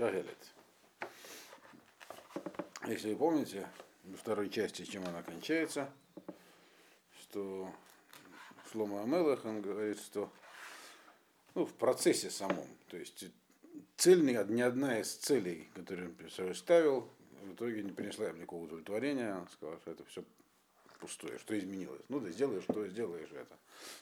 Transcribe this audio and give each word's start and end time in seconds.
Кагелет. 0.00 0.54
Если 2.86 3.10
вы 3.12 3.16
помните, 3.16 3.68
во 4.04 4.16
второй 4.16 4.48
части, 4.48 4.86
чем 4.86 5.04
она 5.04 5.22
кончается, 5.22 5.90
что 7.20 7.70
Шлома 8.72 9.02
Амелах, 9.02 9.44
он 9.44 9.60
говорит, 9.60 9.98
что 10.00 10.32
ну, 11.54 11.66
в 11.66 11.74
процессе 11.74 12.30
самом, 12.30 12.66
то 12.88 12.96
есть 12.96 13.26
цель, 13.98 14.24
ни 14.24 14.62
одна 14.62 15.00
из 15.00 15.12
целей, 15.12 15.68
которые 15.74 16.08
он 16.08 16.54
ставил, 16.54 17.10
в 17.42 17.52
итоге 17.52 17.82
не 17.82 17.92
принесла 17.92 18.30
им 18.30 18.36
никакого 18.36 18.64
удовлетворения. 18.64 19.34
Он 19.34 19.48
сказал, 19.48 19.78
что 19.80 19.90
это 19.90 20.06
все 20.06 20.24
пустое, 20.98 21.38
что 21.38 21.58
изменилось. 21.58 22.00
Ну 22.08 22.20
да 22.20 22.30
сделаешь, 22.30 22.62
что 22.62 22.88
сделаешь 22.88 23.32
это. 23.32 23.54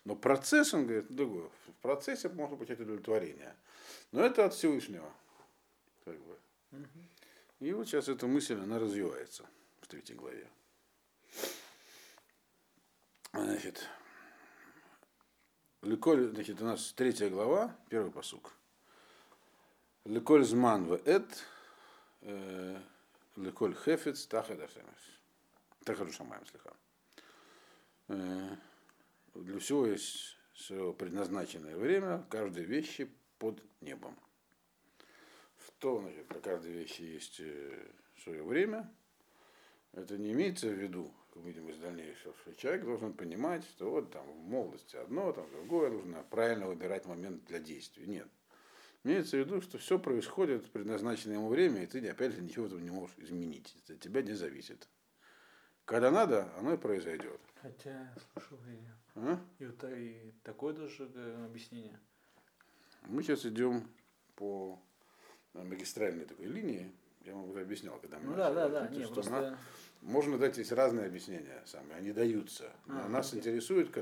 Но 0.04 0.14
процесс, 0.14 0.72
он 0.74 0.86
говорит, 0.86 1.06
другой. 1.08 1.50
В 1.66 1.82
процессе 1.82 2.28
можно 2.28 2.54
получать 2.54 2.78
удовлетворение. 2.78 3.56
Но 4.12 4.22
это 4.22 4.44
от 4.44 4.54
Всевышнего. 4.54 5.12
И 7.60 7.72
вот 7.72 7.88
сейчас 7.88 8.08
эта 8.08 8.26
мысль, 8.26 8.60
она 8.60 8.78
развивается 8.78 9.44
в 9.80 9.86
третьей 9.86 10.16
главе. 10.16 10.48
Значит, 13.32 13.88
Леколь, 15.82 16.28
значит, 16.30 16.60
у 16.60 16.64
нас 16.64 16.92
третья 16.92 17.30
глава, 17.30 17.76
первый 17.88 18.10
посук. 18.10 18.52
Леколь 20.04 20.44
зман 20.44 20.86
в 20.86 20.94
эт, 21.06 21.46
э, 22.22 22.82
леколь 23.36 23.76
хефец, 23.76 24.26
тахед 24.26 24.60
ашемеш. 24.60 25.22
Тахаду 25.84 26.12
шамаем 26.12 26.44
слегка. 26.46 26.72
Э, 28.08 28.56
для 29.34 29.58
всего 29.60 29.86
есть 29.86 30.36
предназначенное 30.98 31.76
время, 31.76 32.26
каждой 32.28 32.64
вещи 32.64 33.08
под 33.38 33.62
небом. 33.80 34.18
Что 35.78 36.00
значит, 36.00 36.26
для 36.26 36.40
каждой 36.40 36.72
вещи 36.72 37.02
есть 37.02 37.38
э, 37.38 37.86
свое 38.24 38.42
время? 38.42 38.92
Это 39.92 40.18
не 40.18 40.32
имеется 40.32 40.66
в 40.66 40.72
виду, 40.72 41.14
как 41.32 41.44
видим 41.44 41.68
из 41.68 41.78
дальнейшего, 41.78 42.34
что 42.42 42.52
человек 42.56 42.84
должен 42.84 43.12
понимать, 43.12 43.62
что 43.62 43.88
вот 43.88 44.10
там 44.10 44.26
в 44.26 44.48
молодости 44.48 44.96
одно, 44.96 45.32
там 45.32 45.48
другое, 45.52 45.90
нужно 45.90 46.24
правильно 46.30 46.66
выбирать 46.66 47.06
момент 47.06 47.44
для 47.44 47.60
действий. 47.60 48.08
Нет. 48.08 48.26
Имеется 49.04 49.36
в 49.36 49.38
виду, 49.38 49.60
что 49.60 49.78
все 49.78 50.00
происходит 50.00 50.64
в 50.64 50.70
предназначенное 50.70 51.36
ему 51.36 51.48
время, 51.48 51.84
и 51.84 51.86
ты 51.86 52.04
опять 52.08 52.32
же 52.34 52.42
ничего 52.42 52.66
этого 52.66 52.80
не 52.80 52.90
можешь 52.90 53.16
изменить. 53.18 53.76
Это 53.84 53.92
от 53.92 54.00
тебя 54.00 54.22
не 54.22 54.32
зависит. 54.32 54.88
Когда 55.84 56.10
надо, 56.10 56.52
оно 56.58 56.74
и 56.74 56.76
произойдет. 56.76 57.40
Хотя, 57.62 58.12
слушай, 58.48 58.80
А? 59.14 59.38
и, 59.60 59.66
вот, 59.66 59.84
и 59.84 60.34
такое 60.42 60.74
даже 60.74 61.08
э, 61.14 61.44
объяснение. 61.44 62.00
Мы 63.06 63.22
сейчас 63.22 63.46
идем 63.46 63.88
по 64.34 64.82
магистральной 65.54 66.24
такой 66.24 66.46
линии. 66.46 66.92
Я 67.24 67.34
вам 67.34 67.50
уже 67.50 67.60
объяснял, 67.62 67.98
когда 67.98 68.18
мы 68.18 68.30
Ну 68.30 68.36
да, 68.36 68.52
да, 68.52 68.68
да. 68.68 68.88
Не, 68.88 69.04
что 69.04 69.14
просто... 69.14 69.38
она- 69.38 69.58
можно 70.00 70.38
дать 70.38 70.54
здесь 70.54 70.70
разные 70.72 71.06
объяснения 71.06 71.62
сами, 71.66 71.92
они 71.94 72.12
даются. 72.12 72.72
Но 72.86 73.04
А, 73.04 73.08
нас 73.08 73.28
окей. 73.28 73.40
интересует 73.40 73.92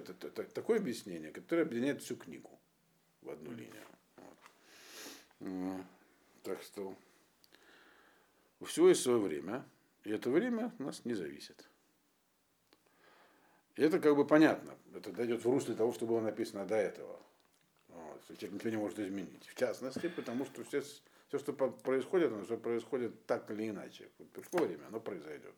такое 0.53 0.79
объяснение, 0.79 1.31
которое 1.33 1.63
объединяет 1.63 2.03
всю 2.03 2.17
книгу 2.17 2.51
в 3.23 3.31
одну 3.31 3.51
линию. 3.53 3.83
Вот. 5.41 5.83
Так 6.43 6.63
что 6.63 6.95
у 8.61 8.65
всего 8.67 8.89
есть 8.91 9.03
свое 9.03 9.19
время, 9.19 9.65
и 10.05 10.11
это 10.11 10.31
время 10.31 10.67
от 10.67 10.79
нас 10.79 11.05
не 11.05 11.15
зависит. 11.15 11.67
И 13.77 13.83
это 13.83 13.99
как 13.99 14.17
бы 14.17 14.27
понятно. 14.27 14.75
Это 14.95 15.11
дойдет 15.13 15.45
в 15.45 15.51
русле 15.51 15.75
того, 15.75 15.93
что 15.93 16.07
было 16.07 16.21
написано 16.21 16.65
до 16.67 16.77
этого. 16.77 17.21
Вот, 17.89 18.23
человек 18.39 18.53
ничего 18.53 18.71
не 18.71 18.77
может 18.77 18.99
изменить. 18.99 19.47
В 19.49 19.55
частности, 19.55 20.09
потому 20.09 20.45
что 20.47 20.63
все, 20.65 20.83
все 21.29 21.39
что 21.39 21.53
происходит, 21.53 22.33
оно 22.33 22.45
все 22.45 22.57
происходит 22.57 23.27
так 23.27 23.51
или 23.51 23.71
иначе. 23.71 24.09
Вот 24.19 24.29
пришло 24.31 24.61
время, 24.65 24.87
оно 24.89 25.01
произойдет. 25.01 25.55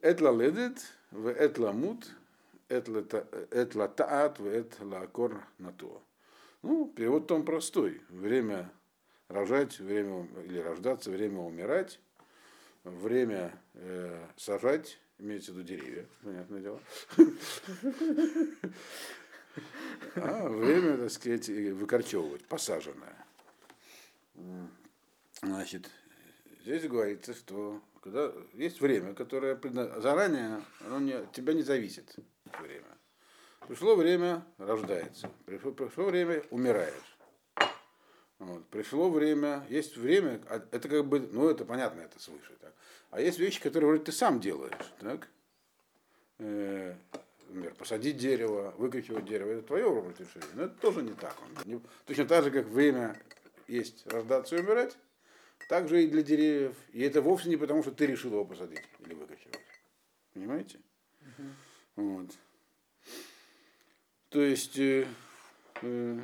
Этла 0.00 0.30
ледит, 0.30 0.78
в 1.10 1.28
этла 1.28 1.72
мут, 1.72 2.06
этла 2.68 3.88
таат, 3.88 4.38
в 4.38 4.46
этла 4.46 5.06
кор 5.06 5.44
на 5.58 5.72
то. 5.72 6.02
Ну, 6.62 6.88
перевод 6.88 7.26
там 7.26 7.44
простой. 7.44 8.00
Время 8.08 8.70
рожать, 9.28 9.78
время 9.78 10.26
или 10.44 10.58
рождаться, 10.58 11.10
время 11.10 11.40
умирать, 11.40 12.00
время 12.84 13.58
э, 13.74 14.26
сажать, 14.36 14.98
имеется 15.18 15.52
в 15.52 15.56
виду 15.56 15.68
деревья, 15.68 16.06
понятное 16.22 16.60
дело. 16.60 16.80
А 20.16 20.48
время, 20.50 20.98
так 20.98 21.10
сказать, 21.10 21.48
выкорчевывать, 21.48 22.44
посаженное. 22.44 23.16
Значит, 25.42 25.90
здесь 26.62 26.84
говорится, 26.84 27.34
что 27.34 27.82
когда 28.02 28.32
есть 28.54 28.80
время, 28.80 29.14
которое 29.14 29.58
заранее 30.00 30.62
оно 30.86 31.00
не, 31.00 31.12
от 31.12 31.32
тебя 31.32 31.52
не 31.52 31.62
зависит. 31.62 32.14
Время. 32.60 32.86
Пришло 33.66 33.96
время, 33.96 34.44
рождается. 34.58 35.30
Пришло, 35.44 35.72
пришло 35.72 36.04
время, 36.04 36.42
умираешь. 36.50 37.18
Вот. 38.38 38.64
Пришло 38.66 39.10
время, 39.10 39.66
есть 39.68 39.96
время, 39.96 40.40
а 40.48 40.62
это 40.70 40.88
как 40.88 41.06
бы, 41.06 41.20
ну 41.20 41.48
это 41.48 41.64
понятно, 41.64 42.02
это 42.02 42.20
свыше. 42.20 42.54
Так. 42.60 42.72
А 43.10 43.20
есть 43.20 43.38
вещи, 43.38 43.60
которые 43.60 43.88
вроде 43.88 44.04
ты 44.04 44.12
сам 44.12 44.40
делаешь. 44.40 44.92
Так? 45.00 45.28
Э, 46.38 46.94
например, 47.48 47.74
посадить 47.74 48.18
дерево, 48.18 48.74
выкачивать 48.76 49.24
дерево, 49.24 49.52
это 49.52 49.66
твое 49.66 49.88
вроде 49.88 50.24
решение. 50.24 50.50
Но 50.54 50.62
это 50.64 50.74
тоже 50.80 51.02
не 51.02 51.14
так. 51.14 51.34
Не- 51.64 51.80
точно 52.04 52.26
так 52.26 52.44
же, 52.44 52.50
как 52.50 52.66
время 52.66 53.20
есть 53.66 54.06
рождаться 54.06 54.56
и 54.56 54.60
умирать, 54.60 54.96
так 55.68 55.88
же 55.88 56.04
и 56.04 56.08
для 56.08 56.22
деревьев. 56.22 56.76
И 56.92 57.02
это 57.02 57.20
вовсе 57.20 57.48
не 57.48 57.56
потому, 57.56 57.82
что 57.82 57.92
ты 57.92 58.06
решил 58.06 58.32
его 58.32 58.44
посадить 58.44 58.82
или 59.00 59.14
выкачивать. 59.14 59.60
Понимаете? 60.32 60.80
Вот. 61.96 62.30
То 64.28 64.42
есть 64.42 64.78
э, 64.78 65.06
э, 65.82 66.20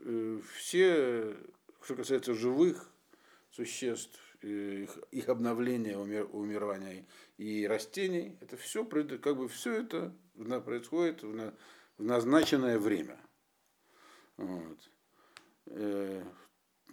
э, 0.00 0.40
все, 0.54 1.36
что 1.82 1.94
касается 1.94 2.34
живых 2.34 2.90
существ, 3.50 4.20
э, 4.42 4.82
их, 4.82 4.98
их 5.10 5.28
обновления, 5.28 5.96
умир- 5.96 6.28
умирания 6.30 7.06
и 7.38 7.66
растений, 7.66 8.36
это 8.40 8.56
все 8.56 8.84
как 9.18 9.36
бы 9.36 9.48
все 9.48 9.80
это 9.80 10.14
происходит 10.60 11.22
в, 11.22 11.34
на- 11.34 11.54
в 11.96 12.04
назначенное 12.04 12.78
время. 12.78 13.18
Вот. 14.36 14.78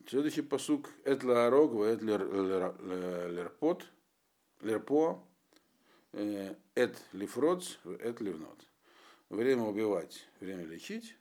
Следующий 0.08 0.42
посук 0.42 0.90
Этла 1.04 1.48
Арог, 1.48 1.74
Эт 1.84 2.02
Лерпот, 2.02 3.86
Лерпо, 4.62 5.24
э, 6.14 6.56
Эт 6.76 6.98
Лифроц, 7.14 7.78
Эт 8.00 8.22
Ливнот. 8.22 8.68
Время 9.30 9.64
убивать, 9.64 10.28
время 10.40 10.66
лечить, 10.66 11.16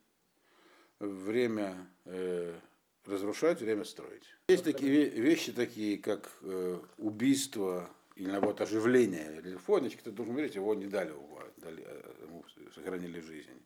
время 0.99 1.87
э, 2.05 2.59
разрушать, 3.07 3.61
время 3.61 3.85
строить. 3.85 4.25
Есть 4.49 4.65
такие 4.65 4.91
ве- 4.93 5.11
вещи, 5.11 5.53
такие 5.53 5.99
как 5.99 6.31
э, 6.43 6.81
убийство 6.99 7.89
или 8.17 8.29
наоборот 8.31 8.61
оживление. 8.61 9.41
Значит, 9.67 10.01
кто 10.01 10.11
должен 10.11 10.35
умереть, 10.35 10.57
его 10.57 10.75
не 10.75 10.87
дали 10.87 11.13
дали, 11.59 11.85
э, 11.87 12.15
ему 12.23 12.45
сохранили 12.75 13.21
жизнь. 13.21 13.63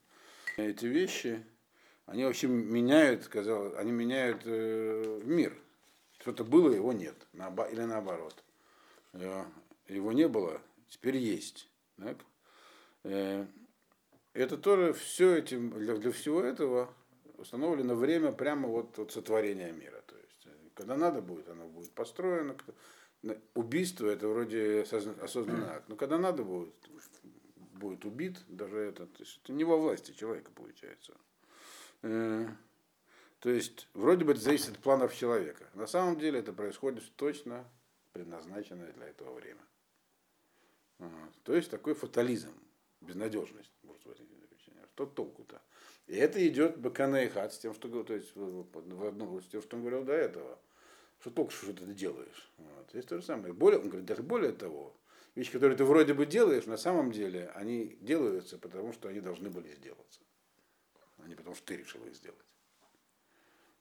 Эти 0.57 0.87
вещи, 0.87 1.45
они 2.07 2.25
вообще 2.25 2.49
меняют, 2.49 3.25
сказал, 3.25 3.77
они 3.77 3.93
меняют 3.93 4.43
э, 4.45 5.21
мир. 5.25 5.57
Что-то 6.19 6.45
было, 6.45 6.71
его 6.71 6.93
нет. 6.93 7.17
Или 7.33 7.83
наоборот. 7.83 8.43
Э, 9.13 9.45
его 9.89 10.13
не 10.13 10.29
было, 10.29 10.61
теперь 10.89 11.17
есть. 11.17 11.69
Так? 11.97 12.19
Э, 13.05 13.47
это 14.33 14.59
тоже 14.59 14.93
все 14.93 15.37
этим, 15.37 15.71
для, 15.71 15.97
для 15.97 16.13
всего 16.13 16.43
этого 16.43 16.93
установлено 17.39 17.95
время 17.95 18.33
прямо 18.33 18.69
вот 18.69 18.99
от 18.99 19.13
сотворения 19.13 19.73
мира. 19.73 20.03
То 20.07 20.17
есть, 20.17 20.47
э, 20.47 20.51
когда 20.75 20.97
надо 20.97 21.23
будет, 21.23 21.49
оно 21.49 21.67
будет 21.69 21.93
построено. 21.93 22.57
Убийство 23.55 24.07
это 24.09 24.29
вроде 24.29 24.83
осозна- 24.83 25.19
осознанный 25.23 25.69
акт. 25.69 25.89
Но 25.89 25.97
когда 25.97 26.19
надо 26.19 26.43
будет, 26.43 26.75
будет 27.73 28.05
убит, 28.05 28.39
даже 28.49 28.77
это, 28.77 29.07
то 29.07 29.23
есть 29.23 29.41
это 29.43 29.53
не 29.53 29.65
во 29.65 29.79
власти 29.79 30.13
человека 30.13 30.51
получается. 30.55 31.15
Э, 32.05 32.47
То 33.41 33.51
есть, 33.51 33.89
вроде 33.95 34.25
бы 34.27 34.33
это 34.33 34.41
зависит 34.41 34.73
от 34.73 34.79
планов 34.79 35.15
человека. 35.15 35.69
На 35.75 35.87
самом 35.87 36.19
деле 36.19 36.41
это 36.41 36.53
происходит 36.53 37.03
точно 37.17 37.65
предназначенное 38.13 38.93
для 38.93 39.07
этого 39.09 39.35
время. 39.35 39.63
Вот. 40.99 41.35
То 41.45 41.55
есть 41.55 41.71
такой 41.71 41.95
фатализм, 41.95 42.53
безнадежность, 43.01 43.73
может 43.83 44.05
возникнуть. 44.05 44.31
Что 44.95 45.07
толку-то? 45.07 45.61
И 46.07 46.15
это 46.15 46.47
идет 46.47 46.79
Бакана 46.79 47.25
и 47.25 47.29
Хат 47.29 47.53
с 47.53 47.59
тем, 47.59 47.75
что 47.75 48.05
то 48.05 48.15
есть 48.15 48.31
в, 48.37 49.07
одном 49.09 49.43
с 49.43 49.47
тем, 49.47 49.61
что 49.61 49.77
он 49.77 49.83
говорил 49.83 50.05
до 50.05 50.13
этого. 50.13 50.59
Что 51.21 51.31
толку, 51.31 51.51
что 51.51 51.73
ты 51.73 51.87
делаешь? 51.87 52.53
Вот. 52.59 52.95
Есть 52.95 53.09
то 53.09 53.17
же 53.17 53.25
самое. 53.25 53.53
Более, 53.53 53.81
он 53.81 53.89
говорит, 53.89 54.07
даже 54.07 54.23
более 54.23 54.53
того, 54.53 54.95
вещи, 55.35 55.51
которые 55.51 55.77
ты 55.77 55.85
вроде 55.85 56.15
бы 56.15 56.27
делаешь, 56.27 56.67
на 56.67 56.77
самом 56.77 57.11
деле 57.11 57.51
они 57.55 57.97
делаются, 58.03 58.57
потому 58.59 58.93
что 58.93 59.09
они 59.09 59.21
должны 59.21 59.51
были 59.51 59.75
сделаться 59.75 60.21
а 61.25 61.29
не 61.29 61.35
потому 61.35 61.57
что 61.57 61.65
ты 61.67 61.77
решил 61.77 62.05
их 62.05 62.15
сделать. 62.15 62.39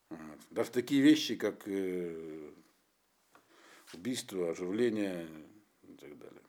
Вот. 0.09 0.39
Даже 0.49 0.71
такие 0.71 1.01
вещи, 1.01 1.35
как 1.35 1.67
э, 1.67 2.51
убийство, 3.93 4.51
оживление 4.51 5.27
и 5.83 5.93
так 5.95 6.17
далее. 6.17 6.41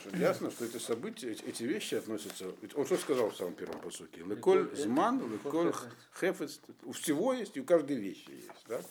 Что 0.00 0.16
ясно, 0.16 0.50
что 0.50 0.66
эти 0.66 0.76
события, 0.76 1.32
эти- 1.32 1.62
вещи 1.62 1.94
относятся. 1.94 2.54
Он 2.74 2.84
что 2.84 2.98
сказал 2.98 3.30
в 3.30 3.36
самом 3.36 3.54
первом 3.54 3.80
посуке? 3.80 4.22
Леколь 4.22 4.74
зман, 4.76 5.32
леколь 5.32 5.72
хефец. 6.20 6.60
У 6.82 6.92
всего 6.92 7.32
есть, 7.32 7.56
и 7.56 7.60
у 7.60 7.64
каждой 7.64 7.96
вещи 7.96 8.30
есть. 8.30 8.66
Да? 8.66 8.82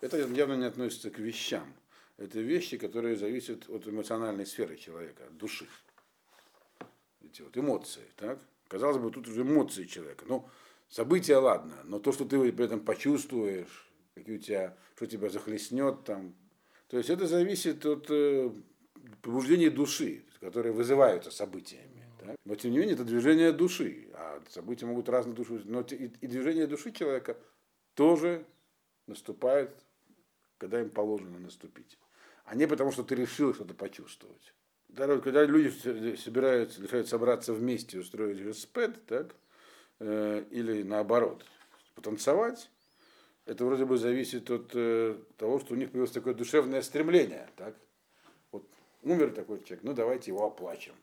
Это 0.00 0.18
явно 0.18 0.54
не 0.54 0.66
относится 0.66 1.10
к 1.10 1.18
вещам. 1.18 1.74
Это 2.18 2.40
вещи, 2.40 2.76
которые 2.76 3.16
зависят 3.16 3.68
от 3.70 3.88
эмоциональной 3.88 4.46
сферы 4.46 4.76
человека, 4.76 5.24
от 5.24 5.36
души. 5.38 5.66
Эти 7.22 7.40
вот 7.40 7.56
эмоции. 7.56 8.04
Так? 8.16 8.38
Казалось 8.74 8.98
бы, 8.98 9.12
тут 9.12 9.28
уже 9.28 9.42
эмоции 9.42 9.84
человека. 9.84 10.24
Ну, 10.26 10.48
события, 10.88 11.36
ладно, 11.36 11.76
но 11.84 12.00
то, 12.00 12.10
что 12.10 12.24
ты 12.24 12.52
при 12.52 12.64
этом 12.64 12.80
почувствуешь, 12.80 13.88
какие 14.16 14.34
у 14.34 14.40
тебя, 14.40 14.76
что 14.96 15.06
тебя 15.06 15.28
захлестнет 15.28 16.02
там. 16.02 16.34
То 16.88 16.98
есть 16.98 17.08
это 17.08 17.28
зависит 17.28 17.86
от 17.86 18.06
э, 18.08 18.50
побуждений 19.22 19.70
души, 19.70 20.24
которые 20.40 20.72
вызываются 20.72 21.30
событиями. 21.30 22.04
так? 22.18 22.34
Но 22.44 22.56
тем 22.56 22.72
не 22.72 22.78
менее 22.78 22.94
это 22.94 23.04
движение 23.04 23.52
души, 23.52 24.08
а 24.12 24.42
события 24.48 24.86
могут 24.86 25.08
разные 25.08 25.36
души. 25.36 25.62
Но 25.66 25.82
и, 25.82 26.10
и 26.20 26.26
движение 26.26 26.66
души 26.66 26.90
человека 26.90 27.36
тоже 27.94 28.44
наступает, 29.06 29.70
когда 30.58 30.80
им 30.80 30.90
положено 30.90 31.38
наступить. 31.38 31.96
А 32.44 32.56
не 32.56 32.66
потому, 32.66 32.90
что 32.90 33.04
ты 33.04 33.14
решил 33.14 33.54
что-то 33.54 33.74
почувствовать. 33.74 34.52
Вот 34.96 35.22
когда 35.24 35.44
люди 35.44 35.68
с- 35.68 36.22
собираются, 36.22 36.82
решают 36.82 37.08
собраться 37.08 37.52
вместе 37.52 37.96
и 37.96 38.00
устроить 38.00 38.38
велосипед, 38.38 39.04
так, 39.06 39.34
э, 40.00 40.44
или 40.50 40.82
наоборот, 40.82 41.44
потанцевать, 41.94 42.70
это 43.46 43.64
вроде 43.64 43.84
бы 43.84 43.96
зависит 43.98 44.50
от 44.50 44.70
э, 44.74 45.16
того, 45.36 45.58
что 45.60 45.74
у 45.74 45.76
них 45.76 45.90
появилось 45.90 46.12
такое 46.12 46.34
душевное 46.34 46.80
стремление. 46.82 47.48
Так? 47.56 47.74
Вот 48.52 48.64
умер 49.02 49.32
такой 49.32 49.58
человек, 49.64 49.82
ну 49.84 49.92
давайте 49.94 50.30
его 50.30 50.44
оплачем. 50.46 50.94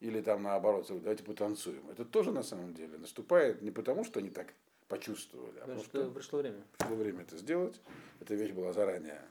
Или 0.00 0.20
там 0.20 0.42
наоборот, 0.42 0.86
давайте 0.88 1.24
потанцуем. 1.24 1.88
Это 1.90 2.04
тоже 2.04 2.30
на 2.30 2.42
самом 2.42 2.74
деле 2.74 2.98
наступает 2.98 3.62
не 3.62 3.70
потому, 3.70 4.04
что 4.04 4.20
они 4.20 4.28
так 4.30 4.52
почувствовали, 4.88 5.56
а 5.58 5.62
Потому 5.66 5.80
потому 5.80 5.84
что 5.84 6.02
что 6.04 6.10
пришло 6.10 6.38
время. 6.40 6.62
пришло 6.78 6.96
время 6.96 7.22
это 7.22 7.38
сделать. 7.38 7.80
Эта 8.20 8.34
вещь 8.34 8.52
была 8.52 8.72
заранее 8.74 9.22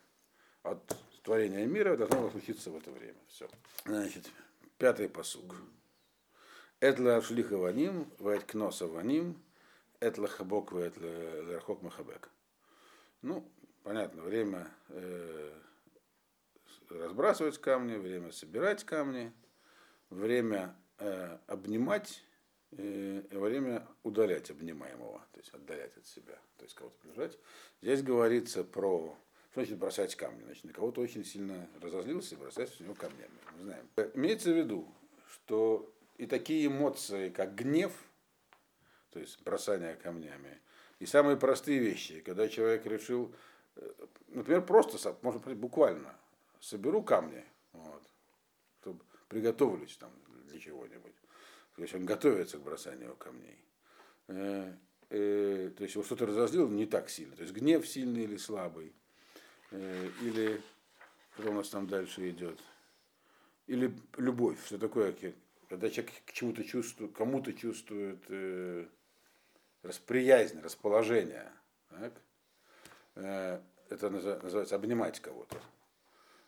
от 0.64 0.82
творения 1.26 1.66
мира, 1.66 1.98
должна 1.98 2.20
была 2.20 2.32
случиться 2.32 2.70
в 2.70 2.78
это 2.78 2.92
время. 2.92 3.18
Все. 3.28 3.50
Значит, 3.84 4.30
пятый 4.78 5.10
посуг. 5.10 5.56
Этла 6.80 7.22
шлиха 7.22 7.58
ваним, 7.58 8.08
вайт 8.20 8.44
кноса 8.44 8.86
ваним, 8.86 9.42
этла 10.00 10.28
хабок, 10.28 10.72
вайт 10.72 10.96
лерхок 10.98 11.82
махабек. 11.82 12.30
Ну, 13.24 13.44
понятно, 13.84 14.22
время 14.22 14.68
э, 14.90 15.52
разбрасывать 16.90 17.58
камни, 17.58 17.96
время 17.96 18.32
собирать 18.32 18.84
камни, 18.84 19.34
время 20.12 20.76
э, 21.00 21.40
обнимать, 21.48 22.24
э, 22.72 23.24
время 23.32 23.88
удалять 24.04 24.52
обнимаемого, 24.52 25.26
то 25.32 25.40
есть 25.40 25.52
отдалять 25.56 25.98
от 25.98 26.06
себя, 26.06 26.38
то 26.58 26.66
есть 26.66 26.76
кого-то 26.76 26.98
приближать. 27.00 27.40
Здесь 27.82 28.04
говорится 28.04 28.64
про, 28.64 29.18
что 29.56 29.62
значит 29.62 29.78
бросать 29.78 30.16
камни, 30.16 30.44
значит, 30.44 30.66
на 30.66 30.74
кого-то 30.74 31.00
очень 31.00 31.24
сильно 31.24 31.70
разозлился 31.82 32.36
и 32.36 32.38
бросать 32.38 32.70
в 32.72 32.82
него 32.82 32.94
камнями, 32.94 33.32
мы 33.58 33.64
знаем. 33.64 33.88
Имеется 34.14 34.52
в 34.52 34.58
виду, 34.58 34.94
что 35.32 35.90
и 36.18 36.26
такие 36.26 36.68
эмоции, 36.68 37.30
как 37.30 37.56
гнев, 37.56 37.94
то 39.12 39.20
есть 39.20 39.42
бросание 39.44 39.96
камнями, 39.96 40.60
и 41.00 41.06
самые 41.06 41.38
простые 41.38 41.80
вещи, 41.80 42.20
когда 42.20 42.50
человек 42.50 42.86
решил, 42.86 43.34
э, 43.78 43.90
например, 44.28 44.66
просто, 44.66 45.16
можно 45.22 45.40
сказать, 45.40 45.58
буквально, 45.58 46.14
соберу 46.60 47.02
камни, 47.02 47.46
вот, 47.72 48.04
чтобы 48.82 49.06
приготовлюсь 49.30 49.96
там 49.96 50.12
для 50.50 50.60
чего-нибудь. 50.60 51.16
То 51.78 51.82
есть 51.82 51.96
он 51.96 52.06
готовится 52.06 52.58
к 52.58 52.62
бросанию 52.62 53.16
камней. 53.16 53.64
Э, 54.28 54.74
э, 55.12 55.72
то 55.78 55.84
есть 55.84 55.96
его 55.96 56.04
что-то 56.04 56.26
разозлило 56.26 56.68
не 56.68 56.86
так 56.86 57.10
сильно. 57.10 57.38
То 57.38 57.44
есть 57.44 57.54
гнев 57.54 57.88
сильный 57.88 58.24
или 58.24 58.36
слабый. 58.36 58.94
Э, 59.72 60.10
или 60.22 60.62
что 61.34 61.50
у 61.50 61.54
нас 61.54 61.70
там 61.70 61.88
дальше 61.88 62.30
идет. 62.30 62.60
Или 63.68 63.94
любовь. 64.18 64.64
Что 64.66 64.78
такое, 64.78 65.14
когда 65.70 65.90
человек 65.90 66.14
к 66.26 66.32
чему-то 66.32 66.64
чувствует, 66.64 67.14
кому-то 67.14 67.54
чувствует 67.54 68.24
э, 68.30 68.86
расприязнь, 69.84 70.62
расположение. 70.62 71.52
Так? 71.90 72.14
Э, 73.16 73.60
это 73.90 74.10
называется 74.10 74.76
обнимать 74.76 75.20
кого-то. 75.20 75.58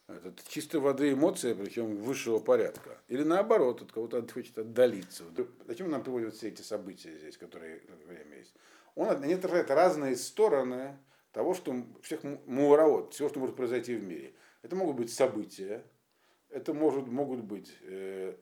Это 0.08 0.32
чистой 0.48 0.80
воды 0.80 1.12
эмоция, 1.12 1.54
причем 1.54 1.98
высшего 1.98 2.40
порядка. 2.40 2.98
Или 3.10 3.24
наоборот, 3.24 3.82
от 3.82 3.92
кого-то 3.92 4.26
хочет 4.34 4.58
отдалиться. 4.58 5.26
Зачем 5.68 5.92
нам 5.92 6.02
приводят 6.02 6.34
все 6.34 6.48
эти 6.48 6.62
события 6.62 7.18
здесь, 7.18 7.38
которые 7.38 7.82
время 8.06 8.38
есть? 8.38 8.54
Он 8.96 9.10
они 9.10 9.34
отражает 9.34 9.70
разные 9.70 10.16
стороны 10.16 10.98
того, 11.32 11.54
что 11.54 11.86
всех 12.02 12.24
муараот, 12.24 13.14
всего, 13.14 13.30
что 13.30 13.40
может 13.40 13.56
произойти 13.56 13.96
в 13.96 14.04
мире. 14.04 14.34
Это 14.62 14.76
могут 14.76 14.98
быть 14.98 15.14
события, 15.14 15.84
это 16.50 16.74
может, 16.74 17.08
могут 17.08 17.42
быть 17.42 17.74
э, 17.82 18.36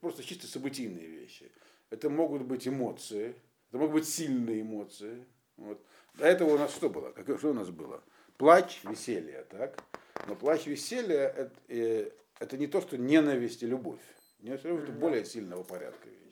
просто 0.00 0.22
чисто 0.22 0.46
событийные 0.46 1.06
вещи. 1.06 1.50
Это 1.90 2.10
могут 2.10 2.42
быть 2.42 2.66
эмоции, 2.66 3.34
это 3.68 3.78
могут 3.78 3.94
быть 3.94 4.08
сильные 4.08 4.62
эмоции. 4.62 5.24
Вот. 5.56 5.80
До 6.14 6.26
этого 6.26 6.54
у 6.54 6.58
нас 6.58 6.74
что 6.74 6.90
было? 6.90 7.12
Как, 7.12 7.38
что 7.38 7.50
у 7.50 7.54
нас 7.54 7.70
было? 7.70 8.02
Плач, 8.36 8.80
веселье, 8.84 9.46
так? 9.50 9.82
Но 10.26 10.34
плач, 10.34 10.66
веселье 10.66 11.32
это, 11.36 11.52
э, 11.68 12.10
это 12.38 12.56
не 12.56 12.66
то, 12.66 12.80
что 12.80 12.98
ненависть 12.98 13.62
и 13.62 13.66
любовь. 13.66 14.00
Ненависть 14.40 14.64
и 14.64 14.68
любовь 14.68 14.84
это 14.84 14.92
более 14.92 15.24
сильного 15.24 15.62
порядка 15.62 16.08
вещи. 16.08 16.26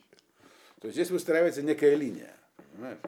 То 0.81 0.88
есть 0.88 0.97
здесь 0.97 1.11
выстраивается 1.11 1.62
некая 1.62 1.94
линия. 1.94 2.35
Понимаешь? 2.56 2.99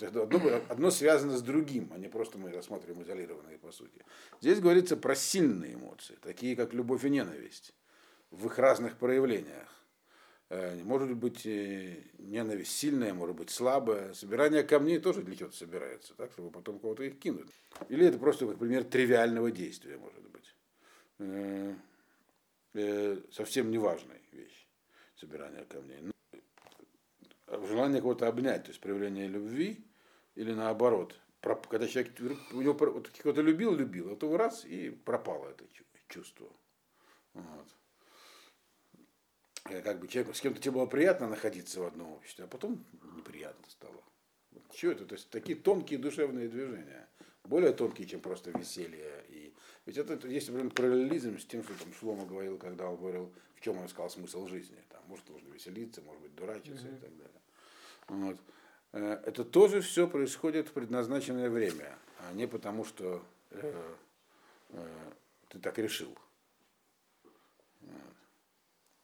Есть 0.00 0.02
Одно, 0.16 0.62
одно 0.68 0.90
связано 0.90 1.36
с 1.36 1.42
другим, 1.42 1.90
а 1.94 1.98
не 1.98 2.08
просто 2.08 2.38
мы 2.38 2.50
рассматриваем 2.52 3.02
изолированные 3.02 3.58
по 3.58 3.70
сути. 3.72 4.04
Здесь 4.40 4.60
говорится 4.60 4.96
про 4.96 5.14
сильные 5.14 5.74
эмоции, 5.74 6.18
такие 6.22 6.56
как 6.56 6.72
любовь 6.74 7.04
и 7.04 7.10
ненависть, 7.10 7.74
в 8.30 8.46
их 8.46 8.58
разных 8.58 8.96
проявлениях. 8.98 9.68
Э, 10.50 10.82
Может 10.82 11.14
быть 11.14 11.46
э, 11.46 12.02
ненависть 12.18 12.72
сильная, 12.72 13.14
может 13.14 13.36
быть 13.36 13.50
слабая. 13.50 14.14
Собирание 14.14 14.62
камней 14.62 14.98
тоже 14.98 15.22
для 15.22 15.36
чего-то 15.36 15.56
собирается, 15.56 16.14
так, 16.14 16.32
чтобы 16.32 16.50
потом 16.50 16.78
кого-то 16.78 17.02
их 17.02 17.18
кинуть. 17.18 17.50
Или 17.88 18.06
это 18.06 18.18
просто, 18.18 18.46
как 18.46 18.58
пример, 18.58 18.84
тривиального 18.84 19.50
действия, 19.50 19.98
может 19.98 20.28
быть. 20.30 20.54
Э, 21.18 21.74
Совсем 23.32 23.70
неважная 23.70 24.20
вещь, 24.32 24.66
собирание 25.16 25.64
камней. 25.64 26.12
Желание 27.66 28.00
кого-то 28.00 28.28
обнять, 28.28 28.64
то 28.64 28.70
есть 28.70 28.80
проявление 28.80 29.26
любви, 29.26 29.84
или 30.34 30.52
наоборот, 30.52 31.18
когда 31.40 31.86
человек 31.86 32.12
у 32.52 32.60
него 32.60 32.72
вот 32.74 33.08
кого-то 33.08 33.40
любил, 33.40 33.74
любил, 33.74 34.12
а 34.12 34.16
то 34.16 34.36
раз 34.36 34.64
и 34.64 34.90
пропало 34.90 35.48
это 35.48 35.64
чу- 35.72 35.84
чувство. 36.08 36.48
Вот. 37.34 37.68
Э, 39.66 39.82
Как 39.82 40.00
бы 40.00 40.08
человеку, 40.08 40.34
с 40.34 40.40
кем-то 40.40 40.60
тебе 40.60 40.72
было 40.72 40.86
приятно 40.86 41.28
находиться 41.28 41.80
в 41.80 41.86
одном 41.86 42.12
обществе, 42.12 42.44
а 42.44 42.48
потом 42.48 42.84
неприятно 43.16 43.64
стало. 43.68 44.02
Вот 44.52 44.62
Чего 44.72 44.92
это? 44.92 45.06
То 45.06 45.14
есть 45.14 45.30
такие 45.30 45.56
тонкие 45.56 45.98
душевные 45.98 46.48
движения. 46.48 47.08
Более 47.44 47.72
тонкие, 47.72 48.06
чем 48.06 48.20
просто 48.20 48.50
веселье. 48.50 49.24
И... 49.28 49.54
Ведь 49.86 49.96
это, 49.96 50.28
есть, 50.28 50.50
например, 50.50 50.72
параллелизм 50.72 51.38
с 51.38 51.46
тем, 51.46 51.62
что 51.62 51.72
там 51.82 51.92
Шлома 51.94 52.26
говорил, 52.26 52.58
когда 52.58 52.88
он 52.90 52.96
говорил, 52.96 53.32
в 53.54 53.60
чем 53.60 53.78
он 53.78 53.86
искал 53.86 54.10
смысл 54.10 54.46
жизни. 54.46 54.76
Там, 54.90 55.02
может, 55.06 55.28
нужно 55.30 55.48
веселиться, 55.48 56.02
может 56.02 56.20
быть, 56.22 56.34
дурачиться 56.34 56.88
и 56.88 56.96
так 56.98 57.16
далее. 57.16 57.37
Вот. 58.08 58.38
Э, 58.92 59.22
Это 59.24 59.44
тоже 59.44 59.80
все 59.80 60.08
происходит 60.08 60.68
в 60.68 60.72
предназначенное 60.72 61.50
время, 61.50 61.98
а 62.20 62.32
не 62.32 62.46
потому, 62.46 62.84
что 62.84 63.24
э, 63.50 63.94
э, 64.70 65.12
ты 65.48 65.58
так 65.58 65.78
решил. 65.78 66.16
Вот. 67.80 68.16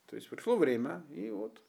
То 0.07 0.17
есть 0.17 0.29
пришло 0.29 0.57
время, 0.57 1.05
и 1.11 1.31
вот 1.31 1.61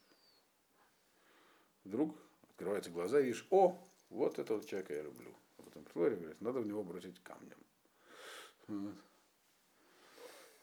вдруг 1.84 2.18
открываются 2.50 2.90
глаза, 2.90 3.20
и 3.20 3.26
видишь, 3.26 3.46
о, 3.50 3.78
вот 4.10 4.40
этого 4.40 4.64
человека 4.66 4.94
я 4.94 5.04
люблю. 5.04 5.34
А 5.58 5.64
потом 5.64 5.84
пришло 5.84 6.04
время, 6.04 6.22
говорит, 6.22 6.42
надо 6.42 6.60
в 6.62 6.68
него 6.68 6.84
бросить 6.84 7.22
камнем. 7.22 7.58
Вот. 8.68 8.96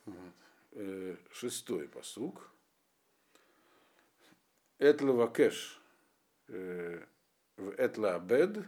Вот. 0.07 0.33
Э, 0.73 1.17
Шестой 1.31 1.89
посук. 1.89 2.51
Этлевакеш 4.79 5.82
в 6.53 7.71
Этла 7.79 8.17
Абед, 8.17 8.65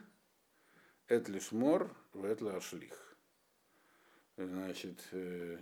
Этли 1.08 1.38
Шмор, 1.38 1.94
в 2.12 2.24
Этла 2.24 2.56
Ашлих. 2.56 3.16
Значит, 4.36 5.06
э, 5.12 5.58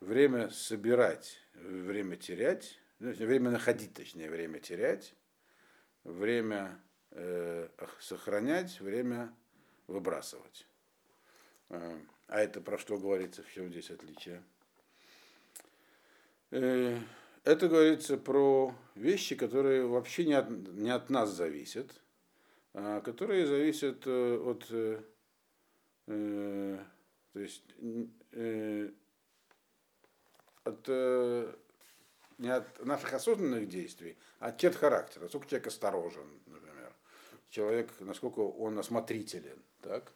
время 0.00 0.48
собирать, 0.50 1.38
время 1.54 2.16
терять, 2.16 2.78
ну, 2.98 3.12
время 3.12 3.50
находить, 3.50 3.94
точнее, 3.94 4.30
время 4.30 4.58
терять, 4.58 5.14
время 6.04 6.80
э, 7.10 7.68
сохранять, 8.00 8.80
время 8.80 9.34
выбрасывать. 9.86 10.66
Э, 11.68 11.98
а 12.28 12.40
это 12.40 12.60
про 12.60 12.78
что 12.78 12.98
говорится, 12.98 13.42
в 13.42 13.52
чем 13.52 13.70
здесь 13.70 13.90
отличие? 13.90 14.42
Это 17.48 17.66
говорится 17.68 18.18
про 18.18 18.74
вещи, 18.94 19.34
которые 19.34 19.86
вообще 19.86 20.26
не 20.26 20.34
от, 20.34 20.50
не 20.50 20.90
от 20.90 21.08
нас 21.08 21.30
зависят, 21.30 21.90
а 22.74 23.00
которые 23.00 23.46
зависят 23.46 24.06
э, 24.06 24.36
от, 24.36 24.66
э, 24.68 25.02
э, 26.08 26.78
то 27.32 27.40
есть, 27.40 27.64
э, 28.32 28.90
от, 30.64 30.84
э, 30.88 31.54
не 32.36 32.50
от 32.50 32.84
наших 32.84 33.14
осознанных 33.14 33.66
действий, 33.66 34.18
а 34.40 34.48
от 34.48 34.58
черт 34.58 34.76
характера. 34.76 35.22
Насколько 35.22 35.48
человек 35.48 35.68
осторожен, 35.68 36.28
например. 36.44 36.92
Человек, 37.48 37.90
насколько 38.00 38.40
он 38.40 38.78
осмотрителен. 38.78 39.62
Так? 39.80 40.12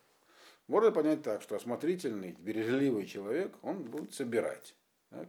Можно 0.66 0.92
понять 0.92 1.22
так, 1.22 1.40
что 1.40 1.56
осмотрительный, 1.56 2.36
бережливый 2.38 3.06
человек, 3.06 3.54
он 3.62 3.84
будет 3.84 4.12
собирать. 4.12 4.74
Так? 5.08 5.28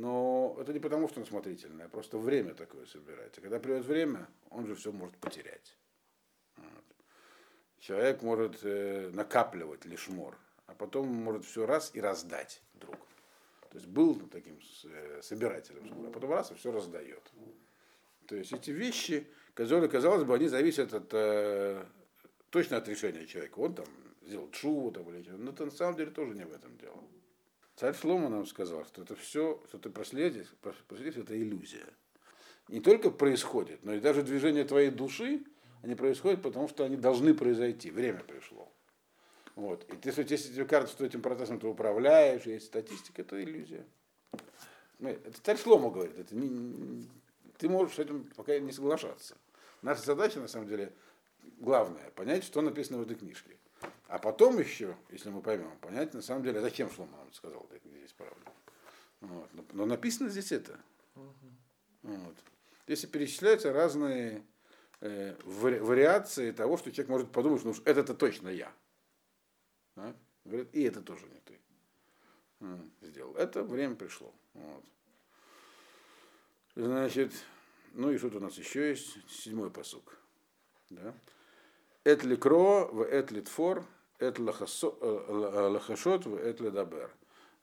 Но 0.00 0.56
это 0.58 0.72
не 0.72 0.78
потому, 0.78 1.08
что 1.08 1.20
он 1.20 1.24
осмотрительный, 1.24 1.84
а 1.84 1.88
просто 1.90 2.16
время 2.16 2.54
такое 2.54 2.86
собирается. 2.86 3.42
Когда 3.42 3.58
придет 3.58 3.84
время, 3.84 4.26
он 4.48 4.66
же 4.66 4.74
все 4.74 4.92
может 4.92 5.14
потерять. 5.18 5.76
Вот. 6.56 6.84
Человек 7.80 8.22
может 8.22 8.60
э, 8.62 9.10
накапливать 9.12 9.84
лишмор, 9.84 10.38
а 10.66 10.74
потом 10.74 11.06
может 11.08 11.44
все 11.44 11.66
раз 11.66 11.90
и 11.92 12.00
раздать 12.00 12.62
вдруг. 12.72 12.96
То 13.68 13.76
есть 13.76 13.88
был 13.88 14.18
таким 14.28 14.58
э, 14.84 15.20
собирателем, 15.22 16.06
а 16.06 16.10
потом 16.10 16.30
раз 16.30 16.50
и 16.50 16.54
все 16.54 16.72
раздает. 16.72 17.30
То 18.26 18.36
есть 18.36 18.54
эти 18.54 18.70
вещи, 18.70 19.26
которые, 19.52 19.90
казалось 19.90 20.24
бы, 20.24 20.34
они 20.34 20.48
зависят 20.48 20.94
от, 20.94 21.10
э, 21.12 21.84
точно 22.48 22.78
от 22.78 22.88
решения 22.88 23.26
человека. 23.26 23.58
Он 23.58 23.74
там 23.74 23.86
сделал 24.22 24.50
чуву 24.50 24.92
там, 24.92 25.06
или 25.10 25.28
но 25.28 25.50
это 25.50 25.66
на 25.66 25.70
самом 25.70 25.96
деле 25.96 26.10
тоже 26.10 26.32
не 26.32 26.46
в 26.46 26.52
этом 26.54 26.74
дело. 26.78 27.04
Царь 27.80 27.94
Шлома 27.94 28.28
нам 28.28 28.44
сказал, 28.44 28.84
что 28.84 29.00
это 29.00 29.16
все, 29.16 29.58
что 29.66 29.78
ты 29.78 29.88
проследишь, 29.88 30.48
проследишь, 30.86 31.16
это 31.16 31.34
иллюзия. 31.34 31.86
Не 32.68 32.80
только 32.80 33.10
происходит, 33.10 33.82
но 33.84 33.94
и 33.94 34.00
даже 34.00 34.22
движение 34.22 34.64
твоей 34.64 34.90
души, 34.90 35.42
они 35.80 35.94
происходят, 35.94 36.42
потому 36.42 36.68
что 36.68 36.84
они 36.84 36.96
должны 36.96 37.32
произойти. 37.32 37.90
Время 37.90 38.20
пришло. 38.20 38.70
Вот. 39.56 39.90
И 39.90 39.96
ты, 39.96 40.10
если 40.10 40.52
тебе 40.52 40.66
кажется, 40.66 40.94
что 40.94 41.06
этим 41.06 41.22
процессом 41.22 41.58
ты 41.58 41.68
управляешь, 41.68 42.42
есть 42.42 42.66
статистика, 42.66 43.22
это 43.22 43.42
иллюзия. 43.42 43.86
Это 44.98 45.40
царь 45.42 45.56
Шлома 45.56 45.90
говорит, 45.90 46.18
это 46.18 46.36
не, 46.36 47.08
ты 47.56 47.70
можешь 47.70 47.94
с 47.94 47.98
этим 47.98 48.24
пока 48.36 48.58
не 48.58 48.72
соглашаться. 48.72 49.38
Наша 49.80 50.02
задача, 50.02 50.38
на 50.38 50.48
самом 50.48 50.68
деле, 50.68 50.92
главная, 51.56 52.10
понять, 52.10 52.44
что 52.44 52.60
написано 52.60 52.98
в 52.98 53.02
этой 53.02 53.16
книжке. 53.16 53.56
А 54.10 54.18
потом 54.18 54.58
еще, 54.58 54.96
если 55.10 55.30
мы 55.30 55.40
поймем, 55.40 55.70
понять, 55.78 56.14
на 56.14 56.20
самом 56.20 56.42
деле, 56.42 56.60
зачем 56.60 56.90
Шлома 56.90 57.16
нам 57.16 57.32
сказал, 57.32 57.64
где 57.70 57.96
здесь 57.96 58.12
правда. 58.12 58.52
Вот. 59.20 59.72
Но 59.72 59.86
написано 59.86 60.28
здесь 60.30 60.50
это. 60.50 60.80
Вот. 62.02 62.36
Здесь 62.86 63.06
перечисляются 63.06 63.72
разные 63.72 64.44
э, 65.00 65.36
вариации 65.44 66.50
того, 66.50 66.76
что 66.76 66.90
человек 66.90 67.08
может 67.08 67.30
подумать, 67.30 67.62
ну 67.64 67.72
это-то 67.84 68.14
точно 68.14 68.48
я. 68.48 68.72
А? 69.94 70.12
Говорит, 70.44 70.74
и 70.74 70.82
это 70.82 71.02
тоже 71.02 71.28
не 71.28 71.38
ты 71.40 71.60
сделал. 73.02 73.36
Это 73.36 73.62
время 73.62 73.94
пришло. 73.94 74.34
Вот. 74.54 74.84
Значит, 76.74 77.32
ну 77.92 78.10
и 78.10 78.18
что-то 78.18 78.38
у 78.38 78.40
нас 78.40 78.58
еще 78.58 78.88
есть. 78.88 79.18
Седьмой 79.30 79.70
посук. 79.70 80.18
Да? 80.88 81.14
Эт 82.02 82.24
ликро, 82.24 82.86
в 82.86 83.02
эт 83.02 83.30
литфор, 83.30 83.86
эт 84.20 84.38
лахашот, 84.38 86.26
в 86.26 86.36
эт 86.36 86.60
ледабер. 86.60 87.10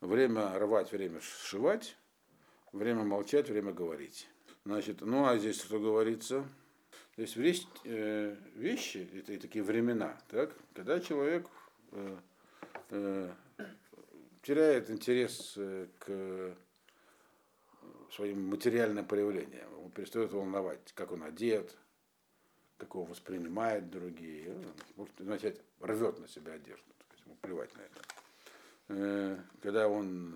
Время 0.02 0.58
рвать, 0.60 0.92
время 0.92 1.22
сшивать, 1.22 1.96
время 2.74 3.04
молчать, 3.04 3.50
время 3.50 3.72
говорить. 3.72 4.28
Значит, 4.66 5.02
ну 5.02 5.26
а 5.26 5.38
здесь 5.38 5.62
что 5.62 5.80
говорится? 5.80 6.46
Здесь 7.16 7.36
вещь, 7.36 7.66
э, 7.86 8.36
вещи, 8.56 9.10
это 9.14 9.34
и 9.34 9.38
такие 9.38 9.64
времена, 9.64 10.18
так, 10.28 10.54
когда 10.74 11.00
человек 11.00 11.48
э, 11.92 12.18
э, 12.92 13.32
теряет 14.44 14.92
интерес 14.92 15.54
э, 15.58 15.88
к 16.00 16.56
своим 18.12 18.50
материальным 18.50 19.06
проявлениям. 19.06 19.70
Он 19.84 19.92
перестает 19.92 20.32
волновать, 20.32 20.94
как 20.94 21.12
он 21.12 21.24
одет, 21.24 21.76
как 22.78 22.94
его 22.94 23.06
воспринимают 23.06 23.90
другие. 23.90 24.56
Может 24.96 25.20
начать 25.20 25.62
рвет 25.80 26.20
на 26.20 26.28
себя 26.28 26.54
одежду, 26.54 26.94
ему 27.26 27.36
плевать 27.42 27.74
на 27.76 27.82
это. 27.82 28.02
Э, 28.90 29.38
когда 29.62 29.88
он 29.88 30.36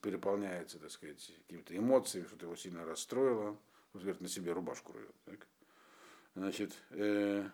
переполняется, 0.00 0.78
так 0.78 0.90
сказать, 0.90 1.32
какими-то 1.46 1.76
эмоциями, 1.76 2.26
что-то 2.26 2.46
его 2.46 2.56
сильно 2.56 2.84
расстроило, 2.84 3.58
он 3.92 4.00
говорит, 4.00 4.20
на 4.20 4.28
себе 4.28 4.52
рубашку 4.52 4.92
рвет. 4.92 5.14
Так? 5.24 5.46
Значит, 6.34 6.72
э, 6.90 7.48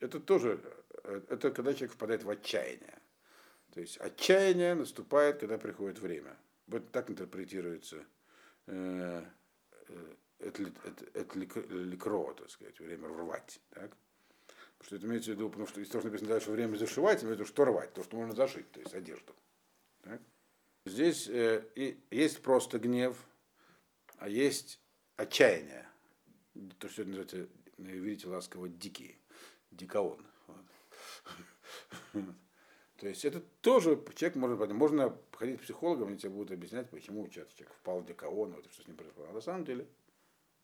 это 0.00 0.20
тоже, 0.20 0.60
это 1.04 1.50
когда 1.50 1.72
человек 1.72 1.92
впадает 1.92 2.24
в 2.24 2.30
отчаяние. 2.30 2.98
То 3.72 3.80
есть 3.80 3.98
отчаяние 3.98 4.74
наступает, 4.74 5.38
когда 5.38 5.58
приходит 5.58 6.00
время. 6.00 6.36
Вот 6.66 6.90
так 6.90 7.10
интерпретируется 7.10 8.04
э, 8.66 9.24
это, 10.40 10.62
это, 10.84 11.04
это 11.14 11.38
ликро, 11.38 12.34
так 12.34 12.50
сказать, 12.50 12.78
время 12.80 13.08
рвать. 13.08 13.60
Так? 13.70 13.96
Потому 14.78 14.86
что 14.86 14.96
это 14.96 15.06
имеется 15.06 15.30
в 15.32 15.34
виду, 15.34 15.48
потому 15.50 15.66
что 15.66 15.80
из 15.80 15.88
того, 15.88 16.00
что 16.00 16.08
написано 16.08 16.30
дальше, 16.30 16.50
время 16.50 16.76
зашивать, 16.76 17.22
имеется 17.22 17.26
в 17.26 17.30
виду, 17.32 17.44
что 17.44 17.64
рвать, 17.64 17.92
то, 17.92 18.02
что 18.02 18.16
можно 18.16 18.34
зашить, 18.34 18.70
то 18.72 18.80
есть 18.80 18.94
одежду. 18.94 19.34
Так? 20.02 20.20
Здесь 20.86 21.28
э, 21.28 21.66
и 21.74 22.02
есть 22.10 22.42
просто 22.42 22.78
гнев, 22.78 23.16
а 24.16 24.28
есть 24.28 24.80
отчаяние. 25.16 25.86
То, 26.78 26.88
что 26.88 27.04
называется, 27.04 27.48
видите, 27.76 28.28
ласково 28.28 28.68
дикий, 28.68 29.18
дикаон. 29.70 30.26
То 32.96 33.08
есть 33.08 33.24
это 33.24 33.40
тоже 33.62 34.02
человек 34.14 34.36
может 34.36 34.72
Можно 34.72 35.16
ходить 35.32 35.60
к 35.60 35.62
психологам, 35.62 36.08
они 36.08 36.18
тебе 36.18 36.30
будут 36.30 36.50
объяснять, 36.50 36.90
почему 36.90 37.26
человек 37.28 37.50
впал 37.78 38.00
в 38.00 38.06
дикаон, 38.06 38.52
вот, 38.52 38.70
что 38.70 38.82
с 38.82 38.86
ним 38.86 38.96
произошло. 38.96 39.26
А 39.30 39.32
на 39.32 39.40
самом 39.40 39.64
деле 39.64 39.86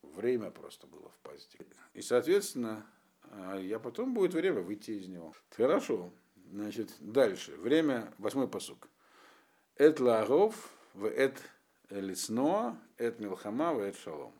время 0.03 0.51
просто 0.51 0.87
было 0.87 1.11
впасть. 1.11 1.57
И, 1.95 2.03
соответственно, 2.03 2.87
а, 3.31 3.59
я 3.59 3.79
потом 3.79 4.15
будет 4.15 4.35
время 4.35 4.61
выйти 4.61 4.93
из 4.93 5.09
него. 5.09 5.35
Хорошо. 5.51 6.13
Значит, 6.51 6.95
дальше. 7.01 7.57
Время, 7.57 8.13
восьмой 8.19 8.49
посук. 8.49 8.89
Эт 9.77 10.01
лагов, 10.01 10.73
в 10.95 11.07
эт 11.07 11.43
лесно, 11.91 12.81
эт 12.97 13.19
милхама, 13.21 13.75
в 13.75 13.81
эт 13.81 13.97
шалом. 13.97 14.33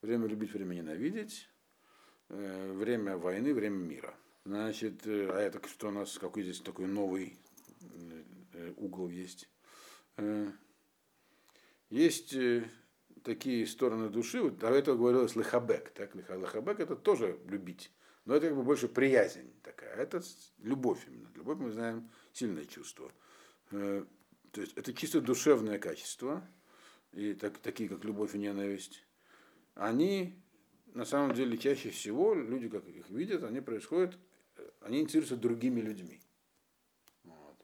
Время 0.00 0.26
любить, 0.26 0.52
время 0.52 0.74
ненавидеть, 0.74 1.48
э, 2.28 2.72
время 2.72 3.16
войны, 3.16 3.54
время 3.54 3.76
мира. 3.76 4.14
Значит, 4.44 5.06
э, 5.06 5.30
а 5.30 5.38
это 5.38 5.66
что 5.68 5.88
у 5.88 5.90
нас, 5.92 6.18
какой 6.18 6.42
здесь 6.42 6.60
такой 6.60 6.86
новый 6.86 7.38
э, 8.52 8.72
угол 8.76 9.08
есть? 9.08 9.48
Есть 11.88 12.34
такие 13.22 13.66
стороны 13.66 14.08
души, 14.08 14.42
вот 14.42 14.58
до 14.58 14.68
этого 14.68 14.96
говорилось 14.96 15.36
лихабек, 15.36 15.90
так, 15.90 16.14
лихабек 16.14 16.80
это 16.80 16.96
тоже 16.96 17.38
любить, 17.46 17.92
но 18.24 18.34
это 18.34 18.48
как 18.48 18.56
бы 18.56 18.62
больше 18.62 18.88
приязнь 18.88 19.52
такая, 19.62 19.94
это 19.94 20.22
любовь 20.58 21.06
именно, 21.06 21.28
любовь 21.34 21.58
мы 21.58 21.70
знаем 21.70 22.10
сильное 22.32 22.64
чувство, 22.64 23.12
э, 23.70 24.04
то 24.50 24.60
есть 24.60 24.76
это 24.76 24.92
чисто 24.92 25.20
душевное 25.20 25.78
качество, 25.78 26.46
и 27.12 27.34
так, 27.34 27.58
такие 27.58 27.88
как 27.88 28.04
любовь 28.04 28.34
и 28.34 28.38
ненависть, 28.38 29.04
они 29.74 30.42
на 30.94 31.04
самом 31.04 31.34
деле 31.34 31.56
чаще 31.56 31.90
всего, 31.90 32.34
люди 32.34 32.68
как 32.68 32.86
их 32.86 33.08
видят, 33.10 33.44
они 33.44 33.60
происходят, 33.60 34.18
э, 34.56 34.68
они 34.80 35.00
интересуются 35.00 35.36
другими 35.36 35.80
людьми. 35.80 36.20
Вот. 37.24 37.56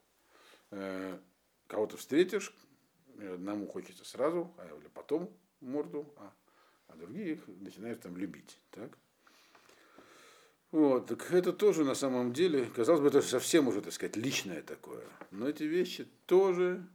Э, 0.70 1.18
кого-то 1.66 1.96
встретишь, 1.96 2.54
одному 3.18 3.66
хочется 3.66 4.04
сразу, 4.04 4.54
а 4.58 4.66
или 4.78 4.88
потом 4.88 5.36
морду, 5.60 6.12
а, 6.16 6.32
а 6.88 6.96
другие 6.96 7.32
их 7.32 7.46
начинают 7.46 8.00
там 8.00 8.16
любить. 8.16 8.58
Так? 8.70 8.96
Вот, 10.70 11.06
так 11.06 11.30
это 11.32 11.52
тоже 11.52 11.84
на 11.84 11.94
самом 11.94 12.32
деле, 12.32 12.66
казалось 12.66 13.00
бы, 13.00 13.08
это 13.08 13.22
совсем 13.22 13.68
уже, 13.68 13.80
так 13.80 13.92
сказать, 13.92 14.16
личное 14.16 14.62
такое. 14.62 15.04
Но 15.30 15.48
эти 15.48 15.62
вещи 15.62 16.06
тоже, 16.26 16.86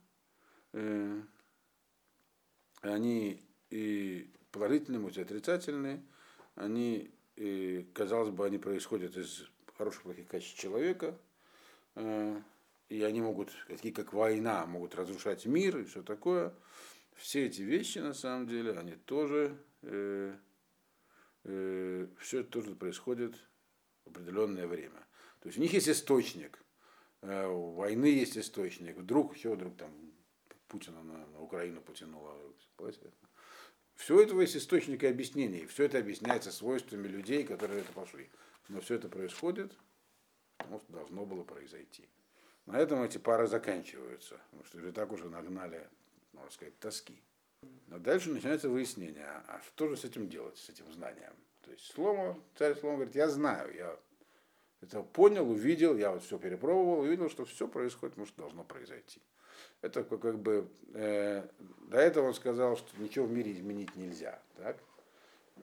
э, 0.74 1.22
они 2.82 3.42
и 3.72 4.32
положительные, 4.52 5.10
и 5.10 5.22
отрицательные, 5.22 6.04
они, 6.54 7.12
и, 7.36 7.88
казалось 7.94 8.30
бы, 8.30 8.46
они 8.46 8.60
происходят 8.60 9.18
из 9.18 9.48
хороших 9.76 10.04
плохих 10.04 10.28
качеств 10.28 10.60
человека, 10.60 11.18
э, 11.96 12.40
и 12.90 13.02
они 13.02 13.22
могут, 13.22 13.50
такие 13.68 13.92
как 13.92 14.14
война, 14.14 14.68
могут 14.68 14.94
разрушать 14.94 15.48
мир 15.48 15.80
и 15.80 15.86
все 15.86 16.04
такое 16.04 16.54
все 17.16 17.46
эти 17.46 17.62
вещи, 17.62 18.00
на 18.00 18.14
самом 18.14 18.48
деле, 18.48 18.78
они 18.78 18.96
тоже, 18.96 19.58
э, 19.82 20.36
э, 21.44 22.08
все 22.20 22.40
это 22.40 22.50
тоже 22.50 22.76
происходит 22.76 23.36
в 24.06 24.10
определенное 24.10 24.68
время. 24.68 25.06
То 25.40 25.48
есть 25.50 25.58
у 25.58 25.62
них 25.62 25.74
есть 25.74 25.90
источник, 25.90 26.60
э, 27.22 27.48
у 27.48 27.72
войны 27.72 28.06
есть 28.06 28.38
источник, 28.38 28.98
вдруг 28.98 29.36
еще 29.36 29.56
вдруг 29.56 29.78
там 29.78 29.92
Путина 30.68 31.04
на, 31.04 31.28
на 31.28 31.40
Украину 31.40 31.82
потянуло. 31.82 32.36
Все 33.96 34.20
этого 34.20 34.42
есть 34.42 34.58
источник 34.58 35.04
и 35.04 35.08
объяснений. 35.08 35.66
Все 35.68 35.86
это 35.86 36.00
объясняется 36.00 36.52
свойствами 36.52 37.08
людей, 37.08 37.44
которые 37.44 37.82
это 37.82 37.94
пошли. 37.94 38.30
Но 38.70 38.82
все 38.82 38.96
это 38.96 39.08
происходит, 39.08 39.78
потому 40.58 40.80
что 40.80 40.92
должно 40.94 41.26
было 41.26 41.44
произойти. 41.44 42.10
На 42.66 42.80
этом 42.80 43.04
эти 43.04 43.18
пары 43.18 43.48
заканчиваются, 43.48 44.40
потому 44.46 44.64
что 44.66 44.80
и 44.88 44.92
так 44.92 45.12
уже 45.12 45.30
нагнали, 45.30 45.90
можно 46.34 46.52
сказать, 46.52 46.78
тоски. 46.80 47.22
Но 47.88 47.98
дальше 48.00 48.30
начинается 48.30 48.70
выяснение, 48.70 49.26
а 49.26 49.62
что 49.68 49.88
же 49.88 49.98
с 49.98 50.04
этим 50.04 50.28
делать, 50.28 50.58
с 50.58 50.70
этим 50.70 50.92
знанием? 50.92 51.34
То 51.62 51.72
есть 51.72 51.86
Слома, 51.94 52.38
царь 52.58 52.76
Слома 52.78 52.96
говорит, 52.96 53.16
я 53.16 53.30
знаю, 53.30 53.74
я 53.74 53.98
это 54.82 55.02
понял, 55.02 55.50
увидел, 55.50 55.96
я 55.98 56.12
вот 56.12 56.24
все 56.24 56.38
перепробовал, 56.38 57.00
увидел, 57.00 57.30
что 57.30 57.46
все 57.46 57.70
происходит, 57.70 58.18
может, 58.18 58.36
должно 58.36 58.66
произойти. 58.66 59.22
Это 59.82 60.04
как, 60.04 60.22
как 60.22 60.40
бы, 60.40 60.68
э, 60.94 61.48
до 61.90 61.98
этого 61.98 62.28
он 62.28 62.34
сказал, 62.34 62.76
что 62.76 62.90
ничего 63.02 63.26
в 63.26 63.32
мире 63.32 63.54
изменить 63.54 63.96
нельзя. 63.96 64.42
Так? 64.58 64.78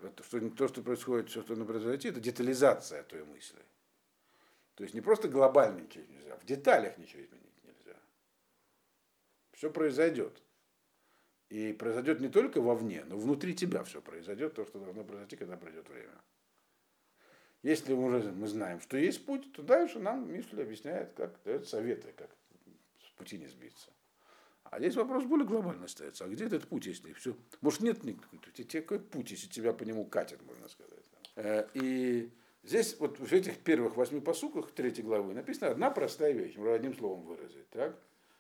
Это, 0.03 0.23
что, 0.23 0.41
то, 0.51 0.69
что 0.69 0.83
происходит, 0.83 1.29
все, 1.29 1.41
что 1.41 1.49
должно 1.49 1.67
произойти, 1.67 2.09
это 2.09 2.21
детализация 2.21 3.03
той 3.03 3.25
мысли. 3.25 3.59
То 4.77 4.85
есть 4.85 4.95
не 4.95 5.03
просто 5.03 5.29
глобально 5.29 5.81
ничего 5.81 6.05
нельзя, 6.09 6.37
в 6.37 6.45
деталях 6.47 6.97
ничего 6.97 7.23
изменить 7.23 7.65
нельзя. 7.65 7.99
Все 9.53 9.71
произойдет. 9.71 10.41
И 11.51 11.73
произойдет 11.73 12.21
не 12.21 12.29
только 12.29 12.61
вовне, 12.61 13.05
но 13.09 13.19
внутри 13.19 13.55
тебя 13.55 13.83
все 13.83 14.01
произойдет, 14.01 14.55
то, 14.55 14.65
что 14.65 14.79
должно 14.79 15.03
произойти, 15.03 15.37
когда 15.37 15.57
придет 15.57 15.89
время. 15.89 16.15
Если 17.63 17.93
мы 17.93 18.05
уже 18.05 18.31
мы 18.31 18.47
знаем, 18.47 18.81
что 18.81 18.97
есть 18.97 19.27
путь, 19.27 19.53
то 19.53 19.63
дальше 19.63 19.99
нам 19.99 20.33
Мишель 20.33 20.63
объясняет, 20.63 21.13
как 21.15 21.43
дает 21.45 21.69
советы, 21.69 22.15
как 22.17 22.31
с 23.05 23.11
пути 23.19 23.37
не 23.37 23.49
сбиться. 23.49 23.91
А 24.63 24.79
здесь 24.79 24.95
вопрос 24.95 25.25
более 25.25 25.47
глобально 25.47 25.87
остается. 25.87 26.25
А 26.25 26.29
где 26.29 26.45
этот 26.45 26.69
путь, 26.69 26.87
если 26.87 27.13
все? 27.15 27.37
Может, 27.61 27.81
нет 27.81 28.05
никакой, 28.05 28.39
какой 28.65 29.01
путь, 29.01 29.33
если 29.33 29.49
тебя 29.49 29.73
по 29.73 29.83
нему 29.83 30.05
катят, 30.05 30.41
можно 30.47 30.69
сказать. 30.69 31.05
Э, 31.35 31.67
и 31.75 32.31
здесь 32.63 32.97
вот 33.01 33.19
в 33.19 33.33
этих 33.33 33.59
первых 33.59 33.97
восьми 33.97 34.21
посуках 34.21 34.71
третьей 34.71 35.03
главы 35.03 35.35
написана 35.35 35.73
одна 35.73 35.91
простая 35.91 36.33
вещь, 36.33 36.57
можно 36.57 36.75
одним 36.75 36.97
словом 36.97 37.23
выразить. 37.23 37.69
Так? 37.71 37.99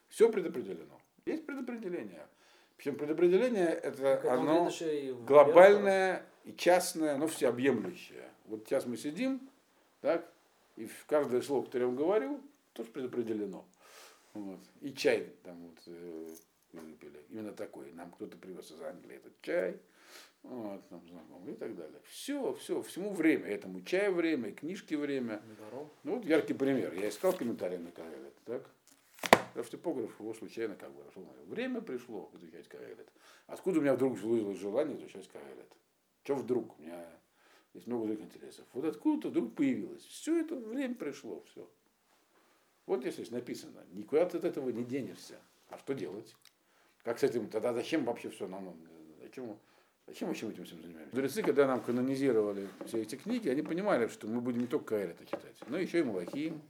Все 0.08 0.30
предопределено. 0.30 1.00
Есть 1.26 1.44
предопределение. 1.44 2.28
Причем 2.80 2.96
предопределение 2.96 3.68
это 3.68 4.32
оно 4.32 4.70
глобальное 5.26 6.24
и 6.44 6.54
частное, 6.54 7.18
но 7.18 7.26
всеобъемлющее. 7.26 8.30
Вот 8.46 8.64
сейчас 8.64 8.86
мы 8.86 8.96
сидим, 8.96 9.38
так, 10.00 10.26
и 10.76 10.86
в 10.86 11.04
каждое 11.04 11.42
слово, 11.42 11.66
которое 11.66 11.82
я 11.82 11.86
вам 11.88 11.96
говорю, 11.96 12.40
тоже 12.72 12.88
предопределено. 12.90 13.66
Вот. 14.32 14.60
И 14.80 14.94
чай 14.94 15.30
там 15.42 15.58
вот 15.60 15.78
э, 15.88 16.26
выпили. 16.72 17.20
Именно 17.28 17.52
такой. 17.52 17.92
Нам 17.92 18.10
кто-то 18.12 18.38
привез 18.38 18.70
из 18.70 18.80
Англии 18.80 19.16
этот 19.16 19.38
чай. 19.42 19.76
Вот, 20.42 20.80
нам 20.90 21.06
знакомый 21.06 21.52
и 21.52 21.56
так 21.56 21.76
далее. 21.76 22.00
Все, 22.04 22.54
все, 22.54 22.80
всему 22.80 23.12
время. 23.12 23.44
Этому 23.44 23.82
чаю 23.82 24.14
время, 24.14 24.48
и 24.48 24.52
книжке 24.52 24.96
время. 24.96 25.42
Ну 26.02 26.14
вот 26.14 26.24
яркий 26.24 26.54
пример. 26.54 26.94
Я 26.94 27.10
искал 27.10 27.34
комментарий 27.34 27.76
на 27.76 27.90
Кавелет, 27.90 28.34
так? 28.46 28.70
Потому 29.50 29.64
что 29.64 29.76
типограф 29.76 30.20
его 30.20 30.34
случайно 30.34 30.76
как 30.76 30.92
бы 30.92 31.04
нашел. 31.04 31.26
Время 31.46 31.80
пришло 31.80 32.30
изучать 32.34 32.68
Кавелет. 32.68 33.08
Откуда 33.46 33.80
у 33.80 33.82
меня 33.82 33.94
вдруг 33.94 34.18
вызвалось 34.18 34.58
желание 34.58 34.96
изучать 34.96 35.28
Кавелет? 35.28 35.72
Что 36.22 36.36
вдруг? 36.36 36.78
У 36.78 36.82
меня 36.82 37.04
есть 37.74 37.86
много 37.86 38.06
других 38.06 38.24
интересов. 38.24 38.64
Вот 38.72 38.84
откуда-то 38.84 39.28
вдруг 39.28 39.54
появилось. 39.54 40.04
Все 40.04 40.40
это 40.40 40.56
время 40.56 40.94
пришло, 40.94 41.42
все. 41.50 41.68
Вот 42.86 43.04
здесь 43.04 43.30
написано. 43.30 43.84
Никуда 43.92 44.26
ты 44.26 44.38
от 44.38 44.44
этого 44.44 44.70
не 44.70 44.84
денешься. 44.84 45.38
А 45.68 45.78
что 45.78 45.94
делать? 45.94 46.34
Как 47.02 47.18
с 47.18 47.22
этим? 47.22 47.48
Тогда 47.48 47.72
зачем 47.72 48.04
вообще 48.04 48.30
все 48.30 48.46
нам? 48.46 48.76
Зачем, 49.22 49.58
зачем 50.06 50.28
вообще 50.28 50.48
этим 50.48 50.64
всем 50.64 50.82
занимаемся? 50.82 51.14
Мудрецы, 51.14 51.42
когда 51.42 51.66
нам 51.66 51.82
канонизировали 51.82 52.68
все 52.86 53.02
эти 53.02 53.16
книги, 53.16 53.48
они 53.48 53.62
понимали, 53.62 54.08
что 54.08 54.26
мы 54.26 54.40
будем 54.40 54.60
не 54.60 54.66
только 54.66 54.96
Каэль 54.96 55.16
читать, 55.24 55.56
но 55.68 55.78
еще 55.78 56.00
и 56.00 56.02
Малахим, 56.02 56.60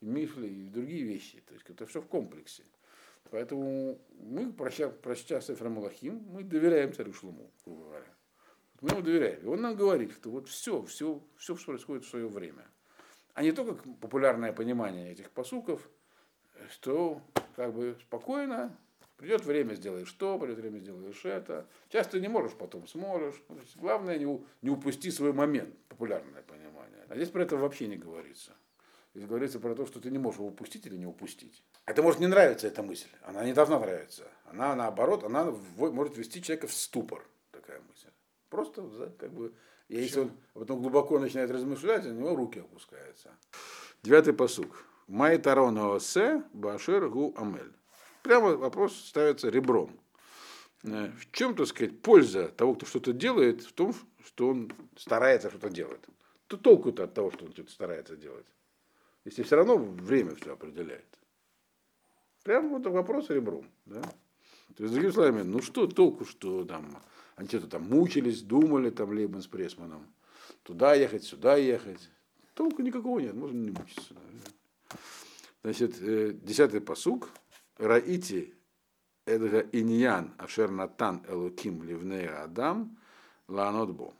и 0.00 0.06
Мифли, 0.06 0.48
и 0.48 0.68
другие 0.68 1.04
вещи. 1.04 1.42
То 1.46 1.54
есть 1.54 1.68
это 1.68 1.86
все 1.86 2.00
в 2.00 2.06
комплексе. 2.06 2.64
Поэтому 3.30 4.00
мы, 4.20 4.52
проща, 4.52 4.88
прочтя 4.88 5.40
Сефра 5.40 5.68
Малахим, 5.68 6.24
мы 6.30 6.42
доверяем 6.42 6.92
царю 6.92 7.12
Шлуму, 7.12 7.50
грубо 7.64 7.84
говоря. 7.84 8.14
Мы 8.80 8.90
ему 8.90 9.02
доверяем. 9.02 9.40
И 9.42 9.46
он 9.46 9.60
нам 9.60 9.76
говорит, 9.76 10.12
что 10.12 10.30
вот 10.30 10.48
все, 10.48 10.82
все, 10.82 11.20
все 11.36 11.56
происходит 11.56 12.04
в 12.04 12.08
свое 12.08 12.28
время. 12.28 12.64
А 13.34 13.42
не 13.42 13.52
только 13.52 13.74
популярное 14.00 14.52
понимание 14.52 15.12
этих 15.12 15.30
посуков, 15.30 15.88
что 16.70 17.20
как 17.54 17.74
бы 17.74 17.96
спокойно, 18.00 18.76
придет 19.16 19.44
время, 19.44 19.74
сделаешь 19.74 20.08
что, 20.08 20.38
придет 20.38 20.58
время, 20.58 20.78
сделаешь 20.78 21.24
это. 21.24 21.66
Часто 21.88 22.20
не 22.20 22.28
можешь, 22.28 22.52
потом 22.56 22.86
сможешь. 22.86 23.36
Главное, 23.76 24.18
не, 24.18 24.40
не 24.62 24.70
упусти 24.70 25.10
свой 25.10 25.32
момент, 25.32 25.76
популярное 25.88 26.42
понимание. 26.42 27.04
А 27.08 27.16
здесь 27.16 27.30
про 27.30 27.42
это 27.42 27.56
вообще 27.56 27.88
не 27.88 27.96
говорится. 27.96 28.56
Здесь 29.18 29.28
говорится 29.28 29.58
про 29.58 29.74
то, 29.74 29.84
что 29.84 29.98
ты 29.98 30.12
не 30.12 30.18
можешь 30.18 30.38
его 30.38 30.46
упустить 30.46 30.86
или 30.86 30.96
не 30.96 31.04
упустить. 31.04 31.64
Это 31.86 32.04
может 32.04 32.20
не 32.20 32.28
нравиться, 32.28 32.68
эта 32.68 32.84
мысль. 32.84 33.08
Она 33.22 33.44
не 33.44 33.52
должна 33.52 33.80
нравиться. 33.80 34.28
Она, 34.44 34.76
наоборот, 34.76 35.24
она 35.24 35.52
может 35.76 36.16
ввести 36.16 36.40
человека 36.40 36.68
в 36.68 36.72
ступор, 36.72 37.26
такая 37.50 37.80
мысль. 37.80 38.10
Просто, 38.48 38.88
как 39.18 39.32
бы, 39.32 39.52
и 39.88 39.96
если 39.96 40.20
он 40.20 40.30
потом 40.54 40.80
глубоко 40.80 41.18
начинает 41.18 41.50
размышлять, 41.50 42.06
у 42.06 42.12
него 42.12 42.36
руки 42.36 42.60
опускаются. 42.60 43.36
Девятый 44.04 44.34
посук. 44.34 44.84
Май 45.08 45.36
тароно 45.38 45.98
се 45.98 46.44
башер 46.52 47.08
гу 47.08 47.34
амель. 47.36 47.72
Прямо 48.22 48.56
вопрос 48.56 48.94
ставится 48.94 49.48
ребром. 49.48 49.98
Э, 50.84 51.10
в 51.10 51.32
чем, 51.32 51.56
так 51.56 51.66
сказать, 51.66 52.00
польза 52.02 52.50
того, 52.50 52.76
кто 52.76 52.86
что-то 52.86 53.12
делает, 53.12 53.64
в 53.64 53.72
том, 53.72 53.96
что 54.24 54.50
он 54.50 54.72
старается 54.96 55.50
что-то 55.50 55.70
делать. 55.70 56.02
То 56.46 56.56
толку-то 56.56 57.02
от 57.02 57.14
того, 57.14 57.32
что 57.32 57.46
он 57.46 57.52
что-то 57.52 57.72
старается 57.72 58.16
делать. 58.16 58.46
Если 59.28 59.42
все 59.42 59.56
равно 59.56 59.76
время 59.76 60.34
все 60.36 60.54
определяет. 60.54 61.04
Прямо 62.44 62.78
вот 62.78 62.86
вопрос 62.86 63.28
ребром. 63.28 63.70
Да? 63.84 64.00
То 64.00 64.84
есть, 64.84 64.94
другими 64.94 65.10
словами, 65.10 65.42
ну 65.42 65.60
что 65.60 65.86
толку, 65.86 66.24
что 66.24 66.64
там 66.64 67.02
они 67.36 67.46
что-то 67.46 67.66
там 67.68 67.82
мучились, 67.82 68.40
думали, 68.40 68.88
там 68.88 69.10
Лейбан 69.10 69.42
с 69.42 69.46
Пресманом. 69.46 70.06
Туда 70.62 70.94
ехать, 70.94 71.24
сюда 71.24 71.56
ехать. 71.56 72.08
Толку 72.54 72.80
никакого 72.80 73.18
нет, 73.18 73.34
можно 73.34 73.58
не 73.58 73.70
мучиться. 73.70 74.14
Значит, 75.62 76.00
э, 76.00 76.32
десятый 76.32 76.80
посук. 76.80 77.28
Раити 77.76 78.54
Эдга 79.26 79.60
Иньян 79.72 80.32
Ашер 80.38 80.70
Натан 80.70 81.22
Элуким 81.28 81.82
Ливнея 81.82 82.44
Адам 82.44 82.98
Ланотбо. 83.46 84.14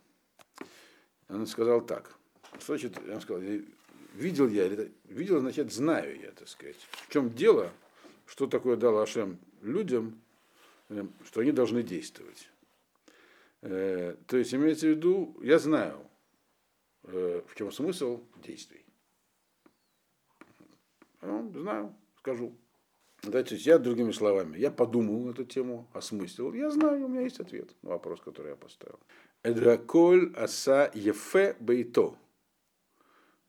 Он 1.30 1.46
сказал 1.46 1.80
так. 1.80 2.14
Значит, 2.60 2.98
он 3.08 3.22
сказал, 3.22 3.42
видел 4.18 4.48
я, 4.48 4.68
видел, 5.04 5.40
значит, 5.40 5.72
знаю 5.72 6.20
я, 6.20 6.32
так 6.32 6.48
сказать. 6.48 6.76
В 6.90 7.12
чем 7.12 7.30
дело, 7.30 7.70
что 8.26 8.46
такое 8.46 8.76
дал 8.76 8.98
Ашем 8.98 9.38
людям, 9.62 10.20
э, 10.88 11.06
что 11.24 11.40
они 11.40 11.52
должны 11.52 11.82
действовать. 11.82 12.50
Э, 13.62 14.16
то 14.26 14.36
есть 14.36 14.54
имеется 14.54 14.86
в 14.86 14.90
виду, 14.90 15.36
я 15.42 15.58
знаю, 15.58 16.04
э, 17.04 17.42
в 17.46 17.54
чем 17.54 17.70
смысл 17.72 18.22
действий. 18.44 18.84
Ну, 21.22 21.52
знаю, 21.54 21.94
скажу. 22.18 22.56
Да, 23.22 23.42
то 23.42 23.54
есть 23.54 23.66
я, 23.66 23.78
другими 23.78 24.12
словами, 24.12 24.58
я 24.58 24.70
подумал 24.70 25.30
эту 25.30 25.44
тему, 25.44 25.88
осмыслил. 25.92 26.52
Я 26.54 26.70
знаю, 26.70 27.04
у 27.04 27.08
меня 27.08 27.22
есть 27.22 27.40
ответ 27.40 27.74
на 27.82 27.90
вопрос, 27.90 28.20
который 28.20 28.50
я 28.50 28.56
поставил. 28.56 29.00
Эдраколь 29.42 30.32
аса 30.36 30.90
ефе 30.94 31.56
бейто. 31.58 32.16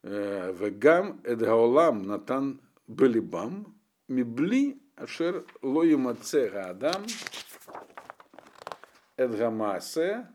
Э, 0.02 0.54
вегам 0.54 1.22
эдгаолам 1.26 2.04
натан 2.04 2.62
белибам 2.88 3.78
мибли 4.08 4.82
ашер 4.96 5.46
лоимацега 5.62 6.70
адам 6.70 7.06
Эдгамасе, 9.20 10.28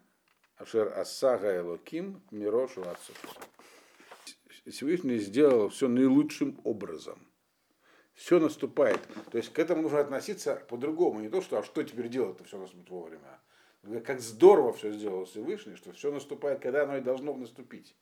Ашер 0.57 0.93
Асага 0.99 1.57
Элоким, 1.57 2.23
Мирошу 2.31 2.83
Ацу. 2.83 3.15
Всевышний 4.67 5.17
сделал 5.17 5.71
все 5.71 5.89
наилучшим 5.89 6.61
образом. 6.65 7.19
Все 8.13 8.39
наступает. 8.39 9.01
То 9.31 9.39
есть 9.39 9.51
к 9.55 9.59
этому 9.59 9.81
нужно 9.81 10.01
относиться 10.01 10.57
по-другому. 10.69 11.21
Не 11.21 11.31
то, 11.31 11.41
что 11.41 11.59
а 11.59 11.65
что 11.65 11.83
теперь 11.83 12.09
делать, 12.09 12.37
то 12.37 12.45
все 12.45 12.59
наступит 12.59 12.91
вовремя. 12.91 13.41
Как 14.05 14.21
здорово 14.21 14.75
все 14.75 14.93
сделал 14.93 15.25
Всевышний, 15.25 15.77
что 15.77 15.93
все 15.93 16.13
наступает, 16.13 16.61
когда 16.61 16.83
оно 16.83 16.99
и 16.99 17.01
должно 17.01 17.35
наступить. 17.35 17.97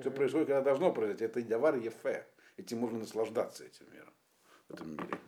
Все 0.00 0.10
происходит, 0.10 0.48
когда 0.48 0.62
должно 0.62 0.92
произойти. 0.92 1.24
Это 1.24 1.40
Явар 1.40 1.76
Ефе. 1.76 2.26
Этим 2.56 2.78
можно 2.78 2.98
наслаждаться 2.98 3.64
этим 3.64 3.86
миром, 3.92 4.12
в 4.68 4.74
этом 4.74 4.90
мире. 4.92 5.18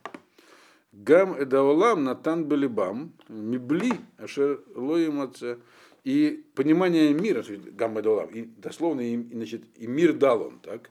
Гам 0.93 1.41
эдаолам 1.41 2.03
натан 2.03 2.45
белибам, 2.45 3.13
мибли 3.29 3.93
ашер 4.19 4.65
лоимаца. 4.75 5.61
И 6.03 6.45
понимание 6.55 7.13
мира, 7.13 7.45
гам 7.73 8.01
эдаолам, 8.01 8.31
и 8.31 8.43
дословно, 8.43 9.03
и, 9.03 9.17
значит, 9.35 9.63
и 9.77 9.87
мир 9.87 10.15
дал 10.15 10.43
он, 10.43 10.59
так? 10.61 10.91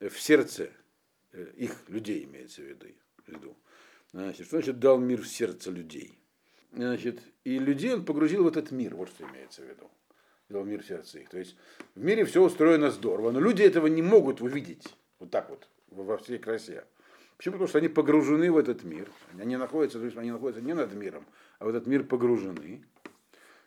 в 0.00 0.18
сердце 0.18 0.70
их 1.56 1.88
людей 1.88 2.24
имеется 2.24 2.62
в 2.62 2.64
виду. 2.64 2.86
В 3.24 3.28
виду. 3.28 3.56
Значит, 4.12 4.46
что 4.46 4.56
значит 4.56 4.80
дал 4.80 4.98
мир 4.98 5.20
в 5.20 5.28
сердце 5.28 5.70
людей? 5.70 6.18
Значит, 6.72 7.20
и 7.44 7.58
людей 7.58 7.94
он 7.94 8.04
погрузил 8.04 8.44
в 8.44 8.48
этот 8.48 8.70
мир, 8.70 8.96
вот 8.96 9.08
что 9.08 9.24
имеется 9.24 9.62
в 9.62 9.66
виду. 9.66 9.90
Дал 10.50 10.64
мир 10.64 10.82
в 10.82 10.86
сердце 10.86 11.20
их. 11.20 11.30
То 11.30 11.38
есть 11.38 11.56
в 11.94 12.04
мире 12.04 12.24
все 12.24 12.42
устроено 12.42 12.90
здорово, 12.90 13.30
но 13.30 13.40
люди 13.40 13.62
этого 13.62 13.86
не 13.86 14.02
могут 14.02 14.40
увидеть 14.42 14.94
вот 15.18 15.30
так 15.30 15.48
вот, 15.48 15.68
во 15.90 16.18
всей 16.18 16.38
красе. 16.38 16.84
Почему? 17.36 17.52
Потому 17.52 17.68
что 17.68 17.78
они 17.78 17.88
погружены 17.88 18.52
в 18.52 18.58
этот 18.58 18.84
мир. 18.84 19.08
Они 19.38 19.56
находятся, 19.56 19.98
то 19.98 20.04
есть 20.04 20.16
они 20.16 20.30
находятся 20.30 20.62
не 20.62 20.74
над 20.74 20.92
миром, 20.92 21.24
а 21.58 21.64
в 21.64 21.68
этот 21.68 21.86
мир 21.86 22.04
погружены. 22.04 22.82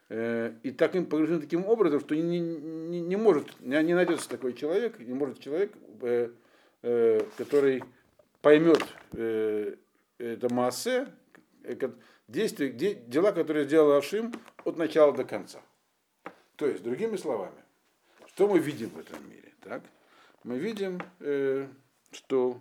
Э, 0.09 0.53
и 0.61 0.71
так 0.71 0.95
им 0.95 1.07
погружены 1.07 1.41
таким 1.41 1.65
образом, 1.65 1.99
что 1.99 2.15
не, 2.15 2.39
не, 2.39 3.01
не 3.01 3.15
может, 3.15 3.59
не 3.61 3.95
найдется 3.95 4.29
такой 4.29 4.53
человек, 4.53 4.99
не 4.99 5.13
может 5.13 5.39
человек, 5.39 5.71
э, 6.01 6.29
э, 6.83 7.21
который 7.37 7.83
поймет 8.41 8.83
это 9.13 10.53
массе, 10.53 11.07
действия, 12.27 12.69
дела, 12.69 13.31
которые 13.31 13.65
сделал 13.65 13.93
Ашим 13.93 14.33
от 14.65 14.77
начала 14.77 15.13
до 15.13 15.23
конца. 15.23 15.61
То 16.63 16.69
есть, 16.69 16.81
другими 16.81 17.17
словами, 17.17 17.61
что 18.25 18.47
мы 18.47 18.57
видим 18.57 18.87
в 18.91 18.97
этом 18.97 19.29
мире? 19.29 19.53
Так? 19.59 19.83
Мы 20.45 20.57
видим, 20.57 21.01
что 22.13 22.57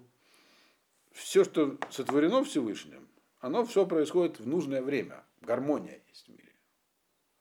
все, 1.13 1.45
что 1.45 1.79
сотворено 1.89 2.43
Всевышним, 2.43 3.07
оно 3.39 3.65
все 3.65 3.87
происходит 3.87 4.41
в 4.41 4.47
нужное 4.49 4.83
время. 4.83 5.23
Гармония 5.41 6.01
есть 6.09 6.27
в 6.27 6.31
мире. 6.31 6.53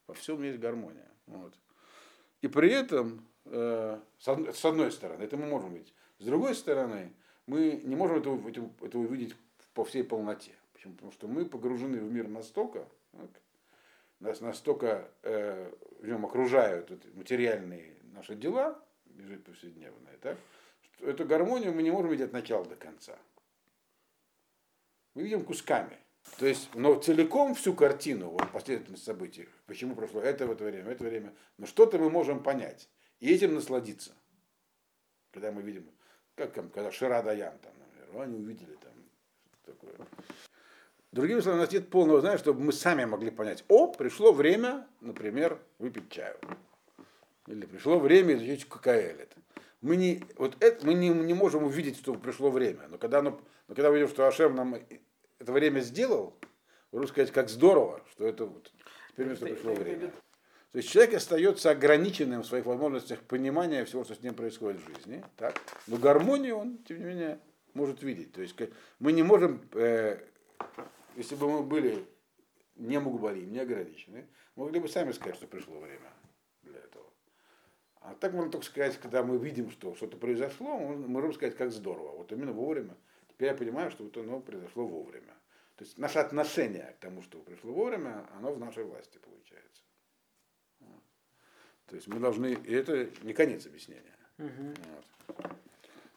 Во 0.05 0.13
всем 0.13 0.43
есть 0.43 0.59
гармония. 0.59 1.09
Вот. 1.25 1.55
И 2.41 2.47
при 2.47 2.69
этом, 2.71 3.27
э, 3.45 3.99
с 4.19 4.63
одной 4.63 4.91
стороны, 4.91 5.23
это 5.23 5.37
мы 5.37 5.47
можем 5.47 5.73
видеть. 5.73 5.95
С 6.19 6.25
другой 6.25 6.53
стороны, 6.53 7.11
мы 7.47 7.81
не 7.83 7.95
можем 7.95 8.19
это, 8.19 8.39
это, 8.47 8.69
это 8.85 8.99
увидеть 8.99 9.35
по 9.73 9.83
всей 9.83 10.03
полноте. 10.03 10.53
Почему? 10.73 10.93
Потому 10.93 11.11
что 11.11 11.27
мы 11.27 11.43
погружены 11.43 11.97
в 12.01 12.11
мир 12.11 12.27
настолько, 12.27 12.87
так, 13.13 13.31
нас 14.23 14.41
настолько 14.41 15.09
э, 15.23 15.71
в 15.99 16.07
нем 16.07 16.25
окружают 16.25 16.91
материальные 17.15 17.97
наши 18.13 18.35
дела, 18.35 18.83
жизнь 19.17 19.43
повседневная, 19.43 20.17
так, 20.21 20.37
что 20.81 21.09
эту 21.09 21.25
гармонию 21.25 21.73
мы 21.73 21.83
не 21.83 21.91
можем 21.91 22.11
видеть 22.11 22.27
от 22.27 22.33
начала 22.33 22.65
до 22.65 22.75
конца 22.75 23.17
мы 25.13 25.23
видим 25.23 25.45
кусками. 25.45 25.97
То 26.37 26.45
есть, 26.45 26.73
но 26.75 26.99
целиком 26.99 27.55
всю 27.55 27.73
картину, 27.73 28.29
вот 28.29 28.51
последовательность 28.51 29.03
событий, 29.03 29.49
почему 29.65 29.95
прошло 29.95 30.21
это 30.21 30.45
в 30.45 30.51
это 30.51 30.63
время, 30.63 30.91
это 30.91 31.03
время, 31.03 31.33
но 31.57 31.65
что-то 31.65 31.97
мы 31.97 32.09
можем 32.09 32.43
понять 32.43 32.89
и 33.19 33.33
этим 33.33 33.55
насладиться. 33.55 34.15
Когда 35.31 35.51
мы 35.51 35.61
видим, 35.63 35.89
как 36.35 36.53
там, 36.53 36.69
когда 36.69 36.91
Шира 36.91 37.23
Даян, 37.23 37.57
там, 37.59 37.73
например, 37.79 38.21
они 38.21 38.37
увидели 38.37 38.75
там 38.75 38.93
такое. 39.65 39.93
Другими 41.11 41.41
словами, 41.41 41.61
у 41.61 41.63
нас 41.65 41.73
нет 41.73 41.89
полного 41.89 42.21
знания, 42.21 42.37
чтобы 42.37 42.61
мы 42.61 42.71
сами 42.71 43.03
могли 43.03 43.31
понять, 43.31 43.65
о, 43.67 43.87
пришло 43.87 44.31
время, 44.31 44.87
например, 45.01 45.59
выпить 45.77 46.09
чаю. 46.09 46.37
Или 47.47 47.65
пришло 47.65 47.99
время 47.99 48.35
изучить 48.35 48.65
это. 48.85 49.35
Мы, 49.81 49.97
не, 49.97 50.23
вот 50.37 50.55
это, 50.61 50.85
мы 50.85 50.93
не, 50.93 51.09
не 51.09 51.33
можем 51.33 51.63
увидеть, 51.63 51.97
что 51.97 52.13
пришло 52.13 52.49
время. 52.49 52.87
Но 52.87 52.97
когда, 52.97 53.19
оно, 53.19 53.41
но 53.67 53.75
когда 53.75 53.89
мы 53.89 53.95
видим, 53.95 54.09
что 54.09 54.25
Ашем 54.25 54.55
нам 54.55 54.75
это 55.39 55.51
время 55.51 55.81
сделал, 55.81 56.33
можно 56.91 57.07
сказать, 57.07 57.31
как 57.31 57.49
здорово, 57.49 58.01
что 58.11 58.25
это 58.25 58.45
вот, 58.45 58.71
теперь 59.09 59.35
что 59.35 59.47
пришло 59.47 59.73
время. 59.73 60.11
То 60.71 60.77
есть 60.77 60.89
человек 60.89 61.15
остается 61.15 61.71
ограниченным 61.71 62.43
в 62.43 62.45
своих 62.45 62.65
возможностях 62.65 63.19
понимания 63.21 63.83
всего, 63.83 64.05
что 64.05 64.15
с 64.15 64.21
ним 64.21 64.33
происходит 64.33 64.81
в 64.81 64.95
жизни. 64.95 65.23
Так? 65.35 65.59
Но 65.87 65.97
гармонию 65.97 66.55
он, 66.55 66.77
тем 66.87 66.99
не 66.99 67.03
менее, 67.03 67.39
может 67.73 68.01
видеть. 68.03 68.31
То 68.31 68.41
есть 68.41 68.55
мы 68.99 69.11
не 69.11 69.23
можем, 69.23 69.61
э, 69.73 70.19
если 71.15 71.35
бы 71.35 71.49
мы 71.49 71.63
были 71.63 72.05
не 72.75 72.99
мугбарим, 72.99 73.51
не 73.51 73.59
ограничены, 73.59 74.27
могли 74.55 74.79
бы 74.79 74.87
сами 74.87 75.11
сказать, 75.11 75.35
что 75.35 75.47
пришло 75.47 75.79
время. 75.79 76.11
А 78.01 78.15
так 78.15 78.33
можно 78.33 78.51
только 78.51 78.65
сказать, 78.65 78.97
когда 78.97 79.23
мы 79.23 79.37
видим, 79.37 79.69
что 79.69 79.93
что-то 79.95 80.17
произошло, 80.17 80.79
мы 80.79 81.07
можем 81.07 81.33
сказать, 81.33 81.55
как 81.55 81.71
здорово. 81.71 82.17
Вот 82.17 82.31
именно 82.31 82.51
вовремя. 82.51 82.97
Теперь 83.27 83.49
я 83.49 83.55
понимаю, 83.55 83.91
что 83.91 84.03
вот 84.03 84.17
оно 84.17 84.39
произошло 84.39 84.87
вовремя. 84.87 85.33
То 85.75 85.83
есть 85.85 85.99
наше 85.99 86.17
отношение 86.17 86.95
к 86.97 86.99
тому, 86.99 87.21
что 87.21 87.39
пришло 87.39 87.71
вовремя, 87.71 88.27
оно 88.37 88.53
в 88.53 88.59
нашей 88.59 88.85
власти 88.85 89.19
получается. 89.19 89.83
То 91.85 91.95
есть 91.95 92.07
мы 92.07 92.19
должны, 92.19 92.53
и 92.53 92.73
это 92.73 93.09
не 93.21 93.33
конец 93.33 93.67
объяснения. 93.67 94.17
Угу. 94.39 94.73
Вот. 95.27 95.51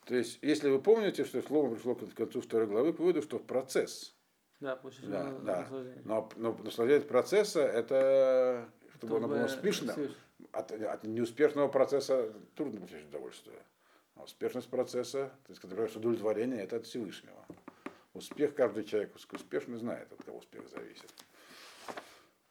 То 0.06 0.14
есть, 0.14 0.38
если 0.42 0.70
вы 0.70 0.80
помните, 0.80 1.24
что 1.24 1.42
слово 1.42 1.74
пришло 1.74 1.94
к 1.94 2.14
концу 2.14 2.40
второй 2.40 2.66
главы, 2.66 2.92
к 2.92 2.98
выводу, 2.98 3.22
что 3.22 3.38
процесс. 3.38 4.13
Да, 4.64 4.76
после 4.76 5.08
да, 5.08 5.30
да. 5.42 5.68
Но, 6.04 6.30
но 6.36 6.56
наслаждение 6.64 7.06
процесса 7.06 7.60
это 7.60 8.68
чтобы, 8.94 9.06
чтобы 9.06 9.16
оно 9.16 9.28
было 9.28 9.44
успешно 9.44 9.94
от, 10.52 10.72
от 10.72 11.04
неуспешного 11.04 11.68
процесса 11.68 12.32
трудно 12.54 12.80
получить 12.80 13.06
удовольствие. 13.08 13.58
А 14.16 14.22
успешность 14.22 14.68
процесса, 14.68 15.32
то 15.44 15.50
есть, 15.50 15.60
когда 15.60 15.76
удовлетворение, 15.98 16.62
это 16.62 16.76
от 16.76 16.86
Всевышнего. 16.86 17.44
Успех 18.14 18.54
каждый 18.54 18.84
человек 18.84 19.14
успешный 19.14 19.76
знает, 19.76 20.12
от 20.12 20.22
кого 20.24 20.38
успех 20.38 20.68
зависит. 20.68 21.12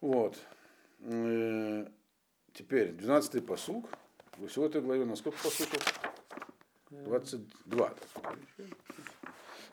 Вот. 0.02 0.38
Э, 1.00 1.88
теперь, 2.54 2.90
12-й 2.90 3.42
посуг. 3.42 3.90
Вы 4.38 4.48
всего 4.48 4.66
этой 4.66 4.82
главе 4.82 5.06
на 5.06 5.16
сколько 5.16 5.42
посуков? 5.42 5.82
22. 6.90 7.94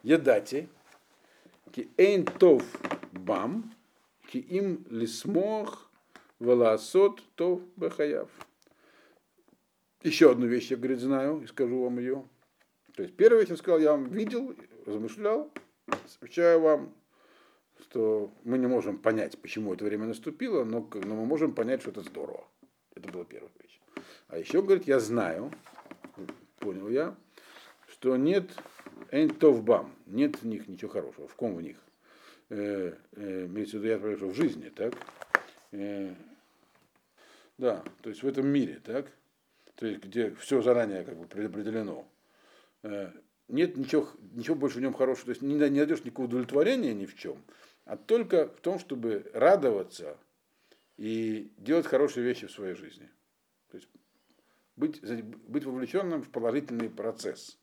Едати. 0.05 0.69
Ки 1.73 1.91
эйн 1.97 2.25
тов 2.25 2.63
бам. 3.13 3.73
Ки 4.29 4.39
им 4.39 4.85
лисмох 4.91 5.91
Валасот 6.39 7.23
то 7.35 7.63
бахаяв. 7.77 8.29
Еще 10.03 10.31
одну 10.31 10.47
вещь 10.47 10.71
я, 10.71 10.77
говорит, 10.79 10.99
знаю 10.99 11.43
и 11.43 11.47
скажу 11.47 11.83
вам 11.83 11.99
ее. 11.99 12.25
То 12.95 13.03
есть 13.03 13.15
первая 13.17 13.41
вещь 13.41 13.51
я 13.51 13.57
сказал, 13.57 13.79
я 13.79 13.93
вам 13.93 14.09
видел, 14.09 14.55
размышлял, 14.87 15.51
сообщаю 16.07 16.61
вам, 16.61 16.95
что 17.83 18.33
мы 18.45 18.57
не 18.59 18.67
можем 18.67 18.99
понять, 18.99 19.39
почему 19.39 19.75
это 19.75 19.85
время 19.85 20.07
наступило, 20.07 20.65
но, 20.65 20.89
но 20.95 21.15
мы 21.15 21.27
можем 21.27 21.55
понять, 21.55 21.83
что 21.83 21.91
это 21.91 22.01
здорово. 22.01 22.47
Это 22.95 23.11
была 23.13 23.25
первая 23.25 23.53
вещь. 23.63 23.81
А 24.29 24.39
еще, 24.39 24.63
говорит, 24.63 24.87
я 24.87 25.01
знаю, 25.01 25.53
понял 26.59 26.89
я, 26.89 27.15
что 27.89 28.17
нет 28.17 28.51
энтовбам, 29.11 29.95
нет 30.07 30.43
в 30.43 30.47
них 30.47 30.69
ничего 30.69 30.91
хорошего. 30.91 31.29
В 31.29 31.35
ком 31.35 31.55
в 31.57 31.63
них? 31.63 31.77
Э, 32.49 32.95
э, 33.13 33.47
имеется 33.47 33.77
в 33.77 33.81
виду, 33.81 33.93
я 33.93 33.99
спрашиваю, 33.99 34.33
в 34.33 34.37
жизни, 34.37 34.69
так? 34.69 34.95
Э, 35.73 36.15
да, 37.59 37.85
то 38.03 38.11
есть 38.11 38.23
в 38.23 38.27
этом 38.27 38.49
мире, 38.49 38.81
так? 38.85 39.07
То 39.77 39.87
есть 39.87 40.05
где 40.05 40.31
все 40.35 40.63
заранее 40.63 41.05
как 41.05 41.17
бы 41.17 41.27
предопределено. 41.27 42.07
Э, 42.83 43.11
нет 43.49 43.77
ничего, 43.77 44.09
ничего 44.33 44.57
больше 44.57 44.79
в 44.79 44.83
нем 44.83 44.95
хорошего, 44.95 45.27
то 45.27 45.31
есть 45.31 45.43
не, 45.43 45.55
не 45.55 45.79
найдешь 45.79 46.05
никакого 46.05 46.27
удовлетворения 46.27 46.95
ни 46.95 47.07
в 47.07 47.17
чем, 47.17 47.43
а 47.85 47.97
только 47.97 48.49
в 48.49 48.61
том, 48.61 48.79
чтобы 48.79 49.31
радоваться 49.35 50.17
и 50.97 51.53
делать 51.57 51.87
хорошие 51.87 52.25
вещи 52.25 52.47
в 52.47 52.53
своей 52.53 52.75
жизни. 52.75 53.09
То 53.71 53.77
есть 53.77 53.89
быть, 54.77 55.01
быть 55.49 55.65
вовлеченным 55.65 56.23
в 56.23 56.31
положительный 56.31 56.89
процесс, 56.89 57.59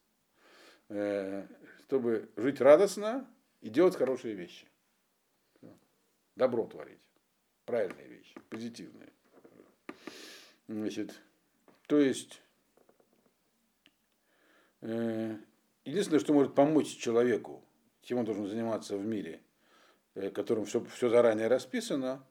чтобы 0.89 2.30
жить 2.38 2.62
радостно 2.62 3.28
и 3.62 3.69
делать 3.69 3.95
хорошие 3.95 4.36
вещи. 4.36 4.67
Добро 6.36 6.65
творить, 6.67 7.02
правильные 7.65 8.08
вещи, 8.08 8.36
позитивные. 8.50 9.12
Значит, 10.67 11.13
то 11.88 11.97
есть, 12.00 12.41
э, 14.82 15.36
единственное, 15.86 16.19
что 16.19 16.34
может 16.34 16.54
помочь 16.54 16.95
человеку, 16.97 17.63
чем 18.02 18.19
он 18.19 18.26
должен 18.26 18.47
заниматься 18.47 18.97
в 18.97 19.06
мире, 19.06 19.41
э, 20.13 20.30
которым 20.30 20.65
все, 20.65 20.84
все 20.86 21.10
заранее 21.10 21.47
расписано, 21.47 22.23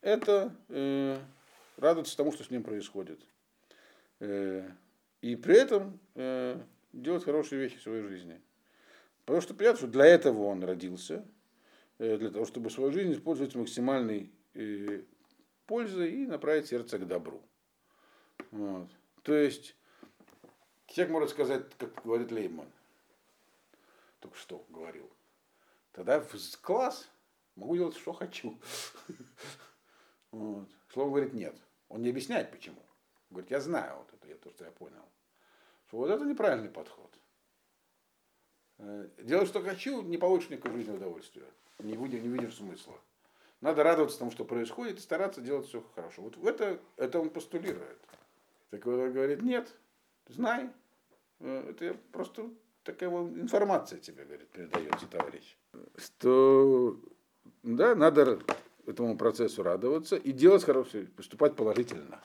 это 0.00 0.54
э, 0.68 1.18
радоваться 1.76 2.16
тому, 2.16 2.32
что 2.32 2.44
с 2.44 2.50
ним 2.50 2.62
происходит. 2.62 3.20
Э, 4.20 4.68
и 5.22 5.36
при 5.36 5.56
этом 5.56 6.00
э, 6.16 6.60
делать 6.92 7.24
хорошие 7.24 7.60
вещи 7.60 7.78
в 7.78 7.82
своей 7.82 8.02
жизни. 8.02 8.40
Потому 9.24 9.40
что 9.40 9.54
понятно, 9.54 9.78
что 9.78 9.86
для 9.88 10.06
этого 10.06 10.44
он 10.44 10.64
родился, 10.64 11.24
э, 11.98 12.16
для 12.16 12.30
того, 12.30 12.44
чтобы 12.46 12.70
свою 12.70 12.92
жизнь 12.92 13.12
использовать 13.12 13.54
максимальной 13.54 14.32
э, 14.54 15.02
пользой 15.66 16.12
и 16.12 16.26
направить 16.26 16.66
сердце 16.66 16.98
к 16.98 17.06
добру. 17.06 17.42
Вот. 18.50 18.88
То 19.22 19.34
есть 19.34 19.76
человек 20.86 21.12
может 21.12 21.30
сказать, 21.30 21.66
как 21.76 22.02
говорит 22.04 22.32
Лейман, 22.32 22.68
только 24.20 24.36
что 24.36 24.64
говорил. 24.70 25.10
Тогда 25.92 26.20
в 26.20 26.60
класс 26.62 27.08
могу 27.56 27.76
делать, 27.76 27.96
что 27.96 28.12
хочу. 28.12 28.58
Вот. 30.30 30.68
Слово 30.92 31.08
говорит 31.08 31.32
нет. 31.32 31.56
Он 31.88 32.02
не 32.02 32.10
объясняет 32.10 32.50
почему. 32.50 32.82
Говорит, 33.30 33.50
я 33.50 33.60
знаю 33.60 33.96
вот 33.96 34.12
это, 34.12 34.36
то, 34.42 34.50
что 34.50 34.66
я 34.66 34.70
понял. 34.70 35.08
Вот 35.92 36.10
это 36.10 36.24
неправильный 36.24 36.68
подход. 36.68 37.10
Э, 38.78 39.08
Делать, 39.18 39.48
что 39.48 39.60
хочу, 39.62 40.02
не 40.02 40.18
получишь 40.18 40.50
никакого 40.50 40.76
жизненного 40.76 40.98
удовольствия. 40.98 41.46
Не, 41.78 41.94
будешь, 41.94 42.20
не 42.22 42.28
видишь 42.28 42.56
смысла. 42.56 42.94
Надо 43.60 43.82
радоваться 43.82 44.18
тому, 44.18 44.30
что 44.30 44.44
происходит, 44.44 44.98
и 44.98 45.00
стараться 45.00 45.40
делать 45.40 45.66
все 45.66 45.82
хорошо. 45.94 46.22
Вот 46.22 46.36
это, 46.44 46.80
это 46.96 47.18
он 47.18 47.30
постулирует. 47.30 47.98
Так 48.70 48.86
он 48.86 49.12
говорит, 49.12 49.42
нет, 49.42 49.74
знай, 50.28 50.70
э, 51.40 51.70
это 51.70 51.96
просто 52.12 52.50
такая 52.84 53.08
вот 53.08 53.30
информация 53.36 53.98
тебе, 53.98 54.24
говорит, 54.24 54.48
передается 54.50 55.06
товарищ. 55.06 55.56
Что, 55.96 57.00
да, 57.62 57.94
надо 57.94 58.40
этому 58.86 59.16
процессу 59.16 59.62
радоваться 59.62 60.16
и 60.16 60.32
делать 60.32 60.64
хорошее, 60.64 61.06
поступать 61.06 61.56
положительно. 61.56 62.22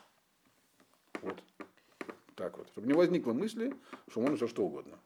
Так 2.44 2.58
вот. 2.58 2.68
Чтобы 2.68 2.88
не 2.88 2.94
возникло 2.94 3.32
мысли, 3.32 3.74
что 4.10 4.20
можно 4.20 4.36
все 4.36 4.50
что 4.50 4.66
угодно. 4.66 5.00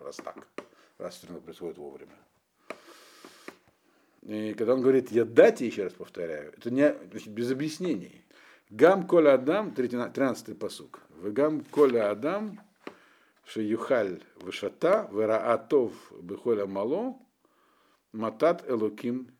Раз 0.00 0.16
так. 0.16 0.48
Раз 0.98 1.14
все 1.18 1.28
равно 1.28 1.40
происходит 1.40 1.78
вовремя. 1.78 2.16
И 4.22 4.54
когда 4.54 4.74
он 4.74 4.82
говорит 4.82 5.12
«я 5.12 5.24
дать», 5.24 5.60
еще 5.60 5.84
раз 5.84 5.92
повторяю, 5.92 6.52
это 6.52 6.68
не, 6.72 6.92
значит, 7.10 7.28
без 7.28 7.52
объяснений. 7.52 8.24
Гам 8.70 9.06
коля 9.06 9.34
адам, 9.34 9.68
13-й 9.68 10.56
посук. 10.56 11.00
В 11.10 11.32
гам 11.32 11.62
коля 11.64 12.10
адам, 12.10 12.60
шеюхаль 13.44 14.24
вышата, 14.40 15.08
вераатов 15.12 15.92
бехоля 16.20 16.66
мало, 16.66 17.16
матат 18.10 18.68
элуким 18.68 19.30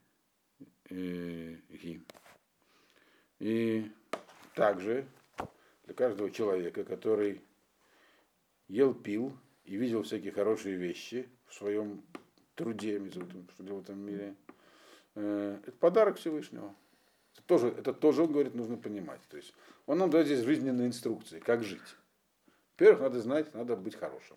ги. 0.88 2.00
И 3.40 3.90
также 4.54 5.04
для 5.90 5.96
каждого 5.96 6.30
человека, 6.30 6.84
который 6.84 7.42
ел, 8.68 8.94
пил 8.94 9.36
и 9.64 9.74
видел 9.74 10.04
всякие 10.04 10.30
хорошие 10.30 10.76
вещи 10.76 11.28
в 11.46 11.54
своем 11.54 12.04
труде, 12.54 13.02
что 13.10 13.64
делал 13.64 13.80
в 13.80 13.82
этом 13.82 13.98
мире, 13.98 14.36
э, 15.16 15.58
это 15.66 15.76
подарок 15.78 16.18
Всевышнего. 16.18 16.76
Это 17.34 17.42
тоже, 17.42 17.68
это 17.70 17.92
тоже, 17.92 18.22
он 18.22 18.30
говорит, 18.30 18.54
нужно 18.54 18.76
понимать. 18.76 19.20
То 19.30 19.36
есть 19.36 19.52
он 19.86 19.98
нам 19.98 20.10
дает 20.10 20.26
здесь 20.26 20.44
жизненные 20.44 20.86
инструкции, 20.86 21.40
как 21.40 21.64
жить. 21.64 21.80
Во-первых, 22.78 23.00
надо 23.00 23.20
знать, 23.20 23.52
надо 23.52 23.74
быть 23.74 23.96
хорошим. 23.96 24.36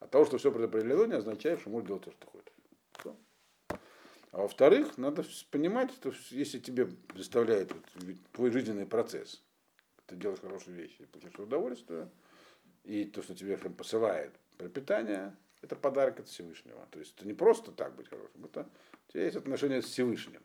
А 0.00 0.08
того, 0.08 0.24
что 0.24 0.38
все 0.38 0.50
предопределено, 0.50 1.06
не 1.06 1.14
означает, 1.14 1.60
что 1.60 1.70
можно 1.70 1.86
делать 1.86 2.02
то, 2.02 2.10
что 2.10 2.26
хочешь. 2.26 3.14
А 4.32 4.38
во-вторых, 4.38 4.98
надо 4.98 5.24
понимать, 5.52 5.92
что 5.92 6.12
если 6.30 6.58
тебе 6.58 6.88
заставляет 7.14 7.72
вот, 7.72 8.16
твой 8.32 8.50
жизненный 8.50 8.86
процесс, 8.86 9.43
ты 10.06 10.16
делаешь 10.16 10.40
хорошие 10.40 10.76
вещи, 10.76 11.04
получаешь 11.06 11.38
удовольствие, 11.38 12.08
и 12.84 13.04
то, 13.04 13.22
что 13.22 13.34
тебе 13.34 13.56
посылает 13.56 14.32
пропитание, 14.58 15.34
это 15.62 15.76
подарок 15.76 16.20
от 16.20 16.28
Всевышнего. 16.28 16.86
То 16.90 16.98
есть 16.98 17.14
это 17.16 17.26
не 17.26 17.32
просто 17.32 17.72
так 17.72 17.94
быть 17.96 18.08
хорошим, 18.08 18.44
это 18.44 18.68
у 19.08 19.12
тебя 19.12 19.24
есть 19.24 19.36
отношение 19.36 19.82
с 19.82 19.86
Всевышним. 19.86 20.42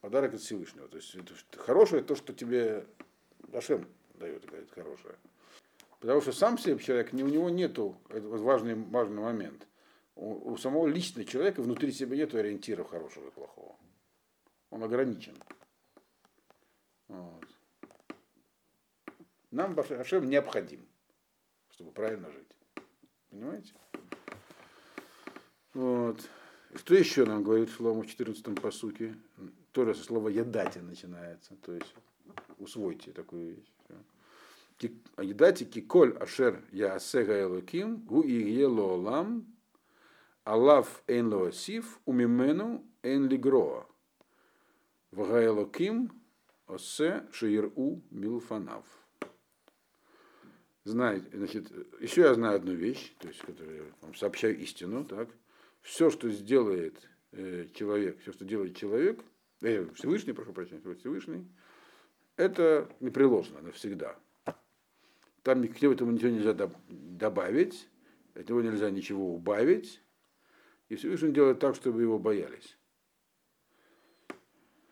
Подарок 0.00 0.34
от 0.34 0.40
Всевышнего. 0.40 0.88
То 0.88 0.96
есть 0.96 1.14
это 1.14 1.32
хорошее 1.58 2.02
то, 2.02 2.14
что 2.16 2.32
тебе 2.32 2.84
Ашем 3.52 3.86
дает, 4.14 4.44
говорит, 4.44 4.70
хорошее. 4.72 5.14
Потому 6.00 6.20
что 6.20 6.32
сам 6.32 6.58
себе 6.58 6.78
человек, 6.78 7.12
у 7.12 7.16
него 7.16 7.48
нету, 7.48 7.96
это 8.08 8.26
важный, 8.26 8.74
важный 8.74 9.22
момент, 9.22 9.68
у, 10.16 10.52
у 10.52 10.56
самого 10.56 10.88
личного 10.88 11.26
человека 11.26 11.62
внутри 11.62 11.92
себя 11.92 12.16
нет 12.16 12.34
ориентиров 12.34 12.90
хорошего 12.90 13.28
и 13.28 13.30
плохого. 13.30 13.76
Он 14.70 14.82
ограничен. 14.82 15.36
Вот. 17.08 17.46
Нам 19.52 19.76
Хашем 19.76 20.30
необходим, 20.30 20.80
чтобы 21.68 21.92
правильно 21.92 22.30
жить. 22.30 22.48
Понимаете? 23.28 23.74
Вот. 25.74 26.18
Что 26.74 26.94
еще 26.94 27.26
нам 27.26 27.44
говорит 27.44 27.68
Шлому 27.68 28.00
в 28.00 28.06
14 28.06 28.58
посуке? 28.62 29.14
Тоже 29.72 29.94
со 29.94 30.04
слова 30.04 30.30
«ядати» 30.30 30.78
начинается. 30.78 31.54
То 31.56 31.72
есть 31.72 31.94
усвойте 32.58 33.12
такую 33.12 33.56
вещь. 33.56 34.90
Ядати 35.18 35.64
киколь 35.64 36.16
ашер 36.16 36.64
я 36.72 36.94
асега 36.94 37.38
элоким 37.42 37.96
гу 37.96 38.22
и 38.22 38.64
лам 38.64 39.54
алав 40.44 41.04
эн 41.06 41.30
лоасиф 41.30 42.00
умимену 42.06 42.86
эн 43.02 43.28
лигроа. 43.28 43.86
Вагаэлоким 45.10 46.10
осе 46.66 47.28
шииру 47.32 48.02
милфанав 48.10 49.01
знаете, 50.84 51.26
значит, 51.32 51.70
еще 52.00 52.22
я 52.22 52.34
знаю 52.34 52.56
одну 52.56 52.72
вещь, 52.72 53.14
то 53.18 53.28
есть, 53.28 53.40
которую 53.40 53.76
я 53.76 53.82
вам 54.00 54.14
сообщаю 54.14 54.58
истину, 54.58 55.04
так. 55.04 55.28
Все, 55.80 56.10
что 56.10 56.28
сделает 56.30 57.08
э, 57.32 57.66
человек, 57.74 58.20
все, 58.20 58.32
что 58.32 58.44
делает 58.44 58.76
человек, 58.76 59.20
э, 59.62 59.86
Всевышний, 59.94 60.32
прошу 60.32 60.52
прощения, 60.52 60.80
Всевышний, 60.94 61.46
это 62.36 62.88
непреложно 63.00 63.60
навсегда. 63.62 64.16
Там 65.42 65.66
к 65.66 65.82
этому 65.82 66.12
ничего 66.12 66.30
нельзя 66.30 66.54
добавить, 66.88 67.88
от 68.34 68.48
него 68.48 68.62
нельзя 68.62 68.90
ничего 68.90 69.34
убавить, 69.34 70.00
и 70.88 70.94
Всевышний 70.94 71.32
делает 71.32 71.58
так, 71.58 71.74
чтобы 71.74 72.02
его 72.02 72.18
боялись. 72.18 72.76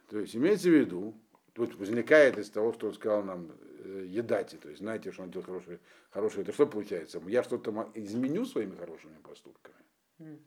То 0.09 0.18
есть 0.18 0.35
имеется 0.35 0.68
в 0.68 0.72
виду, 0.72 1.14
тут 1.53 1.76
возникает 1.76 2.37
из 2.38 2.50
того, 2.50 2.72
что 2.72 2.88
он 2.88 2.94
сказал 2.94 3.22
нам, 3.22 3.53
Э, 3.83 4.05
едате, 4.07 4.59
то 4.59 4.69
есть 4.69 4.81
знаете, 4.81 5.11
что 5.11 5.23
он 5.23 5.31
делает 5.31 5.47
хорошее, 5.47 5.81
хорошее, 6.11 6.43
это 6.43 6.53
что 6.53 6.66
получается? 6.66 7.23
Я 7.27 7.43
что-то 7.43 7.90
изменю 7.95 8.45
своими 8.45 8.77
хорошими 8.77 9.16
поступками. 9.23 9.77
Mm. 10.19 10.38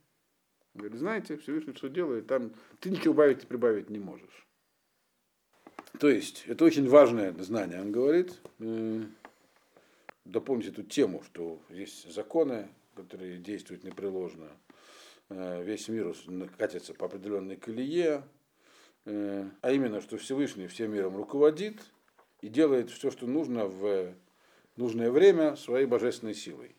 Говорит, 0.76 1.00
знаете, 1.00 1.38
Всевышний 1.38 1.74
что 1.74 1.90
делает, 1.90 2.28
там 2.28 2.54
ты 2.80 2.92
ничего 2.92 3.14
убавить 3.14 3.44
и 3.44 3.48
прибавить 3.48 3.90
не 3.90 4.00
можешь. 4.00 4.48
То 6.00 6.10
есть, 6.10 6.44
это 6.48 6.66
очень 6.66 6.88
важное 6.88 7.32
знание, 7.44 7.82
он 7.82 7.92
говорит. 7.92 8.40
Э, 8.60 9.04
дополнить 10.26 10.68
эту 10.68 10.84
тему, 10.84 11.24
что 11.24 11.60
есть 11.70 12.14
законы, 12.14 12.70
которые 12.96 13.38
действуют 13.38 13.84
непреложно. 13.84 14.50
Э, 15.30 15.64
весь 15.64 15.88
мир 15.88 16.14
катится 16.58 16.94
по 16.94 17.08
определенной 17.08 17.56
колее, 17.56 18.24
а 19.06 19.72
именно, 19.72 20.00
что 20.00 20.18
Всевышний 20.18 20.68
всем 20.68 20.94
миром 20.94 21.18
руководит, 21.18 21.76
и 22.44 22.50
делает 22.50 22.90
все, 22.90 23.10
что 23.10 23.26
нужно 23.26 23.68
в 23.68 24.14
нужное 24.76 25.10
время 25.12 25.56
своей 25.56 25.86
божественной 25.86 26.36
силой. 26.36 26.76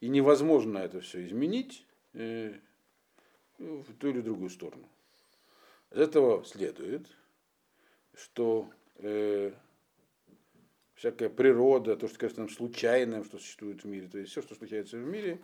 И 0.00 0.08
невозможно 0.08 0.78
это 0.78 1.02
все 1.02 1.22
изменить 1.26 1.84
э, 2.14 2.54
в 3.58 3.92
ту 3.98 4.08
или 4.08 4.22
другую 4.22 4.48
сторону. 4.48 4.88
Из 5.90 5.98
этого 5.98 6.42
следует, 6.46 7.06
что 8.14 8.70
э, 8.94 9.52
всякая 10.94 11.28
природа, 11.28 11.94
то, 11.94 12.08
что 12.08 12.18
кажется 12.18 12.40
нам 12.40 12.48
случайным, 12.48 13.24
что 13.24 13.38
существует 13.38 13.84
в 13.84 13.86
мире, 13.86 14.08
то 14.08 14.16
есть 14.16 14.30
все, 14.30 14.40
что 14.40 14.54
случается 14.54 14.96
в 14.96 15.04
мире, 15.04 15.38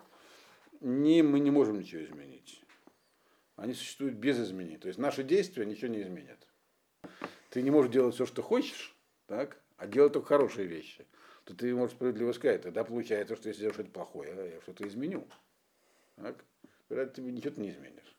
не, 0.80 1.22
мы 1.22 1.38
не 1.38 1.50
можем 1.50 1.78
ничего 1.78 2.02
изменить. 2.02 2.62
Они 3.56 3.74
существуют 3.74 4.14
без 4.14 4.40
изменений. 4.40 4.78
То 4.78 4.88
есть 4.88 4.98
наши 4.98 5.22
действия 5.22 5.66
ничего 5.66 5.88
не 5.88 6.00
изменят. 6.00 6.48
Ты 7.50 7.60
не 7.60 7.70
можешь 7.70 7.92
делать 7.92 8.14
все, 8.14 8.24
что 8.24 8.40
хочешь, 8.42 8.93
так, 9.26 9.60
а 9.76 9.86
делать 9.86 10.12
только 10.12 10.28
хорошие 10.28 10.66
вещи, 10.66 11.06
то 11.44 11.54
ты 11.54 11.74
можешь 11.74 11.96
справедливо 11.96 12.32
сказать, 12.32 12.62
тогда 12.62 12.84
получается, 12.84 13.36
что 13.36 13.48
если 13.48 13.62
делаешь 13.62 13.74
что-то 13.74 13.90
плохое, 13.90 14.52
я 14.54 14.60
что-то 14.62 14.86
изменю. 14.86 15.26
Так? 16.16 16.44
Тогда 16.88 17.06
ты 17.06 17.22
ничего 17.22 17.60
не 17.62 17.70
изменишь. 17.70 18.16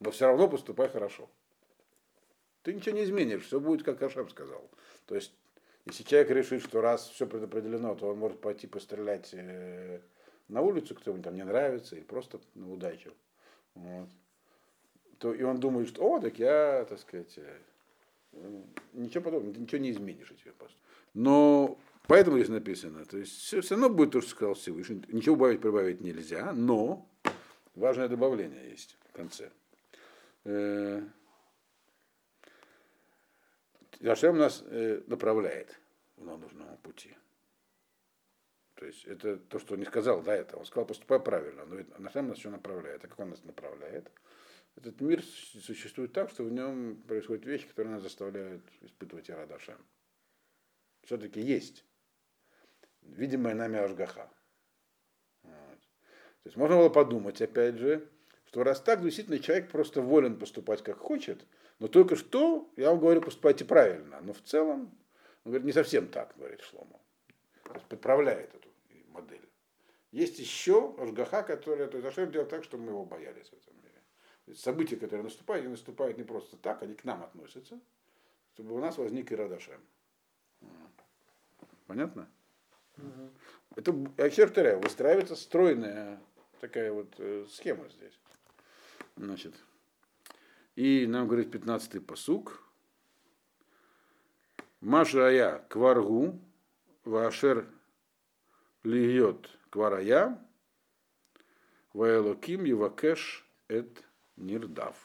Но 0.00 0.10
все 0.10 0.26
равно 0.26 0.48
поступай 0.48 0.88
хорошо. 0.88 1.28
Ты 2.62 2.74
ничего 2.74 2.96
не 2.96 3.04
изменишь, 3.04 3.44
все 3.44 3.60
будет, 3.60 3.84
как 3.84 4.02
Ашем 4.02 4.28
сказал. 4.28 4.70
То 5.06 5.14
есть, 5.14 5.34
если 5.86 6.02
человек 6.04 6.30
решит, 6.30 6.62
что 6.62 6.80
раз 6.80 7.08
все 7.08 7.26
предопределено, 7.26 7.94
то 7.94 8.08
он 8.08 8.18
может 8.18 8.40
пойти 8.40 8.66
пострелять 8.66 9.30
э, 9.32 10.00
на 10.48 10.60
улицу, 10.60 10.94
кто 10.94 11.10
ему 11.10 11.22
там 11.22 11.34
не 11.34 11.44
нравится, 11.44 11.96
или 11.96 12.02
просто 12.02 12.40
на 12.54 12.70
удачу. 12.70 13.12
Вот. 13.74 14.08
То, 15.18 15.34
и 15.34 15.42
он 15.42 15.58
думает, 15.58 15.88
что, 15.88 16.02
о, 16.02 16.20
так 16.20 16.38
я, 16.38 16.84
так 16.86 16.98
сказать, 16.98 17.36
э, 17.38 17.60
Ничего 18.92 19.24
подобного, 19.24 19.54
ты 19.54 19.60
ничего 19.60 19.80
не 19.80 19.90
изменишь 19.90 20.30
этих 20.30 20.54
поступков. 20.54 20.78
Но 21.14 21.78
поэтому 22.06 22.36
здесь 22.38 22.48
написано, 22.48 23.04
то 23.04 23.18
есть 23.18 23.32
все, 23.32 23.60
все 23.60 23.74
равно 23.74 23.90
будет 23.90 24.12
то, 24.12 24.20
что 24.20 24.30
сказал 24.30 24.54
Всевышний. 24.54 25.02
Ничего 25.08 25.34
убавить, 25.34 25.60
прибавить 25.60 26.00
нельзя, 26.00 26.52
но 26.52 27.08
важное 27.74 28.08
добавление 28.08 28.70
есть 28.70 28.96
в 29.08 29.12
конце. 29.12 29.50
Э, 30.44 31.02
Ашем 34.04 34.38
нас 34.38 34.62
э, 34.66 35.02
направляет 35.06 35.78
на 36.16 36.36
нужном 36.36 36.76
пути. 36.78 37.14
То 38.76 38.86
есть 38.86 39.04
это 39.04 39.36
то, 39.36 39.58
что 39.58 39.74
он 39.74 39.80
не 39.80 39.86
сказал 39.86 40.22
до 40.22 40.32
этого. 40.32 40.60
Он 40.60 40.66
сказал, 40.66 40.86
поступай 40.86 41.20
правильно, 41.20 41.66
но 41.66 42.08
Ашем 42.08 42.28
нас 42.28 42.38
все 42.38 42.50
направляет. 42.50 43.04
А 43.04 43.08
как 43.08 43.18
он 43.18 43.30
нас 43.30 43.44
направляет? 43.44 44.10
Этот 44.80 45.00
мир 45.02 45.22
существует 45.22 46.14
так, 46.14 46.30
что 46.30 46.42
в 46.42 46.50
нем 46.50 47.02
происходят 47.06 47.44
вещи, 47.44 47.68
которые 47.68 47.94
нас 47.94 48.02
заставляют 48.02 48.62
испытывать 48.80 49.28
Ирадашем. 49.28 49.76
Все-таки 51.02 51.40
есть 51.40 51.84
видимая 53.02 53.54
нами 53.54 53.78
Ашгаха. 53.78 54.30
Вот. 55.42 55.52
То 55.52 56.46
есть 56.46 56.56
можно 56.56 56.76
было 56.76 56.88
подумать, 56.88 57.42
опять 57.42 57.76
же, 57.76 58.08
что 58.46 58.62
раз 58.64 58.80
так, 58.80 59.02
действительно 59.02 59.38
человек 59.38 59.70
просто 59.70 60.00
волен 60.00 60.38
поступать 60.38 60.82
как 60.82 60.96
хочет, 60.96 61.46
но 61.78 61.88
только 61.88 62.16
что, 62.16 62.72
я 62.76 62.90
вам 62.90 63.00
говорю, 63.00 63.20
поступайте 63.20 63.66
правильно. 63.66 64.20
Но 64.22 64.32
в 64.32 64.40
целом, 64.42 64.98
он 65.44 65.52
говорит, 65.52 65.66
не 65.66 65.72
совсем 65.72 66.08
так, 66.08 66.34
говорит 66.36 66.60
есть 66.60 67.88
подправляет 67.88 68.54
эту 68.54 68.68
модель. 69.08 69.46
Есть 70.10 70.38
еще 70.38 70.94
Ашгаха, 70.98 71.42
который, 71.42 71.86
то 71.86 71.98
есть 71.98 72.08
Ашем 72.08 72.32
делает 72.32 72.50
так, 72.50 72.64
чтобы 72.64 72.84
мы 72.84 72.90
его 72.90 73.04
боялись. 73.04 73.50
То 74.50 74.52
есть 74.52 74.64
события, 74.64 74.96
которые 74.96 75.22
наступают, 75.22 75.62
они 75.62 75.70
наступают 75.70 76.18
не 76.18 76.24
просто 76.24 76.56
так, 76.56 76.82
они 76.82 76.96
к 76.96 77.04
нам 77.04 77.22
относятся, 77.22 77.78
чтобы 78.54 78.74
у 78.74 78.80
нас 78.80 78.98
возник 78.98 79.30
Ирадашем. 79.30 79.80
Понятно? 81.86 82.28
Угу. 82.96 83.30
Это 83.76 83.94
Ахер 84.18 84.76
выстраивается 84.78 85.36
стройная 85.36 86.18
такая 86.60 86.90
вот 86.92 87.14
э, 87.18 87.46
схема 87.48 87.88
здесь. 87.90 88.18
Значит, 89.14 89.54
и 90.74 91.06
нам 91.06 91.28
говорит 91.28 91.54
15-й 91.54 92.00
посук. 92.00 92.60
Машая 94.80 95.64
кваргу, 95.68 96.40
вашер 97.04 97.68
льет 98.82 99.48
кварая, 99.70 100.44
ваэлоким 101.92 102.64
евакеш 102.64 103.46
эт 103.68 104.09
нирдав. 104.40 104.96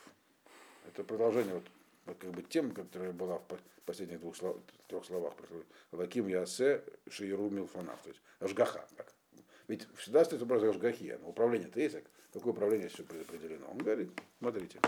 Это 0.88 1.04
продолжение 1.04 1.62
вот, 2.06 2.18
как 2.18 2.32
бы 2.32 2.42
тем, 2.42 2.72
которая 2.72 3.12
была 3.12 3.40
в 3.40 3.82
последних 3.86 4.20
двух 4.20 4.36
слов, 4.36 4.58
трех 4.88 5.06
словах. 5.06 5.34
Лаким 5.92 6.28
ясе 6.28 6.84
шиеру 7.10 7.50
милфанав. 7.50 8.02
То 8.02 8.10
есть 8.10 8.22
ажгаха. 8.40 8.88
Так. 8.96 9.14
Ведь 9.68 9.88
всегда 9.96 10.24
стоит 10.26 10.42
образ 10.42 10.64
ажгахи. 10.64 11.20
Управление-то 11.24 11.80
есть, 11.80 11.98
какое 12.34 12.54
управление 12.54 12.90
все 12.90 13.04
предопределено. 13.04 13.68
Он 13.68 13.78
говорит, 13.78 14.10
смотрите, 14.40 14.80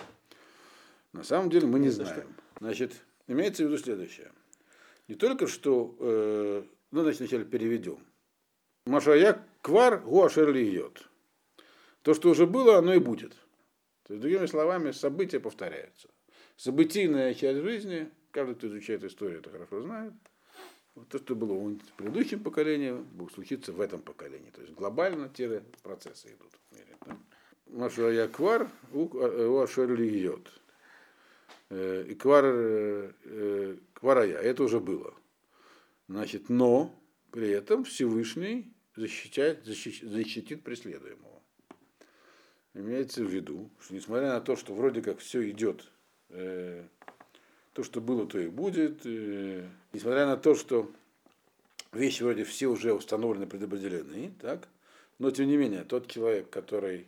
на 1.14 1.24
самом 1.24 1.50
деле 1.50 1.68
мы 1.68 1.80
не 1.80 1.90
знаем. 1.90 2.36
Значит, 2.60 2.94
имеется 3.28 3.64
в 3.64 3.68
виду 3.68 3.78
следующее. 3.78 4.32
Не 5.08 5.16
только 5.16 5.48
что, 5.48 5.96
э, 6.00 6.64
ну, 6.92 7.02
значит, 7.02 7.20
вначале 7.20 7.46
переведем. 7.46 8.00
Машая 8.86 9.44
квар 9.62 10.00
гуашерли 10.00 10.70
идет. 10.70 11.10
То, 12.04 12.14
что 12.14 12.30
уже 12.30 12.46
было, 12.46 12.78
оно 12.78 12.94
и 12.94 13.00
будет. 13.00 13.36
То 14.08 14.14
есть, 14.14 14.22
другими 14.22 14.46
словами, 14.46 14.92
события 14.92 15.40
повторяются. 15.40 16.10
Событийная 16.56 17.34
часть 17.34 17.60
жизни, 17.60 18.10
каждый, 18.32 18.56
кто 18.56 18.68
изучает 18.68 19.04
историю, 19.04 19.40
это 19.40 19.50
хорошо 19.50 19.82
знает. 19.82 20.14
Вот 20.96 21.10
то, 21.10 21.20
что 21.20 21.36
было 21.36 21.54
в 21.54 21.78
предыдущем 21.98 22.42
поколении, 22.42 22.92
будет 22.92 23.34
случиться 23.34 23.74
в 23.74 23.82
этом 23.82 24.02
поколении. 24.02 24.50
То 24.50 24.62
есть 24.62 24.74
глобально 24.74 25.30
те 25.30 25.62
процессы 25.84 26.30
идут 26.30 26.52
в 26.54 26.76
мире. 26.76 26.98
Да? 27.06 27.18
Машая 27.68 28.28
квар 28.30 28.72
гуашерли 28.92 30.08
идет. 30.18 30.50
Э, 31.70 32.06
и 32.08 32.16
квар, 32.16 32.46
э, 32.46 33.12
э, 33.26 33.78
кварая, 33.94 34.38
это 34.38 34.64
уже 34.64 34.80
было. 34.80 35.14
Значит, 36.08 36.48
но 36.48 36.98
при 37.32 37.50
этом 37.50 37.84
Всевышний 37.84 38.74
защищает, 38.96 39.66
защитит 39.66 40.64
преследуемого. 40.64 41.37
Имеется 42.78 43.24
в 43.24 43.28
виду, 43.28 43.72
что 43.80 43.96
несмотря 43.96 44.34
на 44.34 44.40
то, 44.40 44.56
что 44.56 44.76
вроде 44.76 45.02
как 45.02 45.18
все 45.18 45.50
идет, 45.50 45.84
э, 46.30 46.84
то, 47.74 47.82
что 47.82 48.02
было, 48.02 48.28
то 48.28 48.38
и 48.38 48.50
будет, 48.50 49.04
э, 49.04 49.68
несмотря 49.94 50.28
на 50.28 50.38
то, 50.38 50.54
что 50.54 50.92
вещи 51.92 52.22
вроде 52.22 52.44
все 52.44 52.68
уже 52.68 52.94
установлены, 52.94 53.48
предопределены, 53.48 54.32
так, 54.40 54.68
но 55.18 55.32
тем 55.32 55.48
не 55.48 55.58
менее, 55.58 55.86
тот 55.86 56.08
человек, 56.08 56.52
который 56.52 57.08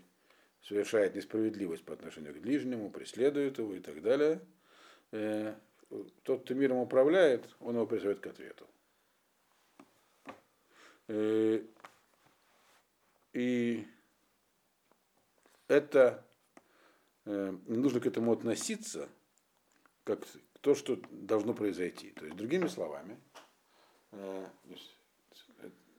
совершает 0.64 1.14
несправедливость 1.14 1.84
по 1.84 1.94
отношению 1.94 2.34
к 2.34 2.40
ближнему, 2.40 2.90
преследует 2.90 3.60
его 3.60 3.76
и 3.76 3.80
так 3.80 4.02
далее, 4.02 4.40
э, 5.12 5.54
тот, 6.24 6.46
кто 6.46 6.54
миром 6.56 6.78
управляет, 6.78 7.44
он 7.60 7.76
его 7.76 7.86
призывает 7.86 8.22
к 8.22 8.26
ответу. 8.26 8.66
Э, 11.10 11.62
и 13.34 13.86
это 15.70 16.26
э, 17.24 17.54
не 17.68 17.78
нужно 17.78 18.02
к 18.02 18.06
этому 18.06 18.34
относиться 18.34 19.08
как 20.04 20.28
то, 20.60 20.76
что 20.76 21.00
должно 21.10 21.54
произойти. 21.54 22.12
То 22.12 22.26
есть, 22.26 22.36
другими 22.36 22.68
словами, 22.68 23.18
э, 24.12 24.46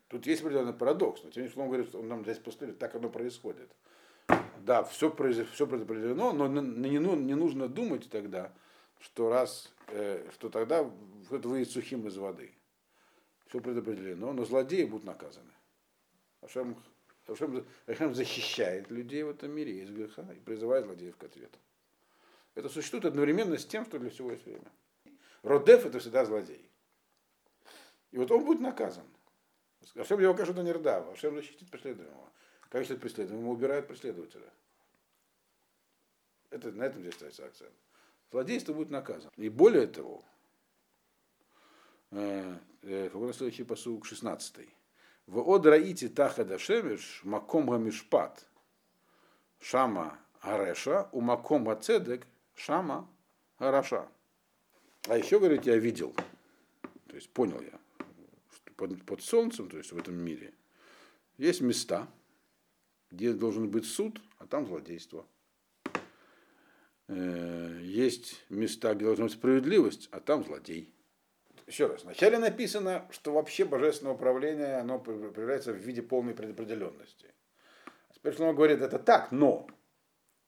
тут 0.08 0.26
есть 0.26 0.42
определенный 0.42 0.74
парадокс, 0.74 1.22
но 1.22 1.30
тем 1.30 1.44
не 1.44 1.48
менее, 1.48 1.62
он 1.62 1.68
говорит, 1.68 1.88
что 1.88 2.00
он 2.00 2.08
нам 2.08 2.24
здесь 2.24 2.38
поступит, 2.38 2.78
так 2.78 2.94
оно 2.94 3.08
происходит 3.08 3.70
да, 4.64 4.84
все, 4.84 5.10
все 5.52 5.66
предопределено, 5.66 6.32
но 6.32 6.46
не, 6.48 6.98
не 6.98 7.34
нужно 7.34 7.68
думать 7.68 8.08
тогда, 8.10 8.52
что 9.00 9.30
раз, 9.30 9.72
э, 9.88 10.28
что 10.32 10.48
тогда 10.48 10.90
это 11.30 11.48
выйдет 11.48 11.70
сухим 11.70 12.06
из 12.06 12.16
воды. 12.16 12.54
Все 13.46 13.60
предопределено, 13.60 14.32
но 14.32 14.44
злодеи 14.44 14.84
будут 14.84 15.04
наказаны. 15.04 15.52
Ашем, 16.42 16.76
Ашем, 17.26 17.66
Ашем 17.86 18.14
защищает 18.14 18.90
людей 18.90 19.22
в 19.22 19.30
этом 19.30 19.50
мире 19.52 19.82
из 19.82 19.90
греха 19.90 20.26
и 20.32 20.40
призывает 20.40 20.84
злодеев 20.84 21.16
к 21.16 21.24
ответу. 21.24 21.58
Это 22.54 22.68
существует 22.68 23.04
одновременно 23.04 23.56
с 23.56 23.64
тем, 23.64 23.84
что 23.84 23.98
для 23.98 24.10
всего 24.10 24.32
есть 24.32 24.44
время. 24.44 24.70
Родев 25.42 25.86
это 25.86 25.98
всегда 25.98 26.24
злодей. 26.24 26.68
И 28.10 28.18
вот 28.18 28.30
он 28.30 28.44
будет 28.44 28.60
наказан. 28.60 29.06
Ашем 29.94 30.20
его, 30.20 30.34
конечно, 30.34 30.60
не 30.60 30.72
рдав, 30.72 31.08
Ашем 31.12 31.36
защитит 31.36 31.70
преследуемого. 31.70 32.30
Как 32.68 32.82
считать 32.82 33.00
преследуемого? 33.00 33.52
Убирают 33.52 33.86
преследователя. 33.86 34.52
Это, 36.50 36.72
на 36.72 36.84
этом 36.84 37.02
здесь 37.02 37.14
ставится 37.14 37.46
акцент. 37.46 37.72
Злодейство 38.30 38.72
будет 38.72 38.90
наказано. 38.90 39.32
И 39.36 39.48
более 39.48 39.86
того, 39.86 40.24
э, 42.10 42.56
э, 42.82 43.32
следующий 43.32 43.64
посуг 43.64 44.06
16. 44.06 44.68
В 45.26 45.38
одраите 45.54 46.08
тахада 46.08 46.58
шемеш 46.58 47.20
маком 47.24 47.66
гамишпат 47.70 48.46
шама 49.60 50.18
гареша 50.42 51.08
у 51.12 51.20
маком 51.20 51.64
гацедек 51.64 52.26
шама 52.54 53.08
гараша. 53.58 54.08
А 55.08 55.16
еще, 55.16 55.38
говорит, 55.38 55.64
я 55.66 55.76
видел, 55.76 56.14
то 57.06 57.16
есть 57.16 57.30
понял 57.30 57.60
я, 57.60 57.78
что 58.52 58.72
под, 58.74 59.02
под 59.04 59.22
солнцем, 59.22 59.68
то 59.68 59.78
есть 59.78 59.92
в 59.92 59.98
этом 59.98 60.14
мире, 60.14 60.52
есть 61.38 61.60
места, 61.62 62.06
где 63.10 63.32
должен 63.32 63.70
быть 63.70 63.86
суд, 63.86 64.20
а 64.38 64.46
там 64.46 64.66
злодейство. 64.66 65.26
Э, 67.08 67.80
есть 67.82 68.44
места, 68.50 68.94
где 68.94 69.06
должна 69.06 69.24
быть 69.24 69.34
справедливость, 69.34 70.08
а 70.12 70.20
там 70.20 70.44
злодей. 70.44 70.92
Еще 71.70 71.86
раз, 71.86 72.02
вначале 72.02 72.38
написано, 72.38 73.06
что 73.12 73.32
вообще 73.32 73.64
божественное 73.64 74.14
управление 74.14 74.78
оно 74.78 74.98
проявляется 74.98 75.72
в 75.72 75.76
виде 75.76 76.02
полной 76.02 76.34
предопределенности. 76.34 77.32
Теперь 78.12 78.34
он 78.42 78.56
говорит, 78.56 78.80
это 78.80 78.98
так, 78.98 79.30
но 79.30 79.68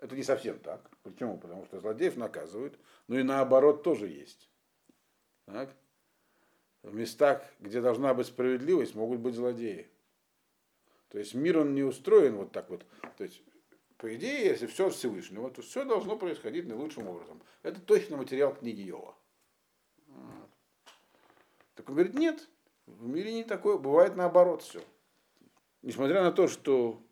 это 0.00 0.16
не 0.16 0.24
совсем 0.24 0.58
так. 0.58 0.90
Почему? 1.04 1.38
Потому 1.38 1.64
что 1.66 1.78
злодеев 1.78 2.16
наказывают, 2.16 2.76
но 3.06 3.20
и 3.20 3.22
наоборот 3.22 3.84
тоже 3.84 4.08
есть. 4.08 4.50
Так? 5.46 5.72
В 6.82 6.92
местах, 6.92 7.44
где 7.60 7.80
должна 7.80 8.14
быть 8.14 8.26
справедливость, 8.26 8.96
могут 8.96 9.20
быть 9.20 9.36
злодеи. 9.36 9.88
То 11.10 11.20
есть 11.20 11.34
мир 11.34 11.60
он 11.60 11.72
не 11.72 11.84
устроен 11.84 12.34
вот 12.34 12.50
так 12.50 12.68
вот. 12.68 12.84
То 13.16 13.22
есть, 13.22 13.44
по 13.96 14.12
идее, 14.12 14.46
если 14.46 14.66
все 14.66 14.90
Всевышнего, 14.90 15.52
то 15.52 15.62
все 15.62 15.84
должно 15.84 16.16
происходить 16.16 16.66
наилучшим 16.66 17.06
образом. 17.06 17.40
Это 17.62 17.80
точно 17.80 18.16
материал 18.16 18.56
книги 18.56 18.80
Йова. 18.80 19.14
Так 21.74 21.88
он 21.88 21.94
говорит, 21.94 22.14
нет, 22.14 22.48
в 22.86 23.06
мире 23.06 23.32
не 23.32 23.44
такое, 23.44 23.78
бывает 23.78 24.16
наоборот 24.16 24.62
все. 24.62 24.82
Несмотря 25.82 26.22
на 26.22 26.32
то, 26.32 26.48
что 26.48 27.02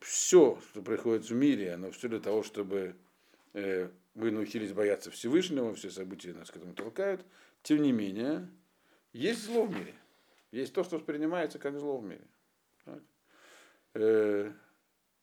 все, 0.00 0.58
что 0.70 0.82
происходит 0.82 1.24
в 1.24 1.34
мире, 1.34 1.74
оно 1.74 1.90
все 1.90 2.08
для 2.08 2.20
того, 2.20 2.42
чтобы 2.42 2.96
э, 3.54 3.88
вы 4.14 4.30
научились 4.30 4.72
бояться 4.72 5.10
Всевышнего, 5.10 5.74
все 5.74 5.90
события 5.90 6.32
нас 6.32 6.50
к 6.50 6.56
этому 6.56 6.74
толкают, 6.74 7.24
тем 7.62 7.82
не 7.82 7.92
менее, 7.92 8.48
есть 9.12 9.44
зло 9.44 9.64
в 9.64 9.70
мире. 9.70 9.94
Есть 10.50 10.74
то, 10.74 10.84
что 10.84 10.96
воспринимается 10.96 11.58
как 11.58 11.78
зло 11.78 11.98
в 11.98 12.04
мире. 12.04 12.26
Э, 13.94 14.52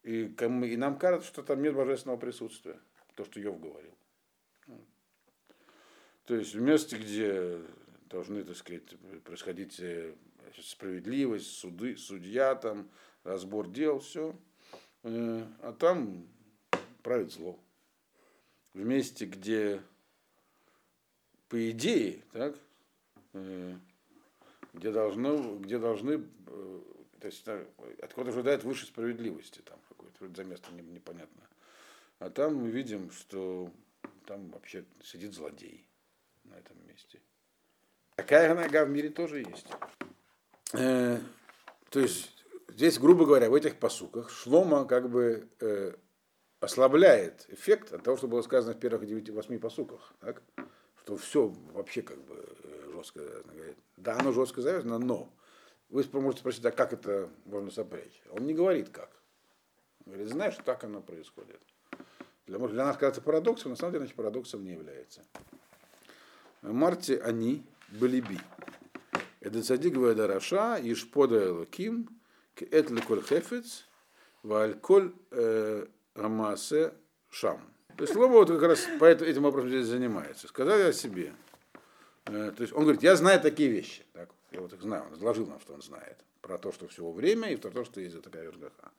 и, 0.04 0.26
и 0.26 0.78
нам 0.78 0.98
кажется, 0.98 1.28
что 1.28 1.44
там 1.44 1.62
нет 1.62 1.76
божественного 1.76 2.18
присутствия. 2.18 2.80
То, 3.16 3.26
что 3.26 3.40
Йов 3.40 3.60
говорил. 3.60 3.94
То 6.26 6.36
есть 6.36 6.54
в 6.54 6.62
месте, 6.62 6.96
где 6.96 7.60
должны, 8.10 8.44
так 8.44 8.58
сказать, 8.58 8.84
происходить 9.24 9.80
э, 9.80 10.14
справедливость, 10.62 11.48
суды, 11.48 11.96
судья, 11.96 12.56
там, 12.56 12.90
разбор 13.24 13.70
дел, 13.70 14.00
все. 14.00 14.36
Э, 15.04 15.46
а 15.62 15.74
там 15.74 16.28
правит 17.04 17.32
зло. 17.32 17.60
В 18.74 18.84
месте, 18.84 19.26
где, 19.26 19.82
по 21.48 21.70
идее, 21.72 22.24
так, 22.34 22.56
где, 24.74 24.92
должно, 24.92 25.58
где 25.58 25.80
должны 25.80 26.20
То 27.20 27.26
есть 27.26 27.44
э, 27.48 27.66
откуда 28.02 28.30
ожидает 28.30 28.64
выше 28.64 28.86
справедливости, 28.86 29.62
там 29.62 29.80
какое-то 29.88 30.36
за 30.36 30.44
место 30.44 30.72
непонятно. 30.74 31.48
А 32.20 32.30
там 32.30 32.56
мы 32.56 32.70
видим, 32.70 33.12
что 33.12 33.72
там 34.26 34.50
вообще 34.50 34.86
сидит 35.04 35.34
злодей 35.34 35.86
на 36.44 36.56
этом 36.56 36.78
месте. 36.88 37.20
Такая 38.20 38.54
нога 38.54 38.84
в 38.84 38.90
мире 38.90 39.10
тоже 39.12 39.40
есть. 39.40 39.66
Э, 40.74 41.20
то 41.90 42.02
есть 42.02 42.44
здесь, 42.68 43.00
грубо 43.00 43.26
говоря, 43.26 43.50
в 43.50 43.54
этих 43.54 43.78
посуках 43.78 44.30
Шлома 44.30 44.84
как 44.84 45.10
бы 45.10 45.48
э, 45.62 45.94
ослабляет 46.60 47.46
эффект 47.48 47.94
от 47.94 48.04
того, 48.04 48.18
что 48.18 48.28
было 48.28 48.42
сказано 48.42 48.74
в 48.74 48.78
первых 48.78 49.04
9-8 49.04 49.58
посуках. 49.60 50.14
Так? 50.20 50.42
Что 50.98 51.16
все 51.16 51.48
вообще 51.72 52.02
как 52.02 52.18
бы 52.26 52.46
э, 52.62 52.92
жестко 52.92 53.22
говорит. 53.54 53.78
Да, 53.96 54.18
оно 54.20 54.34
жестко 54.34 54.62
завязано, 54.62 55.00
но 55.00 55.34
вы 55.88 56.04
можете 56.12 56.42
спросить, 56.42 56.66
а 56.66 56.72
как 56.72 56.92
это 56.92 57.30
можно 57.46 57.72
сопрячь? 57.72 58.22
Он 58.32 58.46
не 58.46 58.54
говорит 58.54 58.90
как. 58.90 59.12
Он 60.06 60.12
говорит, 60.12 60.28
знаешь, 60.28 60.58
так 60.66 60.84
оно 60.84 61.00
происходит. 61.02 61.62
Для, 62.48 62.58
для 62.58 62.84
нас 62.84 62.98
кажется 62.98 63.22
парадоксом, 63.22 63.72
на 63.72 63.78
самом 63.78 63.94
деле 63.94 64.02
значит, 64.02 64.18
парадоксом 64.18 64.66
не 64.66 64.72
является. 64.72 65.24
Марти 66.62 67.14
они 67.14 67.66
были 67.92 68.22
би. 68.22 68.40
Это 69.40 69.64
цадик 69.64 69.96
Раша, 69.96 70.80
Ишпода 70.82 71.48
Элоким, 71.48 72.10
Кет 72.56 72.90
Леколь 72.90 73.24
Хефец, 73.24 73.86
Вальколь 74.44 75.14
Рамасе 76.16 76.94
Шам. 77.30 77.62
То 77.96 78.04
есть 78.04 78.14
слово 78.14 78.32
вот 78.32 78.48
как 78.48 78.62
раз 78.62 78.88
по 79.00 79.06
этим 79.06 79.44
вопросам 79.44 79.70
здесь 79.70 79.88
занимается. 79.88 80.48
Сказали 80.48 80.84
о 80.84 80.94
себе. 80.94 81.34
Э, 82.26 82.52
то 82.56 82.62
есть 82.62 82.74
он 82.74 82.84
говорит, 82.84 83.04
я 83.04 83.16
знаю 83.16 83.42
такие 83.42 83.70
вещи. 83.70 84.04
Так, 84.14 84.30
я 84.52 84.62
вот 84.62 84.72
их 84.72 84.82
знаю, 84.82 85.06
он 85.08 85.16
изложил 85.16 85.48
нам, 85.48 85.60
что 85.60 85.74
он 85.74 85.82
знает. 85.82 86.18
Про 86.42 86.58
то, 86.58 86.72
что 86.72 86.88
всего 86.88 87.12
время, 87.12 87.52
и 87.52 87.58
про 87.58 87.70
то, 87.70 87.84
что 87.84 88.00
есть 88.00 88.22
такая 88.22 88.44
вергаха. 88.44 88.92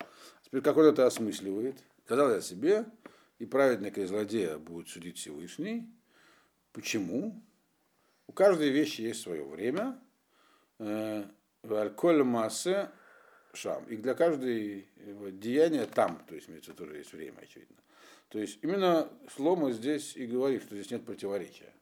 Теперь 0.44 0.60
как 0.60 0.76
он 0.76 0.84
это 0.84 1.06
осмысливает? 1.06 1.78
Сказал 2.04 2.30
я 2.30 2.40
себе, 2.40 2.84
и 3.38 3.46
праведника 3.46 4.02
и 4.02 4.04
злодея 4.04 4.58
будет 4.58 4.88
судить 4.88 5.16
Всевышний. 5.16 5.88
Почему? 6.72 7.42
У 8.30 8.32
каждой 8.32 8.70
вещи 8.70 9.00
есть 9.00 9.22
свое 9.22 9.42
время. 9.42 9.98
Э, 10.78 11.24
Альколь 11.64 12.22
массе 12.22 12.88
шам. 13.52 13.84
И 13.86 13.96
для 13.96 14.14
каждой 14.14 14.86
деяния 15.32 15.84
там, 15.84 16.24
то 16.28 16.36
есть 16.36 16.48
имеется 16.48 16.72
тоже 16.72 16.98
есть 16.98 17.12
время, 17.12 17.40
очевидно. 17.40 17.74
То 18.28 18.38
есть 18.38 18.60
именно 18.62 19.08
Шлома 19.34 19.72
здесь 19.72 20.16
и 20.16 20.28
говорит, 20.28 20.62
что 20.62 20.76
здесь 20.76 20.92
нет 20.92 21.04
противоречия. 21.04 21.72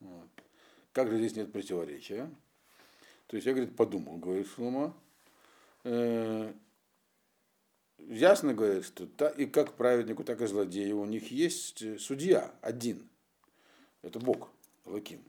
Вот. 0.00 0.30
Как 0.92 1.10
же 1.10 1.18
здесь 1.18 1.36
нет 1.36 1.52
противоречия? 1.52 2.30
То 3.26 3.36
есть 3.36 3.46
я, 3.46 3.52
говорит, 3.52 3.76
подумал, 3.76 4.16
говорит 4.16 4.48
Шлома. 4.48 4.96
Э, 5.82 6.50
ясно 7.98 8.54
говорит, 8.54 8.86
что 8.86 9.04
и 9.36 9.44
как 9.44 9.74
праведнику, 9.74 10.24
так 10.24 10.40
и 10.40 10.46
злодею 10.46 10.98
у 10.98 11.04
них 11.04 11.30
есть 11.30 11.82
э, 11.82 11.98
судья 11.98 12.54
один. 12.62 13.06
Это 14.00 14.18
Бог, 14.18 14.53
Лаким. 14.84 15.22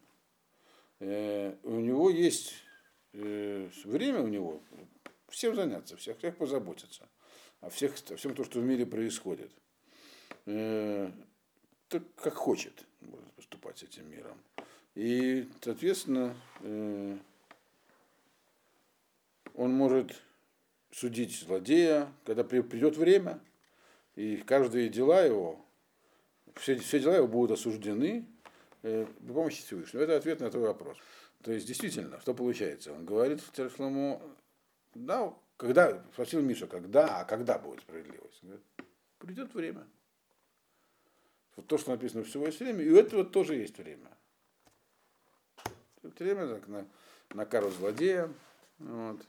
Э, 1.00 1.56
у 1.64 1.80
него 1.80 2.10
есть 2.10 2.54
э, 3.14 3.70
время 3.84 4.22
у 4.22 4.28
него 4.28 4.62
всем 5.30 5.56
заняться, 5.56 5.98
всех, 5.98 6.18
всех 6.18 6.38
позаботиться. 6.38 7.08
О, 7.62 7.70
всех, 7.70 7.96
о 8.12 8.16
всем 8.16 8.36
то, 8.36 8.44
что 8.44 8.60
в 8.60 8.64
мире 8.64 8.86
происходит. 8.86 9.52
Э, 10.46 11.12
так 11.88 12.04
как 12.16 12.34
хочет 12.34 12.86
может 13.02 13.32
поступать 13.34 13.78
с 13.78 13.84
этим 13.84 14.10
миром. 14.10 14.38
И, 14.96 15.48
соответственно, 15.62 16.36
он 16.64 17.20
может 19.54 20.16
судить 20.92 21.38
злодея, 21.38 22.12
когда 22.24 22.44
придет 22.44 22.96
время, 22.96 23.40
и 24.16 24.38
каждые 24.38 24.90
дела 24.90 25.22
его, 25.22 25.64
все, 26.56 26.78
все 26.78 27.00
дела 27.00 27.18
его 27.18 27.28
будут 27.28 27.60
осуждены 27.60 28.26
э, 28.86 29.06
при 29.06 29.34
помощи 29.34 29.64
Всевышнего. 29.64 30.04
Это 30.04 30.16
ответ 30.16 30.40
на 30.40 30.50
твой 30.50 30.68
вопрос. 30.68 30.98
То 31.42 31.52
есть, 31.52 31.68
действительно, 31.68 32.20
что 32.22 32.34
получается? 32.34 32.94
Он 32.94 33.06
говорит 33.06 33.42
Шлому, 33.76 34.22
да, 34.94 35.34
когда, 35.58 36.02
спросил 36.14 36.42
Миша, 36.42 36.68
когда, 36.68 37.20
а 37.20 37.26
когда 37.26 37.58
будет 37.58 37.82
справедливость? 37.82 38.40
Он 38.44 38.50
говорит, 38.50 38.66
придет 39.20 39.54
время. 39.54 39.86
Вот 41.56 41.68
то, 41.68 41.78
что 41.78 41.92
написано 41.92 42.24
всего 42.24 42.46
есть 42.46 42.60
время, 42.60 42.84
и 42.84 42.90
у 42.90 42.98
этого 42.98 43.24
тоже 43.24 43.56
есть 43.56 43.78
время. 43.78 44.10
Это 46.04 46.24
время 46.24 46.48
так, 46.48 46.68
на, 46.68 46.88
на 47.34 47.46
кару 47.46 47.72
злодея. 47.72 48.32
Вот. 48.80 49.22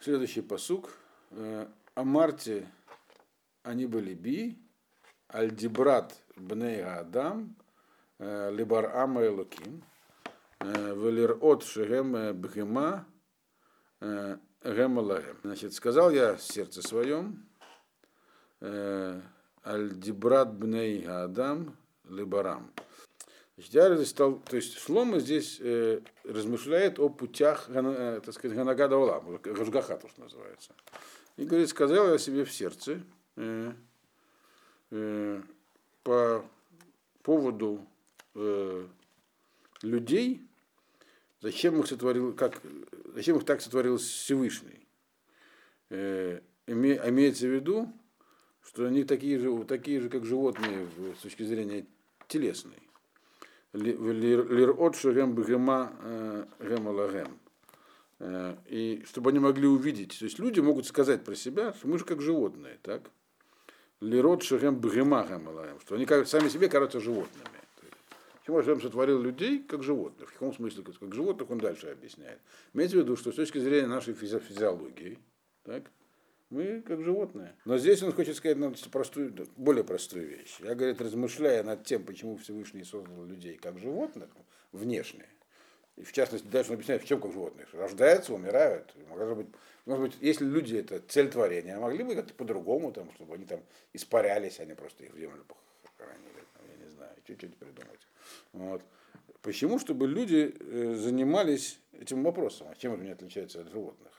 Следующий 0.00 0.40
посук. 0.40 0.96
Э, 1.32 1.66
Амарте 1.94 2.66
они 3.64 3.86
были 3.86 4.14
би, 4.14 4.56
альдибрат 5.28 6.14
бней 6.36 6.84
Адам, 6.84 7.56
либар 8.18 8.90
ама 8.94 9.26
элоким, 9.26 9.82
э, 10.60 10.94
велир 10.94 11.38
от 11.40 11.62
шегем 11.64 12.34
бхема, 12.40 13.06
гемалагем. 14.00 15.38
Значит, 15.42 15.74
сказал 15.74 16.10
я 16.10 16.36
сердце 16.38 16.82
своем, 16.82 17.46
альдибрат 19.62 20.54
бней 20.54 21.06
Адам, 21.06 21.76
либарам. 22.04 22.72
Значит, 23.56 23.74
я 23.74 24.04
стал, 24.04 24.38
то 24.40 24.56
есть 24.56 24.78
Шлома 24.78 25.18
здесь 25.18 25.58
э, 25.60 26.00
размышляет 26.24 26.98
о 26.98 27.08
путях, 27.08 27.66
э, 27.68 28.20
так 28.22 28.34
сказать, 28.34 28.54
Ганагада 28.54 28.98
Олам, 28.98 29.38
Гашгаха, 29.38 29.96
то, 29.96 30.08
что 30.08 30.20
называется. 30.20 30.74
И 31.36 31.44
говорит, 31.46 31.70
сказал 31.70 32.10
я 32.10 32.18
себе 32.18 32.44
в 32.44 32.52
сердце 32.52 33.00
э, 33.36 33.72
по 34.90 36.44
поводу 37.22 37.84
э, 38.34 38.86
людей, 39.82 40.42
зачем 41.40 41.80
их 41.80 41.86
сотворил, 41.86 42.34
как, 42.34 42.60
зачем 43.14 43.36
их 43.36 43.44
так 43.44 43.60
сотворил 43.60 43.98
Всевышний. 43.98 44.86
Э, 45.90 46.40
име, 46.66 47.00
имеется 47.06 47.46
в 47.46 47.50
виду, 47.50 47.92
что 48.62 48.86
они 48.86 49.04
такие 49.04 49.38
же, 49.38 49.64
такие 49.64 50.00
же, 50.00 50.08
как 50.08 50.24
животные 50.24 50.88
с 51.18 51.22
точки 51.22 51.42
зрения 51.42 51.86
телесной 52.28 52.86
лирот 53.76 54.96
шерем 54.96 55.34
бгема 55.34 56.46
гемалагем. 56.60 57.38
И 58.68 59.04
чтобы 59.06 59.30
они 59.30 59.38
могли 59.38 59.66
увидеть, 59.66 60.18
то 60.18 60.24
есть 60.24 60.38
люди 60.38 60.60
могут 60.60 60.86
сказать 60.86 61.24
про 61.24 61.34
себя, 61.34 61.74
что 61.74 61.88
мы 61.88 61.98
же 61.98 62.04
как 62.04 62.22
животные, 62.22 62.78
так? 62.82 63.10
Лирот 64.00 64.42
шерем 64.42 64.78
бгема 64.78 65.26
гемалагем, 65.26 65.80
что 65.80 65.94
они 65.94 66.06
сами 66.26 66.48
себе 66.48 66.68
кажутся 66.68 67.00
животными. 67.00 67.48
Почему 68.46 68.58
Ашем 68.58 68.80
сотворил 68.80 69.20
людей 69.20 69.62
как 69.62 69.82
животных? 69.82 70.30
В 70.30 70.32
каком 70.34 70.54
смысле 70.54 70.84
как 70.84 71.14
животных 71.14 71.50
он 71.50 71.58
дальше 71.58 71.88
объясняет. 71.88 72.38
Имеется 72.74 72.98
в 72.98 73.00
виду, 73.00 73.16
что 73.16 73.32
с 73.32 73.34
точки 73.34 73.58
зрения 73.58 73.88
нашей 73.88 74.14
физиологии, 74.14 75.18
так, 75.64 75.90
мы 76.50 76.80
как 76.82 77.02
животные. 77.02 77.56
Но 77.64 77.76
здесь 77.78 78.02
он 78.02 78.12
хочет 78.12 78.36
сказать 78.36 78.58
нам 78.58 78.74
простую, 78.92 79.34
более 79.56 79.82
простую 79.82 80.28
вещь. 80.28 80.58
Я, 80.60 80.74
говорит, 80.74 81.00
размышляя 81.00 81.64
над 81.64 81.84
тем, 81.84 82.04
почему 82.04 82.36
Всевышний 82.36 82.84
создал 82.84 83.24
людей 83.24 83.56
как 83.56 83.78
животных, 83.80 84.28
внешне, 84.72 85.26
в 85.96 86.12
частности, 86.12 86.46
дальше 86.46 86.70
он 86.70 86.74
объясняет, 86.74 87.02
в 87.02 87.06
чем 87.06 87.20
как 87.20 87.32
животные. 87.32 87.66
Рождаются, 87.72 88.34
умирают. 88.34 88.94
Может 89.08 89.36
быть, 89.36 89.46
может 89.86 90.02
быть, 90.04 90.16
если 90.20 90.44
люди 90.44 90.76
это 90.76 91.00
цель 91.00 91.30
творения, 91.30 91.78
могли 91.78 92.02
бы 92.02 92.14
как-то 92.14 92.34
по-другому, 92.34 92.92
там, 92.92 93.10
чтобы 93.14 93.36
они 93.36 93.46
там 93.46 93.60
испарялись, 93.92 94.58
они 94.58 94.74
просто 94.74 95.04
их 95.04 95.14
в 95.14 95.18
землю 95.18 95.44
похоронили, 95.82 96.44
я 96.68 96.84
не 96.84 96.90
знаю, 96.90 97.12
чуть-чуть 97.24 97.56
придумать. 97.56 98.00
Вот. 98.52 98.82
Почему? 99.42 99.78
Чтобы 99.78 100.08
люди 100.08 100.54
э, 100.58 100.94
занимались 100.96 101.78
этим 101.92 102.24
вопросом, 102.24 102.66
а 102.68 102.74
чем 102.74 102.94
они 102.94 103.10
отличаются 103.10 103.60
от 103.60 103.70
животных. 103.70 104.12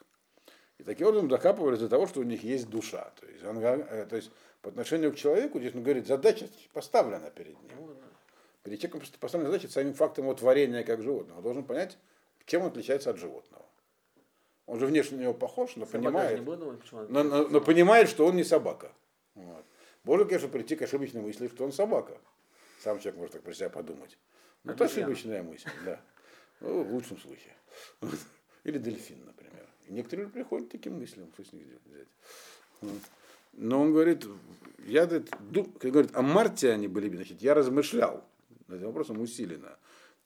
И 0.78 0.84
таким 0.84 1.08
образом 1.08 1.28
докапывались 1.28 1.80
до 1.80 1.90
того, 1.90 2.08
что 2.08 2.22
у 2.22 2.24
них 2.24 2.44
есть 2.44 2.70
душа. 2.70 3.12
То 3.20 3.28
есть, 3.28 3.44
он, 3.44 3.58
э, 3.60 4.06
то 4.10 4.16
есть 4.16 4.32
по 4.62 4.70
отношению 4.70 5.12
к 5.12 5.18
человеку, 5.18 5.60
здесь 5.60 5.76
он 5.76 5.84
говорит, 5.84 6.08
задача 6.08 6.48
поставлена 6.72 7.30
перед 7.30 7.62
ним. 7.62 7.97
Ну 8.68 8.72
перед 8.72 8.82
человеком 8.82 9.20
поставлена 9.22 9.50
задача 9.50 9.72
самим 9.72 9.94
фактом 9.94 10.26
его 10.26 10.34
творения 10.34 10.84
как 10.84 11.02
животного. 11.02 11.38
Он 11.38 11.44
должен 11.44 11.64
понять, 11.64 11.98
чем 12.46 12.64
он 12.64 12.68
отличается 12.68 13.10
от 13.10 13.18
животного. 13.18 13.66
Он 14.66 14.78
же 14.78 14.88
внешне 14.88 15.18
на 15.18 15.22
него 15.22 15.34
похож, 15.34 15.78
но 15.78 15.86
понимает, 15.86 16.44
думать, 16.44 16.82
но, 16.92 17.24
но, 17.24 17.48
но 17.48 17.62
понимает, 17.62 18.10
что 18.10 18.26
он 18.26 18.36
не 18.36 18.44
собака. 18.44 18.92
Вот. 19.36 19.64
Можно, 20.04 20.26
конечно, 20.26 20.50
прийти 20.50 20.76
к 20.76 20.82
ошибочной 20.82 21.22
мысли, 21.22 21.48
что 21.48 21.64
он 21.64 21.72
собака. 21.72 22.18
Сам 22.84 23.00
человек 23.00 23.18
может 23.18 23.34
так 23.34 23.44
про 23.44 23.54
себя 23.54 23.70
подумать. 23.70 24.18
Но 24.66 24.74
это 24.74 24.84
ошибочная 24.84 25.44
мысль, 25.44 25.70
да. 25.86 26.02
Ну, 26.60 26.84
в 26.84 26.94
лучшем 26.94 27.18
случае. 27.20 27.56
Или 28.66 28.80
дельфин, 28.80 29.24
например. 29.26 29.66
И 29.88 29.94
некоторые 29.94 30.28
приходят 30.28 30.68
к 30.68 30.72
таким 30.74 31.00
мыслям, 31.00 31.32
что 31.34 31.46
с 31.46 31.54
них 31.54 31.64
взять. 31.86 32.08
Вот. 32.82 33.02
Но 33.54 33.82
он 33.82 33.94
говорит, 33.94 34.26
я 34.80 35.06
говорит, 35.06 35.30
говорит, 35.80 36.14
о 36.14 36.22
Марте 36.22 36.74
они 36.74 36.90
были, 36.90 37.08
значит, 37.16 37.42
я 37.42 37.54
размышлял 37.54 38.26
над 38.68 38.80
этим 38.80 38.88
вопросом 38.88 39.20
усиленно. 39.22 39.78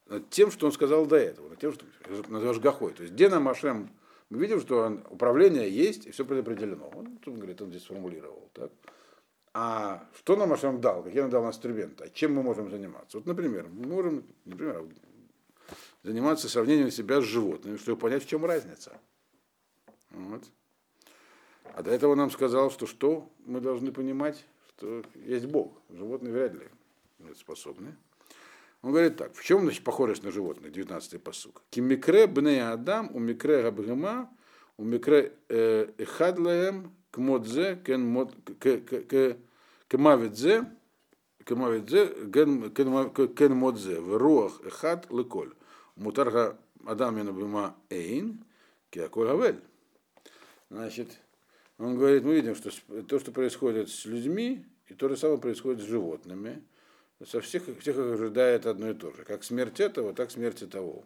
над 0.07 0.29
тем, 0.29 0.51
что 0.51 0.65
он 0.65 0.71
сказал 0.71 1.05
до 1.05 1.15
этого, 1.15 1.49
над 1.49 1.59
тем, 1.59 1.73
что 1.73 1.85
назовешь 2.27 2.59
Гахой. 2.59 2.93
То 2.93 3.03
есть 3.03 3.13
где 3.13 3.29
нам 3.29 3.43
мы 3.43 4.39
видим, 4.39 4.61
что 4.61 4.79
он, 4.79 5.03
управление 5.09 5.69
есть, 5.69 6.05
и 6.05 6.11
все 6.11 6.23
предопределено. 6.23 6.89
Он, 6.95 7.19
он 7.25 7.35
говорит, 7.35 7.61
он 7.61 7.69
здесь 7.69 7.83
сформулировал. 7.83 8.49
Так? 8.53 8.71
А 9.53 10.07
что 10.17 10.37
нам 10.37 10.49
Машем 10.49 10.79
дал? 10.79 11.03
Какие 11.03 11.21
он 11.21 11.29
дал 11.29 11.45
инструменты? 11.45 12.05
А 12.05 12.09
чем 12.09 12.33
мы 12.33 12.41
можем 12.41 12.69
заниматься? 12.69 13.17
Вот, 13.17 13.25
например, 13.25 13.67
мы 13.69 13.85
можем, 13.87 14.23
например, 14.45 14.85
заниматься 16.03 16.47
сравнением 16.47 16.91
себя 16.91 17.19
с 17.19 17.25
животными, 17.25 17.75
чтобы 17.75 17.99
понять, 17.99 18.23
в 18.23 18.27
чем 18.27 18.45
разница. 18.45 18.97
Вот. 20.11 20.43
А 21.73 21.83
до 21.83 21.91
этого 21.91 22.15
нам 22.15 22.31
сказал, 22.31 22.71
что 22.71 22.85
что 22.85 23.29
мы 23.45 23.59
должны 23.59 23.91
понимать, 23.91 24.45
что 24.69 25.03
есть 25.15 25.45
Бог. 25.45 25.81
Животные 25.89 26.33
вряд 26.33 26.53
ли 26.53 26.69
способны. 27.35 27.97
Он 28.81 28.91
говорит 28.91 29.17
так, 29.17 29.35
в 29.35 29.43
чем 29.43 29.61
значит, 29.61 29.83
похожесть 29.83 30.23
на 30.23 30.31
животных, 30.31 30.71
19-й 30.71 31.19
посук. 31.19 31.61
Кимикре 31.69 32.25
бне 32.25 32.67
адам, 32.67 33.09
у 33.13 33.19
микре 33.19 33.61
габгема, 33.61 34.29
у 34.77 34.83
микре 34.83 35.33
э, 35.49 35.91
эхадлаем, 35.97 36.91
к 37.11 37.17
модзе, 37.17 37.79
кен 37.85 38.05
мод, 38.05 38.33
к 38.59 39.97
мавидзе, 39.97 40.65
к 41.43 41.55
мавидзе, 41.55 42.07
кен 42.31 43.55
модзе, 43.55 43.99
в 43.99 44.17
руах 44.17 44.61
эхад 44.65 45.11
леколь. 45.11 45.53
Мутарга 45.95 46.57
адам 46.85 47.17
янабима 47.17 47.75
эйн, 47.89 48.43
киаколь 48.89 49.27
гавель. 49.27 49.59
Значит, 50.69 51.19
он 51.77 51.97
говорит, 51.97 52.23
мы 52.23 52.35
видим, 52.35 52.55
что 52.55 52.71
то, 53.03 53.19
что 53.19 53.31
происходит 53.31 53.89
с 53.89 54.05
людьми, 54.05 54.65
и 54.87 54.93
то 54.93 55.09
же 55.09 55.17
самое 55.17 55.39
происходит 55.39 55.81
с 55.81 55.87
животными 55.87 56.63
со 57.25 57.41
всех, 57.41 57.63
всех 57.79 57.97
ожидает 57.97 58.65
одно 58.65 58.89
и 58.89 58.93
то 58.93 59.11
же. 59.11 59.23
Как 59.23 59.43
смерть 59.43 59.79
этого, 59.79 60.13
так 60.13 60.31
смерть 60.31 60.69
того. 60.69 61.03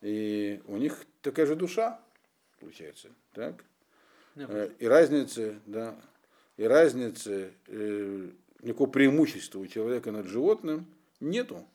И 0.00 0.60
у 0.66 0.76
них 0.76 1.04
такая 1.22 1.46
же 1.46 1.56
душа, 1.56 2.00
получается. 2.60 3.08
Так? 3.32 3.64
Yeah. 4.36 4.74
И 4.78 4.86
разницы, 4.86 5.60
да, 5.66 5.96
и 6.56 6.64
разницы, 6.64 7.52
э, 7.68 8.30
никакого 8.62 8.90
преимущества 8.90 9.60
у 9.60 9.66
человека 9.66 10.10
над 10.10 10.26
животным 10.26 10.86
нету. 11.20 11.66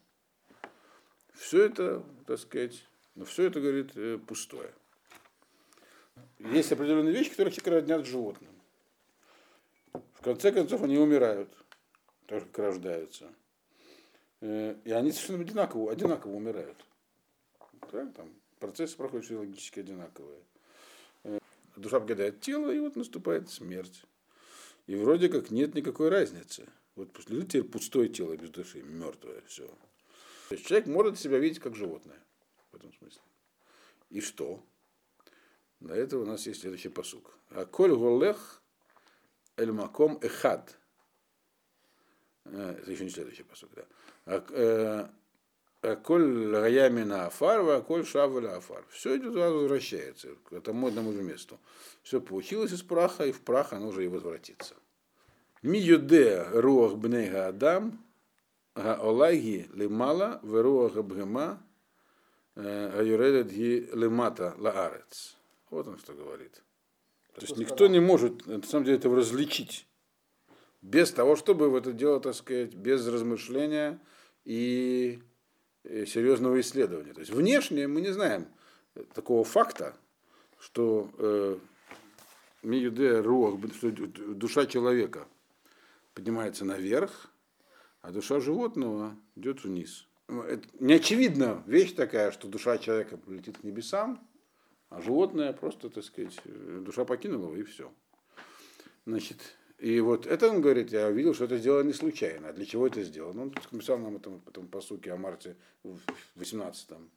Все 1.33 1.65
это, 1.65 2.03
так 2.27 2.37
сказать, 2.39 2.85
но 3.15 3.25
все 3.25 3.43
это, 3.43 3.61
говорит, 3.61 3.91
э, 3.95 4.17
пустое. 4.17 4.71
Есть 6.39 6.71
определенные 6.71 7.13
вещи, 7.13 7.31
которые 7.31 7.53
человек 7.53 7.81
роднят 7.81 8.05
животным. 8.05 8.51
В 9.93 10.21
конце 10.21 10.51
концов, 10.51 10.83
они 10.83 10.97
умирают, 10.97 11.49
как 12.27 12.57
рождаются. 12.57 13.27
Э, 14.41 14.75
и 14.83 14.91
они 14.91 15.11
совершенно 15.11 15.41
одинаково, 15.41 15.91
одинаково 15.91 16.31
умирают. 16.31 16.85
Так, 17.91 18.13
там, 18.13 18.33
процессы 18.59 18.95
проходят 18.95 19.25
физиологически 19.25 19.81
одинаковые. 19.81 20.41
Э, 21.23 21.39
душа 21.75 21.99
покидает 21.99 22.41
тело, 22.41 22.71
и 22.71 22.79
вот 22.79 22.95
наступает 22.95 23.49
смерть. 23.49 24.03
И 24.87 24.95
вроде 24.95 25.29
как 25.29 25.51
нет 25.51 25.75
никакой 25.75 26.09
разницы. 26.09 26.67
Вот 26.95 27.09
лежит 27.29 27.49
теперь 27.49 27.63
пустое 27.63 28.09
тело 28.09 28.35
без 28.35 28.49
души, 28.49 28.81
мертвое, 28.81 29.41
все. 29.47 29.67
То 30.49 30.55
есть 30.55 30.65
человек 30.65 30.87
может 30.87 31.19
себя 31.19 31.37
видеть 31.37 31.59
как 31.59 31.75
животное 31.75 32.19
в 32.71 32.75
этом 32.75 32.91
смысле. 32.93 33.21
И 34.09 34.21
что? 34.21 34.63
Для 35.79 35.95
этого 35.95 36.23
у 36.23 36.25
нас 36.25 36.45
есть 36.47 36.61
следующий 36.61 36.89
посук. 36.89 37.37
А 37.51 37.65
коль 37.65 37.95
голех 37.95 38.61
эль 39.55 39.71
маком 39.71 40.17
эхад. 40.21 40.77
Э, 42.45 42.77
это 42.81 42.91
еще 42.91 43.03
не 43.03 43.09
следующий 43.11 43.43
посук, 43.43 43.71
да. 43.75 43.85
Э, 44.29 45.07
э, 45.81 45.95
коль 46.03 46.51
раямина 46.51 47.25
афар, 47.27 47.81
коль 47.81 48.05
шаваля 48.05 48.57
афар. 48.57 48.85
Все 48.89 49.17
идет 49.17 49.33
возвращается 49.33 50.35
к 50.47 50.53
этому 50.53 50.87
одному 50.87 51.13
же 51.13 51.23
месту. 51.23 51.59
Все 52.03 52.21
получилось 52.21 52.71
из 52.71 52.83
праха, 52.83 53.25
и 53.25 53.31
в 53.31 53.41
прах 53.41 53.73
оно 53.73 53.87
уже 53.87 54.05
и 54.05 54.07
возвратится. 54.07 54.75
Ми 55.63 55.79
юде 55.79 56.45
руах 56.53 56.95
бнега 56.95 57.47
адам, 57.47 58.05
гаолаги 58.75 59.67
лимала, 59.73 60.39
веруах 60.43 60.93
бгема, 60.93 61.61
гаюредет 62.55 63.51
ги 63.51 63.89
лимата 63.93 64.53
лаарец. 64.57 65.37
Вот 65.71 65.87
он 65.87 65.97
что 65.97 66.13
говорит. 66.13 66.61
То 67.33 67.41
есть 67.41 67.57
никто 67.57 67.87
не 67.87 67.99
может, 67.99 68.45
на 68.45 68.61
самом 68.63 68.85
деле, 68.85 68.97
этого 68.97 69.17
различить. 69.17 69.87
Без 70.81 71.11
того, 71.11 71.35
чтобы 71.35 71.69
в 71.69 71.75
это 71.75 71.93
дело, 71.93 72.19
так 72.19 72.35
сказать, 72.35 72.73
без 72.73 73.05
размышления, 73.07 73.99
и 74.49 75.21
э, 75.83 76.07
серьезного 76.07 76.59
исследования. 76.59 77.13
То 77.13 77.19
есть 77.19 77.31
внешне 77.31 77.87
мы 77.87 78.01
не 78.01 78.11
знаем 78.11 78.47
такого 79.13 79.43
факта, 79.43 79.95
что 80.59 81.11
э, 81.19 81.59
что 82.63 83.91
душа 83.91 84.65
человека 84.65 85.27
поднимается 86.15 86.65
наверх, 86.65 87.31
а 88.01 88.11
душа 88.11 88.39
животного 88.39 89.15
идет 89.35 89.63
вниз. 89.63 90.07
Это 90.27 90.67
не 90.79 90.95
очевидна 90.95 91.63
вещь 91.67 91.93
такая, 91.93 92.31
что 92.31 92.47
душа 92.47 92.79
человека 92.79 93.17
полетит 93.17 93.59
к 93.59 93.63
небесам, 93.63 94.27
а 94.89 94.99
животное 94.99 95.53
просто, 95.53 95.91
так 95.91 96.03
сказать, 96.03 96.35
э, 96.45 96.81
душа 96.83 97.05
покинула 97.05 97.45
его 97.45 97.55
и 97.55 97.61
все. 97.61 97.93
Значит, 99.05 99.58
и 99.79 100.01
вот 100.01 100.27
это 100.27 100.49
он 100.49 100.61
говорит, 100.61 100.91
я 100.91 101.07
увидел, 101.07 101.33
что 101.33 101.45
это 101.45 101.57
сделано 101.57 101.87
не 101.87 101.93
случайно. 101.93 102.49
А 102.49 102.53
для 102.53 102.65
чего 102.65 102.85
это 102.85 103.01
сделано? 103.01 103.43
Он 103.43 103.53
написал 103.71 103.97
нам 103.97 104.17
этом, 104.17 104.41
потом 104.41 104.67
по 104.67 104.81
суке 104.81 105.13
о 105.13 105.17
Марте 105.17 105.55
в 105.83 105.99
18-м. 106.37 107.09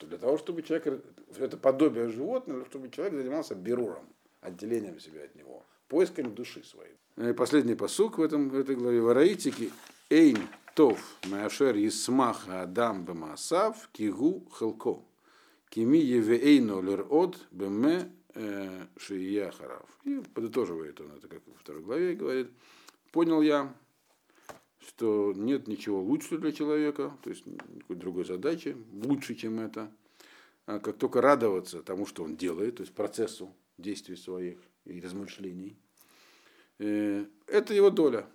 Для 0.00 0.18
того, 0.18 0.38
чтобы 0.38 0.62
человек, 0.62 1.02
это 1.36 1.56
подобие 1.56 2.08
животного, 2.08 2.64
чтобы 2.66 2.88
человек 2.90 3.14
занимался 3.14 3.56
беруром, 3.56 4.08
отделением 4.40 5.00
себя 5.00 5.24
от 5.24 5.34
него, 5.34 5.64
поиском 5.88 6.32
души 6.36 6.62
своей. 6.62 6.94
И 7.16 7.32
последний 7.32 7.74
посук 7.74 8.18
в, 8.18 8.22
этом, 8.22 8.48
в 8.48 8.56
этой 8.56 8.76
главе. 8.76 9.00
Вараитики 9.00 9.72
эйн 10.08 10.38
тов 10.76 11.00
маашер 11.24 11.76
исмах 11.78 12.46
адам 12.48 13.04
бемасав 13.04 13.88
кигу 13.90 14.44
хелко. 14.56 15.02
Кими 15.68 15.98
евеэйну 15.98 16.80
лер 16.80 17.04
от 17.10 17.36
беме 17.50 18.08
Шия 18.34 19.50
Харав. 19.50 19.88
И 20.04 20.20
подытоживает 20.34 21.00
он 21.00 21.12
это, 21.12 21.28
как 21.28 21.42
во 21.46 21.54
второй 21.54 21.82
главе 21.82 22.14
говорит. 22.14 22.50
Понял 23.10 23.42
я, 23.42 23.74
что 24.80 25.32
нет 25.34 25.66
ничего 25.66 26.00
лучше 26.00 26.38
для 26.38 26.52
человека, 26.52 27.16
то 27.22 27.30
есть 27.30 27.46
никакой 27.46 27.96
другой 27.96 28.24
задачи, 28.24 28.76
лучше, 28.92 29.34
чем 29.34 29.60
это. 29.60 29.90
А 30.66 30.78
как 30.78 30.98
только 30.98 31.20
радоваться 31.20 31.82
тому, 31.82 32.06
что 32.06 32.24
он 32.24 32.36
делает, 32.36 32.76
то 32.76 32.82
есть 32.82 32.94
процессу 32.94 33.54
действий 33.78 34.16
своих 34.16 34.58
и 34.84 35.00
размышлений. 35.00 35.76
Э, 36.78 37.24
это 37.46 37.74
его 37.74 37.90
доля. 37.90 38.26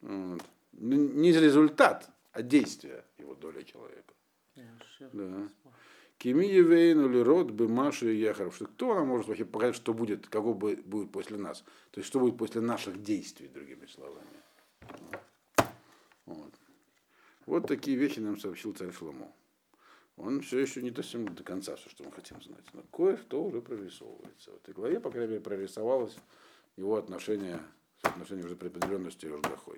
Не 0.00 1.32
результат, 1.32 2.10
а 2.32 2.42
действие 2.42 3.04
его 3.18 3.34
доля 3.34 3.62
человека. 3.62 4.12
Да. 5.12 5.48
Кимиевейн 6.18 7.06
или 7.06 7.18
род 7.18 7.50
бы 7.50 7.68
Маши 7.68 8.14
и 8.14 8.18
Яхаров. 8.18 8.56
Что 8.56 8.66
кто 8.66 8.94
нам 8.94 9.08
может 9.08 9.28
вообще 9.28 9.44
показать, 9.44 9.76
что 9.76 9.92
будет, 9.92 10.26
кого 10.28 10.54
будет 10.54 11.10
после 11.10 11.36
нас? 11.36 11.64
То 11.90 12.00
есть, 12.00 12.08
что 12.08 12.20
будет 12.20 12.38
после 12.38 12.60
наших 12.60 13.02
действий, 13.02 13.48
другими 13.48 13.86
словами. 13.86 14.26
Вот. 16.26 16.54
вот 17.46 17.66
такие 17.66 17.96
вещи 17.96 18.20
нам 18.20 18.38
сообщил 18.38 18.72
царь 18.74 18.92
Шломо. 18.92 19.30
Он 20.16 20.40
все 20.40 20.60
еще 20.60 20.80
не 20.80 20.90
достиг 20.90 21.34
до 21.34 21.42
конца 21.42 21.74
все, 21.76 21.90
что 21.90 22.04
мы 22.04 22.12
хотим 22.12 22.40
знать. 22.40 22.64
Но 22.72 22.82
кое-что 22.92 23.42
уже 23.42 23.60
прорисовывается. 23.60 24.52
В 24.52 24.56
этой 24.56 24.72
главе, 24.72 25.00
по 25.00 25.10
крайней 25.10 25.30
мере, 25.30 25.40
прорисовалось 25.40 26.16
его 26.76 26.96
отношение, 26.96 27.60
отношение 28.02 28.44
уже 28.44 28.54
определенности 28.54 29.26
Рожгахой. 29.26 29.72